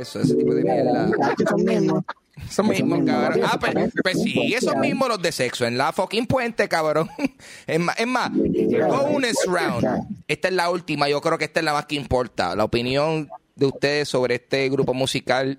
Eso, 0.00 0.20
ese 0.20 0.34
tipo 0.34 0.54
de 0.54 0.62
mierda. 0.62 1.10
Esos 1.38 1.62
mismos. 1.62 2.04
Esos 2.48 2.66
mismos, 2.66 3.00
cabrón. 3.04 3.40
Ah, 3.44 3.58
pues, 3.60 3.74
pues 4.02 4.22
sí, 4.22 4.54
esos 4.54 4.74
mismos 4.76 5.08
los 5.08 5.20
de 5.20 5.30
sexo, 5.30 5.66
en 5.66 5.76
la 5.76 5.92
fucking 5.92 6.26
puente, 6.26 6.68
cabrón. 6.68 7.08
Es 7.66 7.78
más, 7.78 7.98
es 7.98 8.06
más, 8.06 8.30
bonus 8.32 9.36
round. 9.46 9.86
Esta 10.26 10.48
es 10.48 10.54
la 10.54 10.70
última, 10.70 11.08
yo 11.08 11.20
creo 11.20 11.36
que 11.36 11.44
esta 11.44 11.60
es 11.60 11.64
la 11.64 11.74
más 11.74 11.86
que 11.86 11.96
importa. 11.96 12.56
La 12.56 12.64
opinión 12.64 13.28
de 13.54 13.66
ustedes 13.66 14.08
sobre 14.08 14.36
este 14.36 14.68
grupo 14.70 14.94
musical 14.94 15.58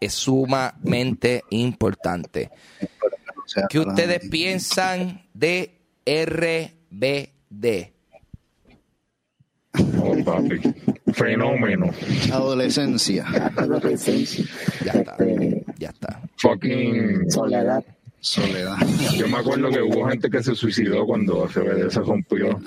es 0.00 0.14
sumamente 0.14 1.42
importante. 1.50 2.50
¿Qué 3.68 3.80
ustedes 3.80 4.28
piensan 4.30 5.26
de 5.34 5.80
RBD? 6.06 7.92
Oh, 10.00 10.24
papi. 10.24 10.60
Fenómeno. 11.14 11.90
Adolescencia. 12.32 13.24
Dicen. 13.84 14.24
Ya 14.84 14.92
está, 14.92 15.16
Este, 15.18 15.64
ya 15.78 15.88
está. 15.90 16.20
Fucking. 16.36 17.30
soledad. 17.30 17.84
Soledad. 18.20 18.76
Yo 19.16 19.28
me 19.28 19.38
acuerdo 19.38 19.70
que 19.70 19.80
hubo 19.80 20.08
gente 20.08 20.28
que 20.28 20.42
se 20.42 20.54
suicidó 20.54 21.06
cuando 21.06 21.46
FBD 21.48 21.88
se 21.90 22.00
rompió. 22.00 22.58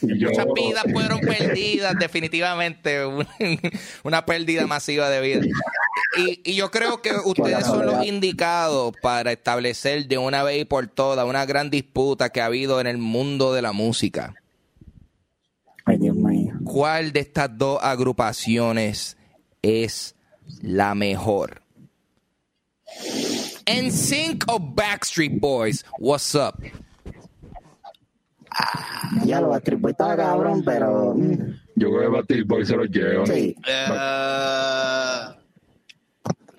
Yo, 0.00 0.28
Muchas 0.28 0.46
vidas 0.54 0.84
fueron 0.92 1.18
perdidas, 1.20 1.94
definitivamente. 1.98 3.04
un- 3.04 3.26
Una 4.04 4.24
pérdida 4.26 4.66
masiva 4.66 5.08
de 5.10 5.20
vida. 5.20 5.40
Y, 6.16 6.40
y 6.44 6.54
yo 6.54 6.70
creo 6.70 7.02
que 7.02 7.10
ustedes 7.24 7.66
son 7.66 7.84
los 7.86 8.06
indicados 8.06 8.94
para 9.02 9.32
establecer 9.32 10.06
de 10.06 10.18
una 10.18 10.42
vez 10.44 10.60
y 10.62 10.64
por 10.64 10.86
todas 10.86 11.26
una 11.26 11.44
gran 11.46 11.70
disputa 11.70 12.28
que 12.30 12.40
ha 12.40 12.46
habido 12.46 12.80
en 12.80 12.86
el 12.86 12.98
mundo 12.98 13.52
de 13.54 13.62
la 13.62 13.72
música. 13.72 14.34
¿Cuál 16.68 17.12
de 17.12 17.20
estas 17.20 17.56
dos 17.56 17.78
agrupaciones 17.82 19.16
es 19.62 20.14
la 20.60 20.94
mejor? 20.94 21.62
NSYNC 23.66 24.44
o 24.48 24.60
Backstreet 24.60 25.40
Boys? 25.40 25.84
What's 25.98 26.34
up? 26.34 26.62
Ya 29.24 29.40
lo 29.40 29.48
Backstreet 29.48 29.82
estaba 29.88 30.16
cabrón, 30.16 30.62
pero. 30.62 31.14
mm, 31.14 31.54
yo 31.76 31.90
creo 31.90 32.00
que 32.00 32.08
Batil 32.08 32.44
Boy 32.44 32.66
se 32.66 32.76
los 32.76 32.90
lleva. 32.90 33.24
Sí. 33.26 33.56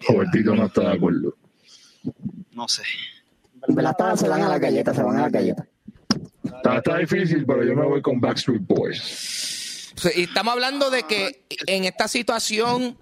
Robertito 0.07 0.55
no 0.55 0.65
está 0.65 0.81
de 0.81 0.95
acuerdo. 0.95 1.35
no 2.53 2.67
sé. 2.67 2.83
Todas 3.97 4.19
se 4.19 4.27
van 4.27 4.41
a 4.41 4.49
la 4.49 4.57
galleta, 4.57 4.91
se 4.91 5.03
van 5.03 5.17
a 5.17 5.21
la 5.21 5.29
galleta. 5.29 5.67
Está, 6.43 6.77
está 6.77 6.97
difícil, 6.97 7.45
pero 7.45 7.63
yo 7.63 7.75
me 7.75 7.85
voy 7.85 8.01
con 8.01 8.19
Backstreet 8.19 8.65
Boys. 8.65 9.58
Estamos 10.05 10.53
hablando 10.53 10.89
de 10.89 11.03
que 11.03 11.45
en 11.67 11.85
esta 11.85 12.07
situación, 12.07 12.97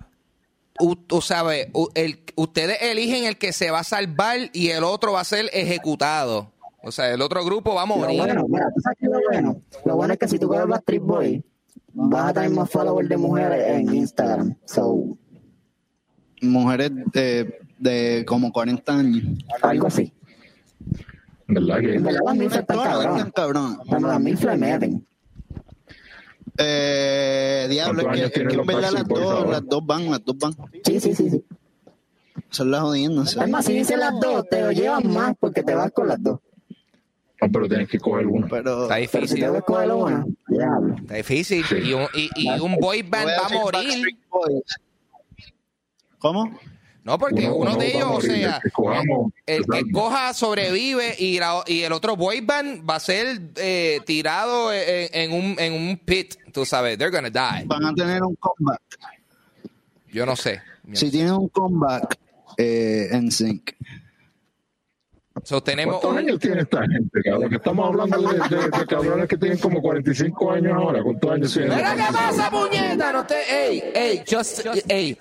tú 1.08 1.22
sabes, 1.22 1.68
u- 1.74 1.90
el- 1.96 2.24
ustedes 2.36 2.78
eligen 2.82 3.26
el 3.26 3.38
que 3.38 3.54
se 3.54 3.72
va 3.72 3.80
a 3.80 3.84
salvar 3.84 4.38
y 4.54 4.70
el 4.70 4.84
otro 4.84 5.14
va 5.14 5.22
a 5.22 5.26
ser 5.26 5.50
ejecutado. 5.54 6.52
O 6.84 6.92
sea, 6.92 7.12
el 7.12 7.22
otro 7.22 7.44
grupo 7.44 7.74
va 7.74 7.84
a 7.84 7.88
Lo 7.88 7.96
morir. 7.98 8.18
bueno, 8.20 8.46
mira, 8.48 8.68
¿tú 8.74 8.80
sabes 8.82 8.98
qué 9.00 9.06
es 9.08 9.12
lo 9.12 9.20
bueno? 9.30 9.62
Lo 9.86 9.96
bueno 9.96 10.14
es 10.14 10.20
que 10.20 10.28
si 10.28 10.40
tú 10.40 10.48
coges 10.48 10.68
Backstreet 10.68 11.02
Boy, 11.02 11.44
vas 11.94 12.30
a 12.30 12.34
tener 12.34 12.50
más 12.52 12.70
followers 12.70 13.10
de 13.10 13.18
mujeres 13.18 13.64
en 13.68 13.94
Instagram. 13.96 14.56
So, 14.66 15.18
Mujeres 16.42 16.92
de, 17.14 17.60
de 17.80 18.24
como 18.28 18.52
40 18.52 18.94
años. 18.96 19.24
algo 19.64 19.88
así. 19.88 20.14
¿Verdad 21.48 21.80
que? 21.80 21.88
Verdad 21.98 22.20
las 22.26 22.36
mil 22.36 22.46
están 22.54 22.66
Todas 22.66 23.26
están. 23.26 23.76
Cuando 23.88 24.08
las 24.08 24.20
mil 24.22 24.38
le 24.40 24.58
meten. 24.58 25.08
Eh, 26.58 27.68
diablo, 27.70 28.04
¿Cuántos 28.04 28.26
es 28.26 28.32
que, 28.32 28.42
es 28.42 28.48
que 28.48 28.54
en 28.56 28.66
verdad 28.66 28.92
las 28.92 29.08
dos, 29.08 29.50
las 29.50 29.68
dos 29.68 29.86
van, 29.86 30.10
las 30.10 30.24
dos 30.26 30.38
van. 30.38 30.54
Sí, 30.84 31.00
sí, 31.00 31.14
sí, 31.16 31.30
sí. 31.30 31.44
Son 32.50 32.72
las 32.72 32.82
jodiendo. 32.82 33.26
¿sí? 33.26 33.40
Es 33.40 33.50
más, 33.50 33.66
si 33.66 33.74
dices 33.74 33.98
las 33.98 34.14
dos, 34.20 34.48
te 34.50 34.62
lo 34.62 34.72
llevas 34.72 35.04
más 35.04 35.36
porque 35.40 35.64
te 35.64 35.76
vas 35.76 35.92
con 35.92 36.08
las 36.08 36.22
dos. 36.22 36.40
No, 37.40 37.52
pero 37.52 37.68
tienes 37.68 37.88
que 37.88 38.00
coger 38.00 38.26
uno. 38.26 38.48
Pero 38.50 38.84
Está 38.84 38.96
Pero 38.96 39.08
si 39.28 39.36
difícil. 39.36 39.40
te 39.42 39.50
vas 39.50 39.64
con 39.64 39.84
el 39.84 39.92
una, 39.92 40.26
diablo. 40.48 40.96
Está 40.96 41.14
difícil. 41.16 41.66
Y 41.84 41.94
un, 41.94 42.08
y, 42.16 42.30
y 42.36 42.60
un 42.60 42.76
boy 42.78 43.04
band 43.04 43.30
va 43.30 43.46
a 43.46 43.50
morir. 43.50 44.18
¿Cómo? 46.18 46.58
No, 47.08 47.18
porque 47.18 47.48
uno, 47.50 47.72
no 47.72 47.78
de 47.78 47.88
ellos, 47.96 48.10
o 48.12 48.20
sea, 48.20 48.58
el 48.58 48.62
que 48.64 48.70
cojamos, 48.72 49.32
el 49.46 49.66
que 49.66 49.78
exacto. 49.78 49.88
coja 49.94 50.34
sobrevive 50.34 51.16
y, 51.18 51.40
la- 51.40 51.64
y 51.66 51.84
el 51.84 51.94
otro 51.94 52.18
boy 52.18 52.42
band 52.42 52.88
va 52.88 52.96
a 52.96 53.00
ser 53.00 53.40
eh, 53.56 54.02
tirado 54.06 54.74
en, 54.74 55.08
en 55.14 55.32
un, 55.32 55.56
en 55.58 55.72
un 55.72 55.98
pit, 56.00 56.36
tú 56.52 56.66
sabes, 56.66 56.98
they're 56.98 57.10
gonna 57.10 57.30
die. 57.30 57.66
Van 57.66 57.86
a 57.86 57.94
tener 57.96 58.22
un 58.24 58.36
comeback. 58.36 58.82
Yo 60.12 60.26
no 60.26 60.36
sé. 60.36 60.62
Si 60.92 61.10
tienen 61.10 61.32
un 61.32 61.48
comeback 61.48 62.18
eh, 62.58 63.08
en 63.12 63.32
Sync. 63.32 63.72
So, 65.44 65.62
tenemos 65.64 66.02
¿Cuántos 66.02 66.12
un- 66.12 66.18
años 66.28 66.40
tiene 66.40 66.62
esta 66.64 66.82
gente, 66.82 67.22
cabrón? 67.24 67.50
Que 67.50 67.56
estamos 67.56 67.88
hablando 67.88 68.22
de, 68.34 68.40
de- 68.58 68.70
de 68.70 68.86
cabrones 68.86 69.28
que 69.30 69.38
tienen 69.38 69.60
como 69.60 69.82
45 69.82 70.52
años 70.52 70.74
ahora. 70.74 71.02
¿Cuántos 71.04 71.32
años 71.32 71.54
tienen? 71.54 71.78
Qué 71.78 71.84
pasa, 72.12 72.50
puñeta, 72.50 73.14
no 73.14 73.26
te, 73.26 73.36
ey, 73.68 73.84
ey, 73.94 74.24
just, 74.30 74.66
ey, 74.90 75.18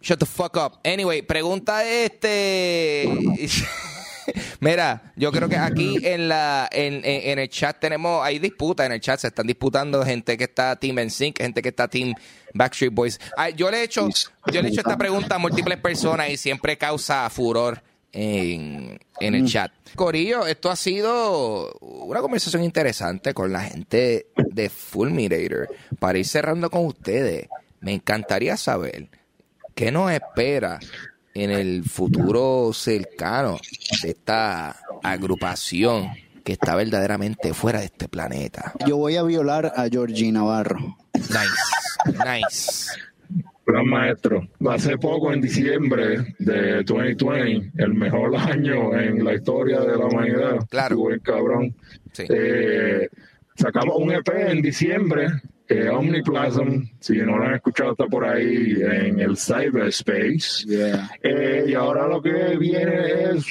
shut 0.00 0.18
the 0.18 0.26
fuck 0.26 0.56
up. 0.56 0.78
Anyway, 0.84 1.22
pregunta 1.22 1.84
este, 1.84 3.08
mira, 4.60 5.12
yo 5.16 5.32
creo 5.32 5.48
que 5.48 5.56
aquí 5.56 5.98
en 6.02 6.28
la, 6.28 6.68
en, 6.72 6.94
en, 7.04 7.30
en 7.30 7.38
el 7.38 7.48
chat 7.48 7.78
tenemos, 7.78 8.24
hay 8.24 8.38
disputas 8.38 8.86
en 8.86 8.92
el 8.92 9.00
chat, 9.00 9.20
se 9.20 9.28
están 9.28 9.46
disputando 9.46 10.04
gente 10.04 10.36
que 10.36 10.44
está 10.44 10.76
Team 10.76 10.96
NSYNC, 11.06 11.38
gente 11.38 11.62
que 11.62 11.68
está 11.70 11.88
Team 11.88 12.14
Backstreet 12.54 12.92
Boys. 12.92 13.20
Ay, 13.36 13.54
yo 13.56 13.70
le 13.70 13.78
he 13.78 13.84
hecho, 13.84 14.08
yo 14.52 14.62
le 14.62 14.68
he 14.68 14.70
hecho 14.72 14.80
esta 14.80 14.96
pregunta 14.96 15.36
a 15.36 15.38
múltiples 15.38 15.78
personas 15.78 16.30
y 16.30 16.36
siempre 16.36 16.76
causa 16.78 17.28
furor 17.30 17.82
en, 18.12 18.98
en 19.20 19.34
el 19.34 19.46
chat. 19.46 19.72
Corillo, 19.94 20.46
esto 20.46 20.70
ha 20.70 20.76
sido 20.76 21.72
una 21.80 22.20
conversación 22.20 22.64
interesante 22.64 23.34
con 23.34 23.52
la 23.52 23.62
gente 23.62 24.26
de 24.36 24.68
Fulminator. 24.68 25.68
Para 25.98 26.18
ir 26.18 26.26
cerrando 26.26 26.70
con 26.70 26.86
ustedes, 26.86 27.48
me 27.80 27.92
encantaría 27.92 28.56
saber 28.56 29.08
qué 29.80 29.90
nos 29.90 30.12
espera 30.12 30.78
en 31.32 31.50
el 31.50 31.84
futuro 31.84 32.70
cercano 32.74 33.56
de 34.02 34.10
esta 34.10 34.76
agrupación 35.02 36.10
que 36.44 36.52
está 36.52 36.76
verdaderamente 36.76 37.54
fuera 37.54 37.78
de 37.78 37.86
este 37.86 38.06
planeta. 38.06 38.74
Yo 38.86 38.98
voy 38.98 39.16
a 39.16 39.22
violar 39.22 39.72
a 39.74 39.88
Georgie 39.88 40.30
Navarro. 40.32 40.98
Nice, 41.14 42.12
nice. 42.12 42.90
Gran 43.64 43.86
maestro. 43.86 44.46
Hace 44.68 44.98
poco, 44.98 45.32
en 45.32 45.40
diciembre 45.40 46.34
de 46.38 46.82
2020, 46.82 47.82
el 47.82 47.94
mejor 47.94 48.36
año 48.36 48.94
en 48.94 49.24
la 49.24 49.32
historia 49.32 49.80
de 49.80 49.96
la 49.96 50.04
humanidad. 50.04 50.58
Claro. 50.68 50.96
Estuvo 50.96 51.10
el 51.10 51.22
cabrón. 51.22 51.74
Sí. 52.12 52.24
Eh, 52.28 53.08
sacamos 53.54 53.96
un 53.96 54.12
EP 54.12 54.28
en 54.28 54.60
diciembre, 54.60 55.28
Omniplasm. 55.70 56.88
Si 56.98 57.16
no 57.18 57.38
lo 57.38 57.44
han 57.44 57.54
escuchado, 57.54 57.92
está 57.92 58.06
por 58.06 58.24
ahí 58.24 58.74
en 58.80 59.20
el 59.20 59.36
cyberspace. 59.36 60.66
Yeah. 60.66 61.10
Eh, 61.22 61.66
y 61.68 61.74
ahora 61.74 62.08
lo 62.08 62.20
que 62.20 62.56
viene 62.58 63.30
es 63.30 63.46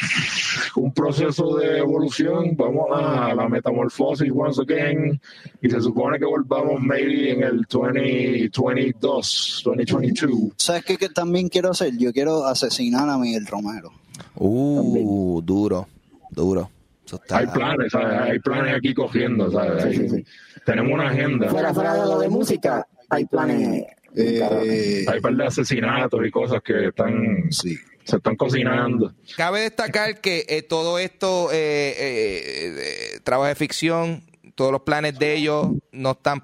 un 0.76 0.93
proceso 0.93 1.55
de 1.57 1.78
evolución. 1.80 2.55
Vamos 2.57 2.88
a 2.93 3.34
la 3.34 3.47
metamorfosis 3.47 4.32
once 4.34 4.61
again. 4.61 5.20
Y 5.61 5.70
se 5.70 5.80
supone 5.82 6.20
que 6.20 6.26
volvamos 6.26 6.82
maybe 6.82 7.32
en 7.32 7.43
el 7.43 7.65
2022, 7.70 9.61
2022. 9.63 10.53
¿Sabes 10.57 10.84
qué, 10.84 10.97
qué 10.97 11.09
también 11.09 11.47
quiero 11.47 11.72
hacer? 11.72 11.97
Yo 11.97 12.11
quiero 12.11 12.45
asesinar 12.45 13.09
a 13.09 13.17
Miguel 13.17 13.45
Romero. 13.47 13.91
Uh, 14.36 15.41
duro, 15.41 15.88
duro. 16.32 16.70
Está- 17.18 17.38
Hay 17.39 17.47
planes, 17.47 17.91
¿sabes? 17.91 18.20
hay 18.20 18.39
planes 18.39 18.76
aquí 18.76 18.93
cogiendo, 18.93 19.51
¿sabes? 19.51 19.84
Sí, 19.84 19.93
sí, 19.95 20.10
sí. 20.10 20.26
Tenemos 20.66 20.91
una 20.93 21.10
agenda. 21.10 21.49
Fuera, 21.49 21.74
fuera 21.74 21.93
de 21.95 22.01
lo 22.01 22.20
de 22.20 22.30
música, 22.30 22.86
hay 23.10 23.26
planes. 23.26 23.86
Eh, 24.16 25.05
Hay 25.07 25.18
un 25.18 25.22
par 25.22 25.36
de 25.36 25.45
asesinatos 25.45 26.20
y 26.26 26.32
cosas 26.32 26.62
que 26.64 26.88
están, 26.88 27.43
sí. 27.51 27.78
se 28.03 28.16
están 28.18 28.36
cocinando. 28.36 29.14
Cabe 29.38 29.62
destacar 29.62 30.20
que 30.20 30.45
eh, 30.49 30.64
todo 30.64 30.97
esto, 30.97 31.51
eh, 31.51 31.93
eh, 31.97 33.14
eh, 33.16 33.20
trabajo 33.24 33.47
de 33.47 33.55
ficción, 33.55 34.24
todos 34.55 34.72
los 34.72 34.82
planes 34.82 35.18
de 35.20 35.36
ellos 35.36 35.68
no 35.91 36.12
están 36.12 36.43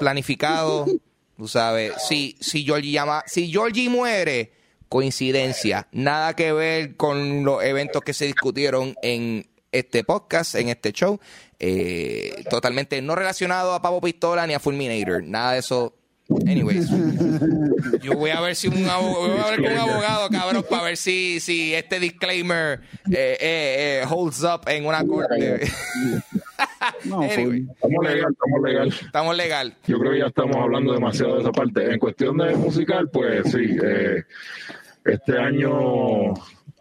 planificados. 0.00 0.90
Tú 1.36 1.48
sabes, 1.48 1.92
si, 2.08 2.36
si, 2.40 2.64
Georgie 2.64 2.92
llama, 2.92 3.22
si 3.26 3.50
Georgie 3.50 3.88
muere, 3.88 4.52
coincidencia, 4.88 5.88
nada 5.92 6.34
que 6.34 6.52
ver 6.52 6.96
con 6.96 7.44
los 7.44 7.62
eventos 7.64 8.02
que 8.02 8.12
se 8.14 8.26
discutieron 8.26 8.94
en 9.02 9.46
este 9.72 10.04
podcast, 10.04 10.54
en 10.54 10.68
este 10.68 10.92
show, 10.92 11.18
eh, 11.58 12.44
totalmente 12.50 13.00
no 13.02 13.14
relacionado 13.14 13.72
a 13.74 13.82
Pavo 13.82 14.00
Pistola 14.00 14.46
ni 14.46 14.54
a 14.54 14.60
Fulminator, 14.60 15.22
nada 15.24 15.52
de 15.52 15.58
eso. 15.60 15.94
Anyways, 16.46 16.88
yo 18.00 18.12
voy 18.16 18.30
a 18.30 18.40
ver 18.40 18.54
si 18.56 18.68
un 18.68 18.88
abogado, 18.88 19.28
voy 19.28 19.38
a 19.40 19.50
ver 19.50 19.62
con 19.62 19.72
un 19.72 19.78
abogado, 19.78 20.28
cabrón, 20.30 20.64
para 20.70 20.84
ver 20.84 20.96
si, 20.96 21.40
si 21.40 21.74
este 21.74 22.00
disclaimer 22.00 22.80
eh, 23.10 23.36
eh, 23.40 24.00
eh, 24.02 24.04
holds 24.08 24.42
up 24.42 24.62
en 24.68 24.86
una 24.86 25.04
corte. 25.04 25.66
No, 27.04 27.22
Anyway, 27.22 27.66
Estamos 27.74 28.04
legal, 28.04 28.32
estamos 28.32 28.62
legal. 28.62 28.88
estamos 28.88 29.36
legal. 29.36 29.74
Yo 29.86 29.98
creo 29.98 30.12
que 30.12 30.18
ya 30.18 30.26
estamos 30.26 30.56
hablando 30.56 30.92
demasiado 30.92 31.34
de 31.36 31.42
esa 31.42 31.52
parte. 31.52 31.92
En 31.92 31.98
cuestión 31.98 32.36
de 32.38 32.54
musical, 32.56 33.08
pues 33.10 33.50
sí, 33.52 33.76
eh, 33.84 34.24
este 35.04 35.38
año 35.38 36.34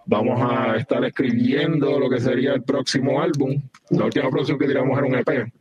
vamos 0.05 0.39
a 0.41 0.77
estar 0.77 1.03
escribiendo 1.03 1.99
lo 1.99 2.09
que 2.09 2.19
sería 2.19 2.53
el 2.53 2.63
próximo 2.63 3.21
álbum. 3.21 3.61
La 3.89 4.05
última 4.05 4.29
producción 4.29 4.57
que 4.57 4.67
tiramos 4.67 4.97
era 4.97 5.07
un 5.07 5.15
EP. 5.15 5.51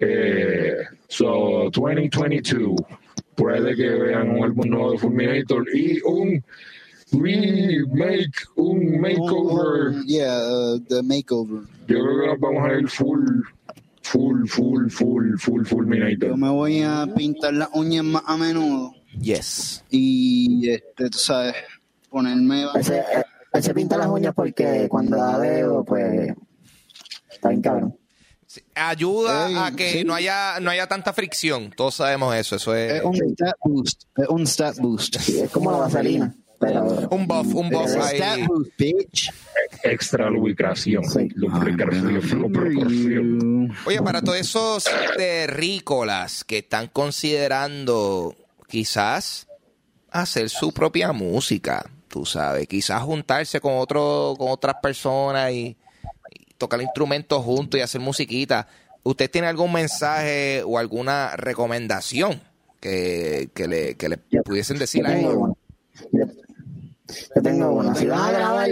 Eh, 0.00 0.76
so, 1.08 1.70
2022. 1.70 2.74
Puede 3.34 3.74
que 3.74 3.88
vean 3.88 4.30
un 4.30 4.44
álbum 4.44 4.68
nuevo 4.68 4.92
de 4.92 4.98
Fulminator 4.98 5.64
y 5.74 6.00
un 6.02 6.42
remake, 7.12 8.32
un 8.56 9.00
makeover. 9.00 10.04
Yeah, 10.06 10.38
uh, 10.38 10.78
the 10.88 11.02
makeover. 11.02 11.62
Yo 11.86 11.98
creo 12.00 12.20
que 12.20 12.26
nos 12.28 12.40
vamos 12.40 12.68
a 12.68 12.74
ir 12.74 12.88
full, 12.88 13.42
full, 14.02 14.46
full, 14.46 14.88
full, 14.88 15.36
full, 15.38 15.64
Fulminator. 15.64 16.30
Yo 16.30 16.36
me 16.36 16.48
voy 16.48 16.82
a 16.82 17.06
pintar 17.16 17.54
las 17.54 17.68
uñas 17.74 18.04
más 18.04 18.22
a 18.26 18.36
menudo 18.36 18.94
Yes. 19.20 19.84
y, 19.90 20.70
este, 20.70 21.10
tú 21.10 21.18
sabes, 21.18 21.54
ponerme... 22.10 22.64
Él 22.74 22.84
se, 22.84 23.02
él 23.54 23.62
se 23.62 23.72
pinta 23.74 23.96
las 23.96 24.08
uñas 24.08 24.34
porque 24.34 24.86
cuando 24.88 25.16
la 25.16 25.38
veo, 25.38 25.84
pues. 25.84 26.34
Está 27.30 27.48
bien 27.48 27.62
cabrón. 27.62 27.96
Sí, 28.46 28.62
Ayuda 28.74 29.48
Ey, 29.48 29.56
a 29.56 29.72
que 29.74 29.90
sí. 29.92 30.04
no 30.04 30.14
haya 30.14 30.60
no 30.60 30.70
haya 30.70 30.86
tanta 30.86 31.12
fricción. 31.12 31.72
Todos 31.76 31.96
sabemos 31.96 32.34
eso. 32.36 32.56
Eso 32.56 32.74
es 32.74 32.92
Es 32.94 33.02
un 33.04 33.14
stat 33.16 33.56
boost. 33.64 34.02
Es 34.16 34.28
un 34.28 34.46
stat 34.46 34.76
boost. 34.78 35.18
Sí, 35.18 35.40
es 35.40 35.50
como 35.50 35.72
la 35.72 35.78
vaselina. 35.78 36.34
Pero. 36.60 37.08
un 37.10 37.26
buff, 37.26 37.52
un 37.54 37.68
buff 37.68 37.96
ahí. 38.00 38.16
stat 38.16 38.46
boost, 38.46 38.70
bitch. 38.78 39.32
extra 39.82 40.30
lubricación. 40.30 41.02
Sí. 41.04 41.28
Lubricación, 41.34 42.14
lubricación. 42.42 43.72
Oye, 43.86 44.02
para 44.02 44.22
todos 44.22 44.38
esos 44.38 44.84
terrícolas 45.16 46.44
que 46.44 46.58
están 46.58 46.86
considerando 46.88 48.36
quizás 48.68 49.46
hacer 50.10 50.48
su 50.48 50.72
propia 50.72 51.12
música, 51.12 51.90
tú 52.14 52.24
sabes, 52.24 52.68
quizás 52.68 53.02
juntarse 53.02 53.60
con 53.60 53.72
otro, 53.74 54.36
con 54.38 54.48
otras 54.48 54.76
personas 54.80 55.50
y, 55.50 55.76
y 56.30 56.54
tocar 56.56 56.80
instrumentos 56.80 57.42
juntos 57.42 57.80
y 57.80 57.82
hacer 57.82 58.00
musiquita. 58.00 58.68
¿Usted 59.02 59.28
tiene 59.28 59.48
algún 59.48 59.72
mensaje 59.72 60.62
o 60.64 60.78
alguna 60.78 61.34
recomendación 61.36 62.40
que, 62.78 63.50
que 63.52 63.66
le, 63.66 63.96
que 63.96 64.08
le 64.08 64.18
pudiesen 64.18 64.78
decir 64.78 65.02
Yo 65.02 65.08
a 65.08 65.18
ellos? 65.18 65.34
Yo, 66.12 66.24
yo 67.34 67.42
tengo 67.42 67.72
una. 67.72 67.96
Si 67.96 68.06
van 68.06 68.20
a 68.20 68.30
grabar, 68.30 68.68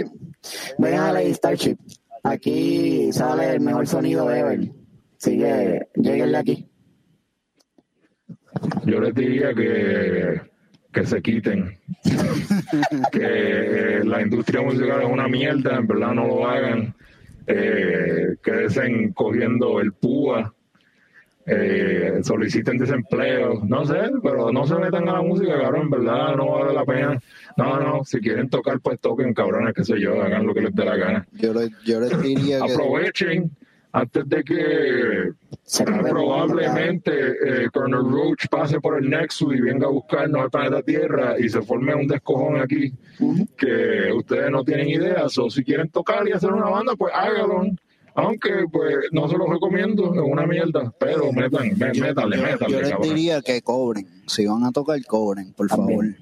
vengan 0.77 1.03
a 1.03 1.11
la 1.11 1.33
Starship. 1.33 1.75
Aquí 2.23 3.11
sale 3.11 3.55
el 3.55 3.59
mejor 3.59 3.85
sonido 3.85 4.31
ever. 4.31 4.71
Así 5.19 5.37
que 5.37 5.85
lleguenle 5.95 6.37
aquí. 6.37 6.69
Yo 8.85 9.01
les 9.01 9.13
diría 9.13 9.53
que, 9.53 10.52
que 10.93 11.05
se 11.05 11.21
quiten. 11.21 11.77
que 13.11 14.01
la 14.03 14.21
industria 14.21 14.61
musical 14.61 15.01
es 15.01 15.09
una 15.09 15.27
mierda, 15.27 15.77
en 15.77 15.87
verdad 15.87 16.13
no 16.13 16.27
lo 16.27 16.47
hagan. 16.47 16.93
Eh, 17.47 18.35
quédense 18.43 19.11
cogiendo 19.13 19.79
el 19.81 19.91
púa. 19.93 20.53
Eh, 21.45 22.19
soliciten 22.23 22.77
desempleo, 22.77 23.61
no 23.67 23.83
sé, 23.85 23.99
pero 24.23 24.49
no 24.53 24.65
se 24.65 24.75
metan 24.75 25.09
a 25.09 25.13
la 25.13 25.21
música, 25.21 25.59
cabrón, 25.59 25.81
en 25.81 25.89
verdad 25.89 26.37
no 26.37 26.51
vale 26.53 26.73
la 26.73 26.85
pena. 26.85 27.19
No, 27.57 27.79
no, 27.81 28.05
si 28.05 28.21
quieren 28.21 28.49
tocar, 28.49 28.79
pues 28.79 28.97
toquen, 29.01 29.33
cabrones, 29.33 29.73
qué 29.73 29.83
sé 29.83 29.99
yo, 29.99 30.21
hagan 30.21 30.47
lo 30.47 30.53
que 30.53 30.61
les 30.61 30.73
dé 30.73 30.85
la 30.85 30.95
gana. 30.95 31.27
Yo, 31.33 31.53
le- 31.53 31.69
yo 31.85 31.99
les 31.99 32.21
diría 32.21 32.59
que... 32.65 32.71
Aprovechen 32.71 33.51
antes 33.95 34.27
de 34.27 34.43
que 34.43 35.29
probablemente 36.09 37.11
eh, 37.11 37.69
Colonel 37.71 38.11
Roach 38.11 38.47
pase 38.49 38.79
por 38.81 38.97
el 39.01 39.09
Nexus 39.09 39.53
y 39.55 39.61
venga 39.61 39.87
a 39.87 39.91
buscarnos 39.91 40.41
al 40.41 40.49
planeta 40.49 40.81
Tierra 40.81 41.35
y 41.39 41.47
se 41.47 41.61
forme 41.61 41.93
un 41.95 42.07
descojón 42.07 42.59
aquí 42.59 42.91
que 43.57 44.11
ustedes 44.15 44.49
no 44.51 44.63
tienen 44.63 44.89
idea. 44.89 45.25
O 45.25 45.49
si 45.49 45.63
quieren 45.63 45.89
tocar 45.89 46.27
y 46.27 46.31
hacer 46.31 46.51
una 46.51 46.69
banda, 46.69 46.95
pues 46.95 47.13
háganlo. 47.15 47.65
Aunque 48.15 48.65
pues 48.71 48.95
no 49.11 49.27
se 49.27 49.37
los 49.37 49.49
recomiendo, 49.49 50.13
es 50.13 50.21
una 50.23 50.45
mierda, 50.45 50.93
pero 50.99 51.31
metan, 51.31 51.69
me- 51.77 51.93
métanle, 51.93 52.37
Yo 52.37 52.43
métanle, 52.43 52.77
les 52.81 52.89
cabrón. 52.91 53.09
diría 53.09 53.41
que 53.41 53.61
cobren. 53.61 54.07
Si 54.27 54.45
van 54.45 54.63
a 54.65 54.71
tocar, 54.71 55.03
cobren, 55.05 55.53
por 55.53 55.67
También. 55.67 55.99
favor. 55.99 56.15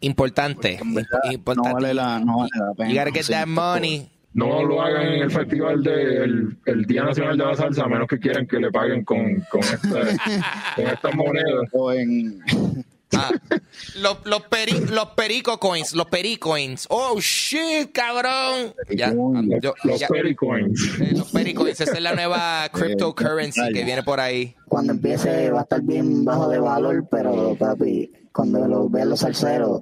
Importante. 0.00 0.78
Verdad, 0.84 1.18
importante. 1.32 1.68
No 1.70 1.74
vale 1.74 1.94
la, 1.94 2.20
no 2.20 2.38
vale 2.38 2.50
la 2.54 2.74
pena. 2.74 2.90
You 2.90 2.96
gotta 2.98 3.10
get 3.10 3.24
Sí, 3.24 3.32
that 3.32 3.46
money. 3.48 4.08
No 4.34 4.62
lo 4.62 4.80
hagan 4.82 5.06
en 5.06 5.22
el 5.22 5.30
festival 5.30 5.82
del 5.82 6.56
el 6.66 6.84
Día 6.84 7.02
Nacional 7.04 7.36
de 7.36 7.44
la 7.44 7.54
Salsa, 7.54 7.84
a 7.84 7.88
menos 7.88 8.06
que 8.06 8.18
quieran 8.18 8.46
que 8.46 8.58
le 8.58 8.70
paguen 8.70 9.04
con, 9.04 9.18
con, 9.50 9.60
esta, 9.60 9.88
con 10.76 10.86
estas 10.86 11.14
monedas. 11.14 11.68
O 11.72 11.92
en, 11.92 12.40
Ah, 13.16 13.30
los, 14.02 14.18
los, 14.26 14.42
peri- 14.50 14.86
los 14.90 15.06
perico 15.16 15.58
coins, 15.58 15.94
los 15.94 16.06
pericoins. 16.08 16.86
Oh 16.90 17.18
shit, 17.18 17.90
cabrón. 17.90 18.74
Ya, 18.90 19.14
yo- 19.62 19.74
Los 19.82 19.98
ya- 20.00 20.08
Pericoins. 20.08 21.00
eh, 21.00 21.12
los 21.16 21.32
pericoins, 21.32 21.80
esa 21.80 21.92
es 21.94 22.02
la 22.02 22.14
nueva 22.14 22.68
cryptocurrency 22.72 23.72
que 23.72 23.82
viene 23.82 24.02
por 24.02 24.20
ahí. 24.20 24.54
Cuando 24.68 24.92
empiece 24.92 25.50
va 25.50 25.60
a 25.60 25.62
estar 25.62 25.80
bien 25.80 26.22
bajo 26.22 26.50
de 26.50 26.58
valor, 26.58 27.06
pero 27.10 27.56
papi, 27.58 28.12
cuando 28.30 28.68
lo 28.68 28.90
vean 28.90 29.08
los 29.08 29.20
salseros, 29.20 29.80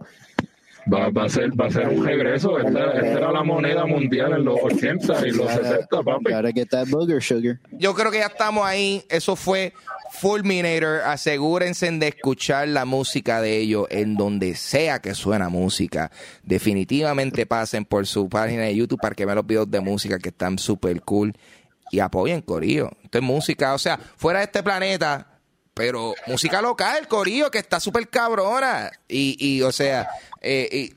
Va, 0.92 1.10
va, 1.10 1.24
a 1.24 1.28
ser, 1.28 1.50
va 1.60 1.66
a 1.66 1.70
ser 1.70 1.88
un 1.88 2.04
regreso. 2.04 2.58
Esta, 2.58 2.92
esta 2.92 3.18
era 3.18 3.32
la 3.32 3.42
moneda 3.42 3.86
mundial 3.86 4.34
en 4.34 4.44
los 4.44 4.58
80 4.62 5.26
y 5.26 5.30
los 5.32 5.50
60, 5.50 6.02
papi. 6.02 6.32
gotta 6.32 6.52
get 6.52 6.68
that 6.68 6.86
booger 6.88 7.20
sugar. 7.20 7.58
Yo 7.72 7.92
creo 7.94 8.10
que 8.12 8.18
ya 8.18 8.26
estamos 8.26 8.64
ahí. 8.64 9.04
Eso 9.08 9.34
fue 9.34 9.72
Fulminator. 10.12 11.00
Asegúrense 11.02 11.90
de 11.90 12.08
escuchar 12.08 12.68
la 12.68 12.84
música 12.84 13.40
de 13.40 13.58
ellos 13.58 13.86
en 13.90 14.16
donde 14.16 14.54
sea 14.54 15.00
que 15.00 15.14
suena 15.14 15.48
música. 15.48 16.10
Definitivamente 16.44 17.46
pasen 17.46 17.84
por 17.84 18.06
su 18.06 18.28
página 18.28 18.62
de 18.62 18.76
YouTube 18.76 19.00
para 19.00 19.14
que 19.14 19.26
vean 19.26 19.36
los 19.36 19.46
videos 19.46 19.70
de 19.70 19.80
música 19.80 20.18
que 20.18 20.28
están 20.28 20.58
súper 20.58 21.02
cool. 21.02 21.34
Y 21.90 22.00
apoyen 22.00 22.42
Corillo. 22.42 22.90
Esto 23.02 23.18
es 23.18 23.24
música, 23.24 23.74
o 23.74 23.78
sea, 23.78 23.98
fuera 23.98 24.40
de 24.40 24.46
este 24.46 24.62
planeta. 24.62 25.35
Pero 25.76 26.14
música 26.26 26.62
local, 26.62 27.06
Corillo, 27.06 27.50
que 27.50 27.58
está 27.58 27.80
súper 27.80 28.08
cabrona. 28.08 28.90
Y, 29.08 29.36
y, 29.38 29.60
o 29.60 29.70
sea, 29.70 30.08
eh, 30.40 30.68
y 30.72 30.94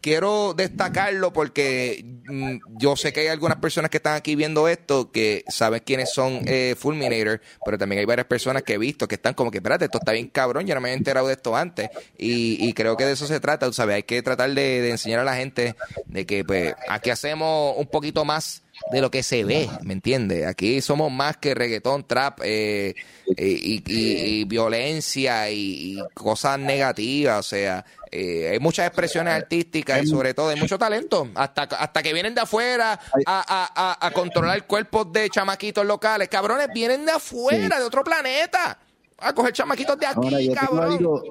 quiero 0.00 0.52
destacarlo 0.52 1.32
porque 1.32 2.04
mm, 2.24 2.56
yo 2.76 2.96
sé 2.96 3.12
que 3.12 3.20
hay 3.20 3.26
algunas 3.28 3.58
personas 3.58 3.88
que 3.88 3.98
están 3.98 4.16
aquí 4.16 4.34
viendo 4.34 4.66
esto 4.66 5.12
que 5.12 5.44
saben 5.46 5.80
quiénes 5.86 6.12
son 6.12 6.40
eh, 6.44 6.74
Fulminator, 6.76 7.40
pero 7.64 7.78
también 7.78 8.00
hay 8.00 8.04
varias 8.04 8.26
personas 8.26 8.64
que 8.64 8.74
he 8.74 8.78
visto 8.78 9.06
que 9.06 9.14
están 9.14 9.34
como 9.34 9.52
que, 9.52 9.58
espérate, 9.58 9.84
esto 9.84 9.98
está 9.98 10.10
bien 10.10 10.26
cabrón, 10.26 10.66
yo 10.66 10.74
no 10.74 10.80
me 10.80 10.88
había 10.88 10.98
enterado 10.98 11.28
de 11.28 11.34
esto 11.34 11.54
antes. 11.54 11.88
Y, 12.18 12.56
y 12.66 12.72
creo 12.72 12.96
que 12.96 13.04
de 13.04 13.12
eso 13.12 13.28
se 13.28 13.38
trata, 13.38 13.72
sabes, 13.72 13.94
hay 13.94 14.02
que 14.02 14.22
tratar 14.22 14.50
de, 14.50 14.82
de 14.82 14.90
enseñar 14.90 15.20
a 15.20 15.24
la 15.24 15.36
gente 15.36 15.76
de 16.06 16.26
que, 16.26 16.44
pues, 16.44 16.74
aquí 16.88 17.10
hacemos 17.10 17.76
un 17.76 17.86
poquito 17.86 18.24
más 18.24 18.64
de 18.92 19.00
lo 19.00 19.10
que 19.10 19.22
se 19.22 19.44
ve, 19.44 19.68
¿me 19.82 19.92
entiendes? 19.94 20.46
Aquí 20.46 20.80
somos 20.80 21.10
más 21.10 21.36
que 21.38 21.54
reggaetón, 21.54 22.06
trap 22.06 22.40
eh, 22.44 22.94
y, 23.36 23.82
y- 23.86 24.40
y 24.40 24.44
violencia 24.44 25.50
y, 25.50 25.98
y 25.98 25.98
cosas 26.14 26.58
negativas, 26.58 27.38
o 27.40 27.42
sea, 27.48 27.84
eh, 28.12 28.50
hay 28.52 28.60
muchas 28.60 28.86
expresiones 28.86 29.34
artísticas 29.34 30.02
y 30.04 30.06
sobre 30.06 30.34
todo 30.34 30.50
hay 30.50 30.60
mucho 30.60 30.78
talento, 30.78 31.28
hasta, 31.34 31.62
hasta 31.62 32.02
que 32.02 32.12
vienen 32.12 32.34
de 32.34 32.42
afuera 32.42 32.92
a, 32.92 32.98
a- 33.26 33.72
a- 33.74 34.06
a 34.06 34.10
controlar 34.12 34.66
cuerpos 34.66 35.12
de 35.12 35.28
chamaquitos 35.30 35.84
locales, 35.84 36.28
cabrones, 36.28 36.68
vienen 36.72 37.04
de 37.04 37.12
afuera, 37.12 37.78
de 37.78 37.84
otro 37.84 38.04
planeta, 38.04 38.78
a 39.18 39.32
coger 39.34 39.52
chamaquitos 39.52 39.98
de 39.98 40.06
aquí, 40.06 40.20
Ahora, 40.22 40.40
yo 40.40 40.52
tengo 40.52 40.66
cabrón. 40.76 40.92
algo. 40.92 41.22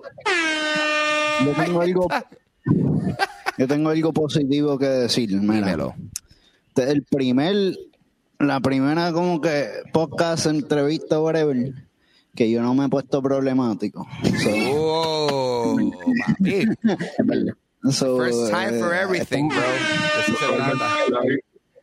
Yo 1.46 1.54
tengo 1.64 1.82
algo. 1.82 2.08
Yo 3.58 3.68
tengo 3.68 3.90
algo 3.90 4.12
positivo 4.14 4.78
que 4.78 4.86
decir. 4.86 5.30
Dímelo. 5.30 5.96
Este 6.76 6.90
es 6.90 6.94
el 6.94 7.04
primer, 7.04 7.56
la 8.38 8.60
primera 8.60 9.14
como 9.14 9.40
que 9.40 9.70
podcast, 9.94 10.46
entrevista, 10.46 11.22
whatever, 11.22 11.72
que 12.36 12.52
yo 12.52 12.62
no 12.62 12.76
me 12.76 12.88
he 12.88 12.90
puesto 12.90 13.22
problemático. 13.22 14.06
Oh, 14.74 15.78
so, 17.90 18.18
First 18.18 18.52
time 18.52 18.78
for 18.78 18.94
eh, 18.94 19.04
everything, 19.04 19.48
bro. 19.48 19.64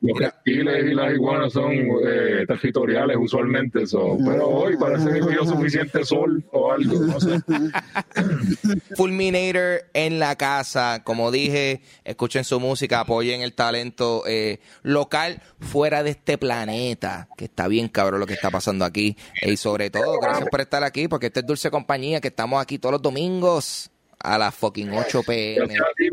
Los 0.03 0.19
reptiles 0.19 0.85
y 0.91 0.95
las 0.95 1.15
iguanas 1.15 1.53
son 1.53 1.73
eh, 1.73 2.45
territoriales 2.47 3.17
usualmente, 3.21 3.85
pero 4.25 4.49
hoy 4.49 4.77
parece 4.77 5.13
que 5.13 5.21
cogió 5.21 5.45
suficiente 5.45 6.05
sol 6.05 6.45
o 6.51 6.73
algo, 6.73 6.99
no 7.07 7.21
sé. 7.21 7.41
Fulminator 8.97 9.85
en 9.95 10.19
la 10.19 10.35
casa, 10.35 11.03
como 11.05 11.31
dije, 11.31 11.83
escuchen 12.05 12.43
su 12.43 12.59
música, 12.59 12.99
apoyen 12.99 13.43
el 13.43 13.55
talento 13.55 14.25
eh, 14.27 14.59
local 14.83 15.41
fuera 15.61 16.03
de 16.03 16.11
este 16.11 16.37
planeta, 16.37 17.29
que 17.37 17.45
está 17.45 17.69
bien 17.69 17.87
cabrón 17.89 18.19
lo 18.19 18.27
que 18.27 18.35
está 18.35 18.51
pasando 18.51 18.85
aquí. 18.85 19.17
Y 19.41 19.57
sobre 19.57 19.91
todo, 19.91 20.19
gracias 20.21 20.49
por 20.49 20.61
estar 20.61 20.83
aquí, 20.83 21.07
porque 21.07 21.27
esta 21.27 21.41
es 21.41 21.47
Dulce 21.47 21.71
Compañía, 21.71 22.21
que 22.21 22.29
estamos 22.29 22.61
aquí 22.61 22.79
todos 22.81 22.95
los 22.95 23.03
domingos 23.03 23.93
a 24.23 24.39
las 24.39 24.55
fucking 24.55 24.93
8 24.93 25.23
pm. 25.27 25.67
Gracias 25.67 25.81
a 25.81 25.93
ti. 25.97 26.09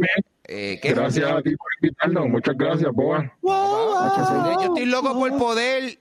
Eh, 0.51 0.80
¿qué? 0.82 0.93
Gracias 0.93 1.32
a 1.32 1.41
ti 1.41 1.55
por 1.55 1.68
invitarnos. 1.80 2.28
Muchas 2.28 2.57
gracias, 2.57 2.91
Boa. 2.91 3.32
Yo 3.43 4.62
estoy 4.64 4.86
loco 4.86 5.14
por 5.14 5.38
poder, 5.38 5.97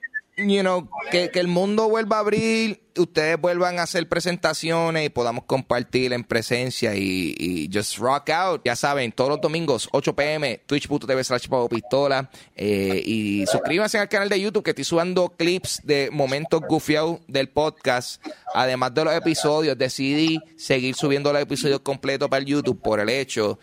you 0.47 0.61
know, 0.61 0.89
que, 1.11 1.29
que 1.29 1.39
el 1.39 1.47
mundo 1.47 1.89
vuelva 1.89 2.17
a 2.17 2.19
abrir, 2.19 2.81
ustedes 2.97 3.39
vuelvan 3.39 3.79
a 3.79 3.83
hacer 3.83 4.07
presentaciones 4.07 5.05
y 5.05 5.09
podamos 5.09 5.45
compartir 5.45 6.13
en 6.13 6.23
presencia 6.23 6.95
y, 6.95 7.35
y 7.37 7.69
just 7.71 7.97
rock 7.97 8.29
out. 8.29 8.61
Ya 8.65 8.75
saben, 8.75 9.11
todos 9.11 9.29
los 9.29 9.41
domingos, 9.41 9.89
8 9.91 10.15
pm, 10.15 10.61
twitch.tv 10.65 11.23
slash 11.23 11.47
pistola. 11.69 12.29
eh, 12.55 13.01
y 13.05 13.45
suscríbanse 13.47 13.97
al 13.97 14.09
canal 14.09 14.29
de 14.29 14.39
YouTube 14.39 14.63
que 14.63 14.71
estoy 14.71 14.85
subiendo 14.85 15.29
clips 15.29 15.81
de 15.83 16.09
momentos 16.11 16.61
gufiados 16.67 17.19
del 17.27 17.49
podcast. 17.49 18.23
Además 18.53 18.93
de 18.93 19.05
los 19.05 19.13
episodios, 19.13 19.77
decidí 19.77 20.39
seguir 20.57 20.95
subiendo 20.95 21.31
los 21.33 21.41
episodios 21.41 21.81
completos 21.81 22.29
para 22.29 22.39
el 22.39 22.45
YouTube 22.45 22.81
por 22.81 22.99
el 22.99 23.09
hecho 23.09 23.59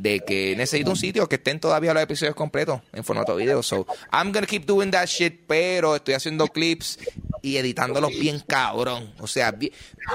de 0.00 0.20
que 0.20 0.54
necesito 0.56 0.90
un 0.90 0.96
sitio 0.96 1.28
que 1.28 1.36
estén 1.36 1.60
todavía 1.60 1.92
los 1.92 2.02
episodios 2.02 2.34
completos 2.34 2.80
en 2.92 3.04
formato 3.04 3.36
video. 3.36 3.62
So, 3.62 3.86
I'm 4.12 4.32
gonna 4.32 4.46
keep 4.46 4.64
doing 4.64 4.90
that 4.92 5.06
shit, 5.06 5.42
pero 5.46 5.96
estoy 5.96 6.14
haciendo 6.14 6.46
clips 6.48 6.98
y 7.42 7.58
editándolos 7.58 8.10
bien 8.18 8.40
cabrón. 8.40 9.12
O 9.18 9.26
sea, 9.26 9.54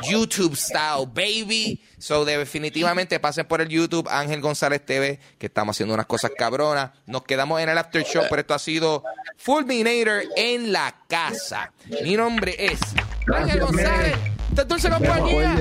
YouTube 0.10 0.56
style, 0.56 1.06
baby. 1.14 1.84
So, 2.00 2.26
definitivamente 2.26 3.20
pasen 3.20 3.46
por 3.46 3.62
el 3.62 3.70
YouTube 3.70 4.08
Ángel 4.10 4.42
González 4.42 4.84
TV, 4.84 5.20
que 5.38 5.46
estamos 5.46 5.76
haciendo 5.76 5.94
unas 5.94 6.08
cosas 6.08 6.32
cabronas. 6.36 6.92
Nos 7.06 7.24
quedamos 7.24 7.62
en 7.62 7.70
el 7.70 7.78
after 7.78 8.04
show, 8.04 8.24
pero 8.28 8.42
esto 8.42 8.56
ha 8.56 8.60
sido 8.60 9.04
Fulminator 9.38 10.24
en 10.36 10.72
la 10.72 11.04
casa. 11.08 11.72
Mi 12.04 12.16
nombre 12.16 12.56
es 12.58 12.80
Ángel 13.32 13.60
González. 13.60 14.16
Es 14.58 14.68
Dulce 14.68 14.90
Compañía. 14.90 15.56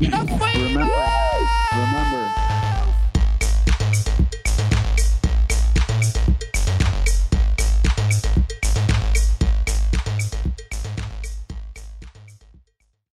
¡Nos 0.00 0.30
fuimos! 0.30 0.90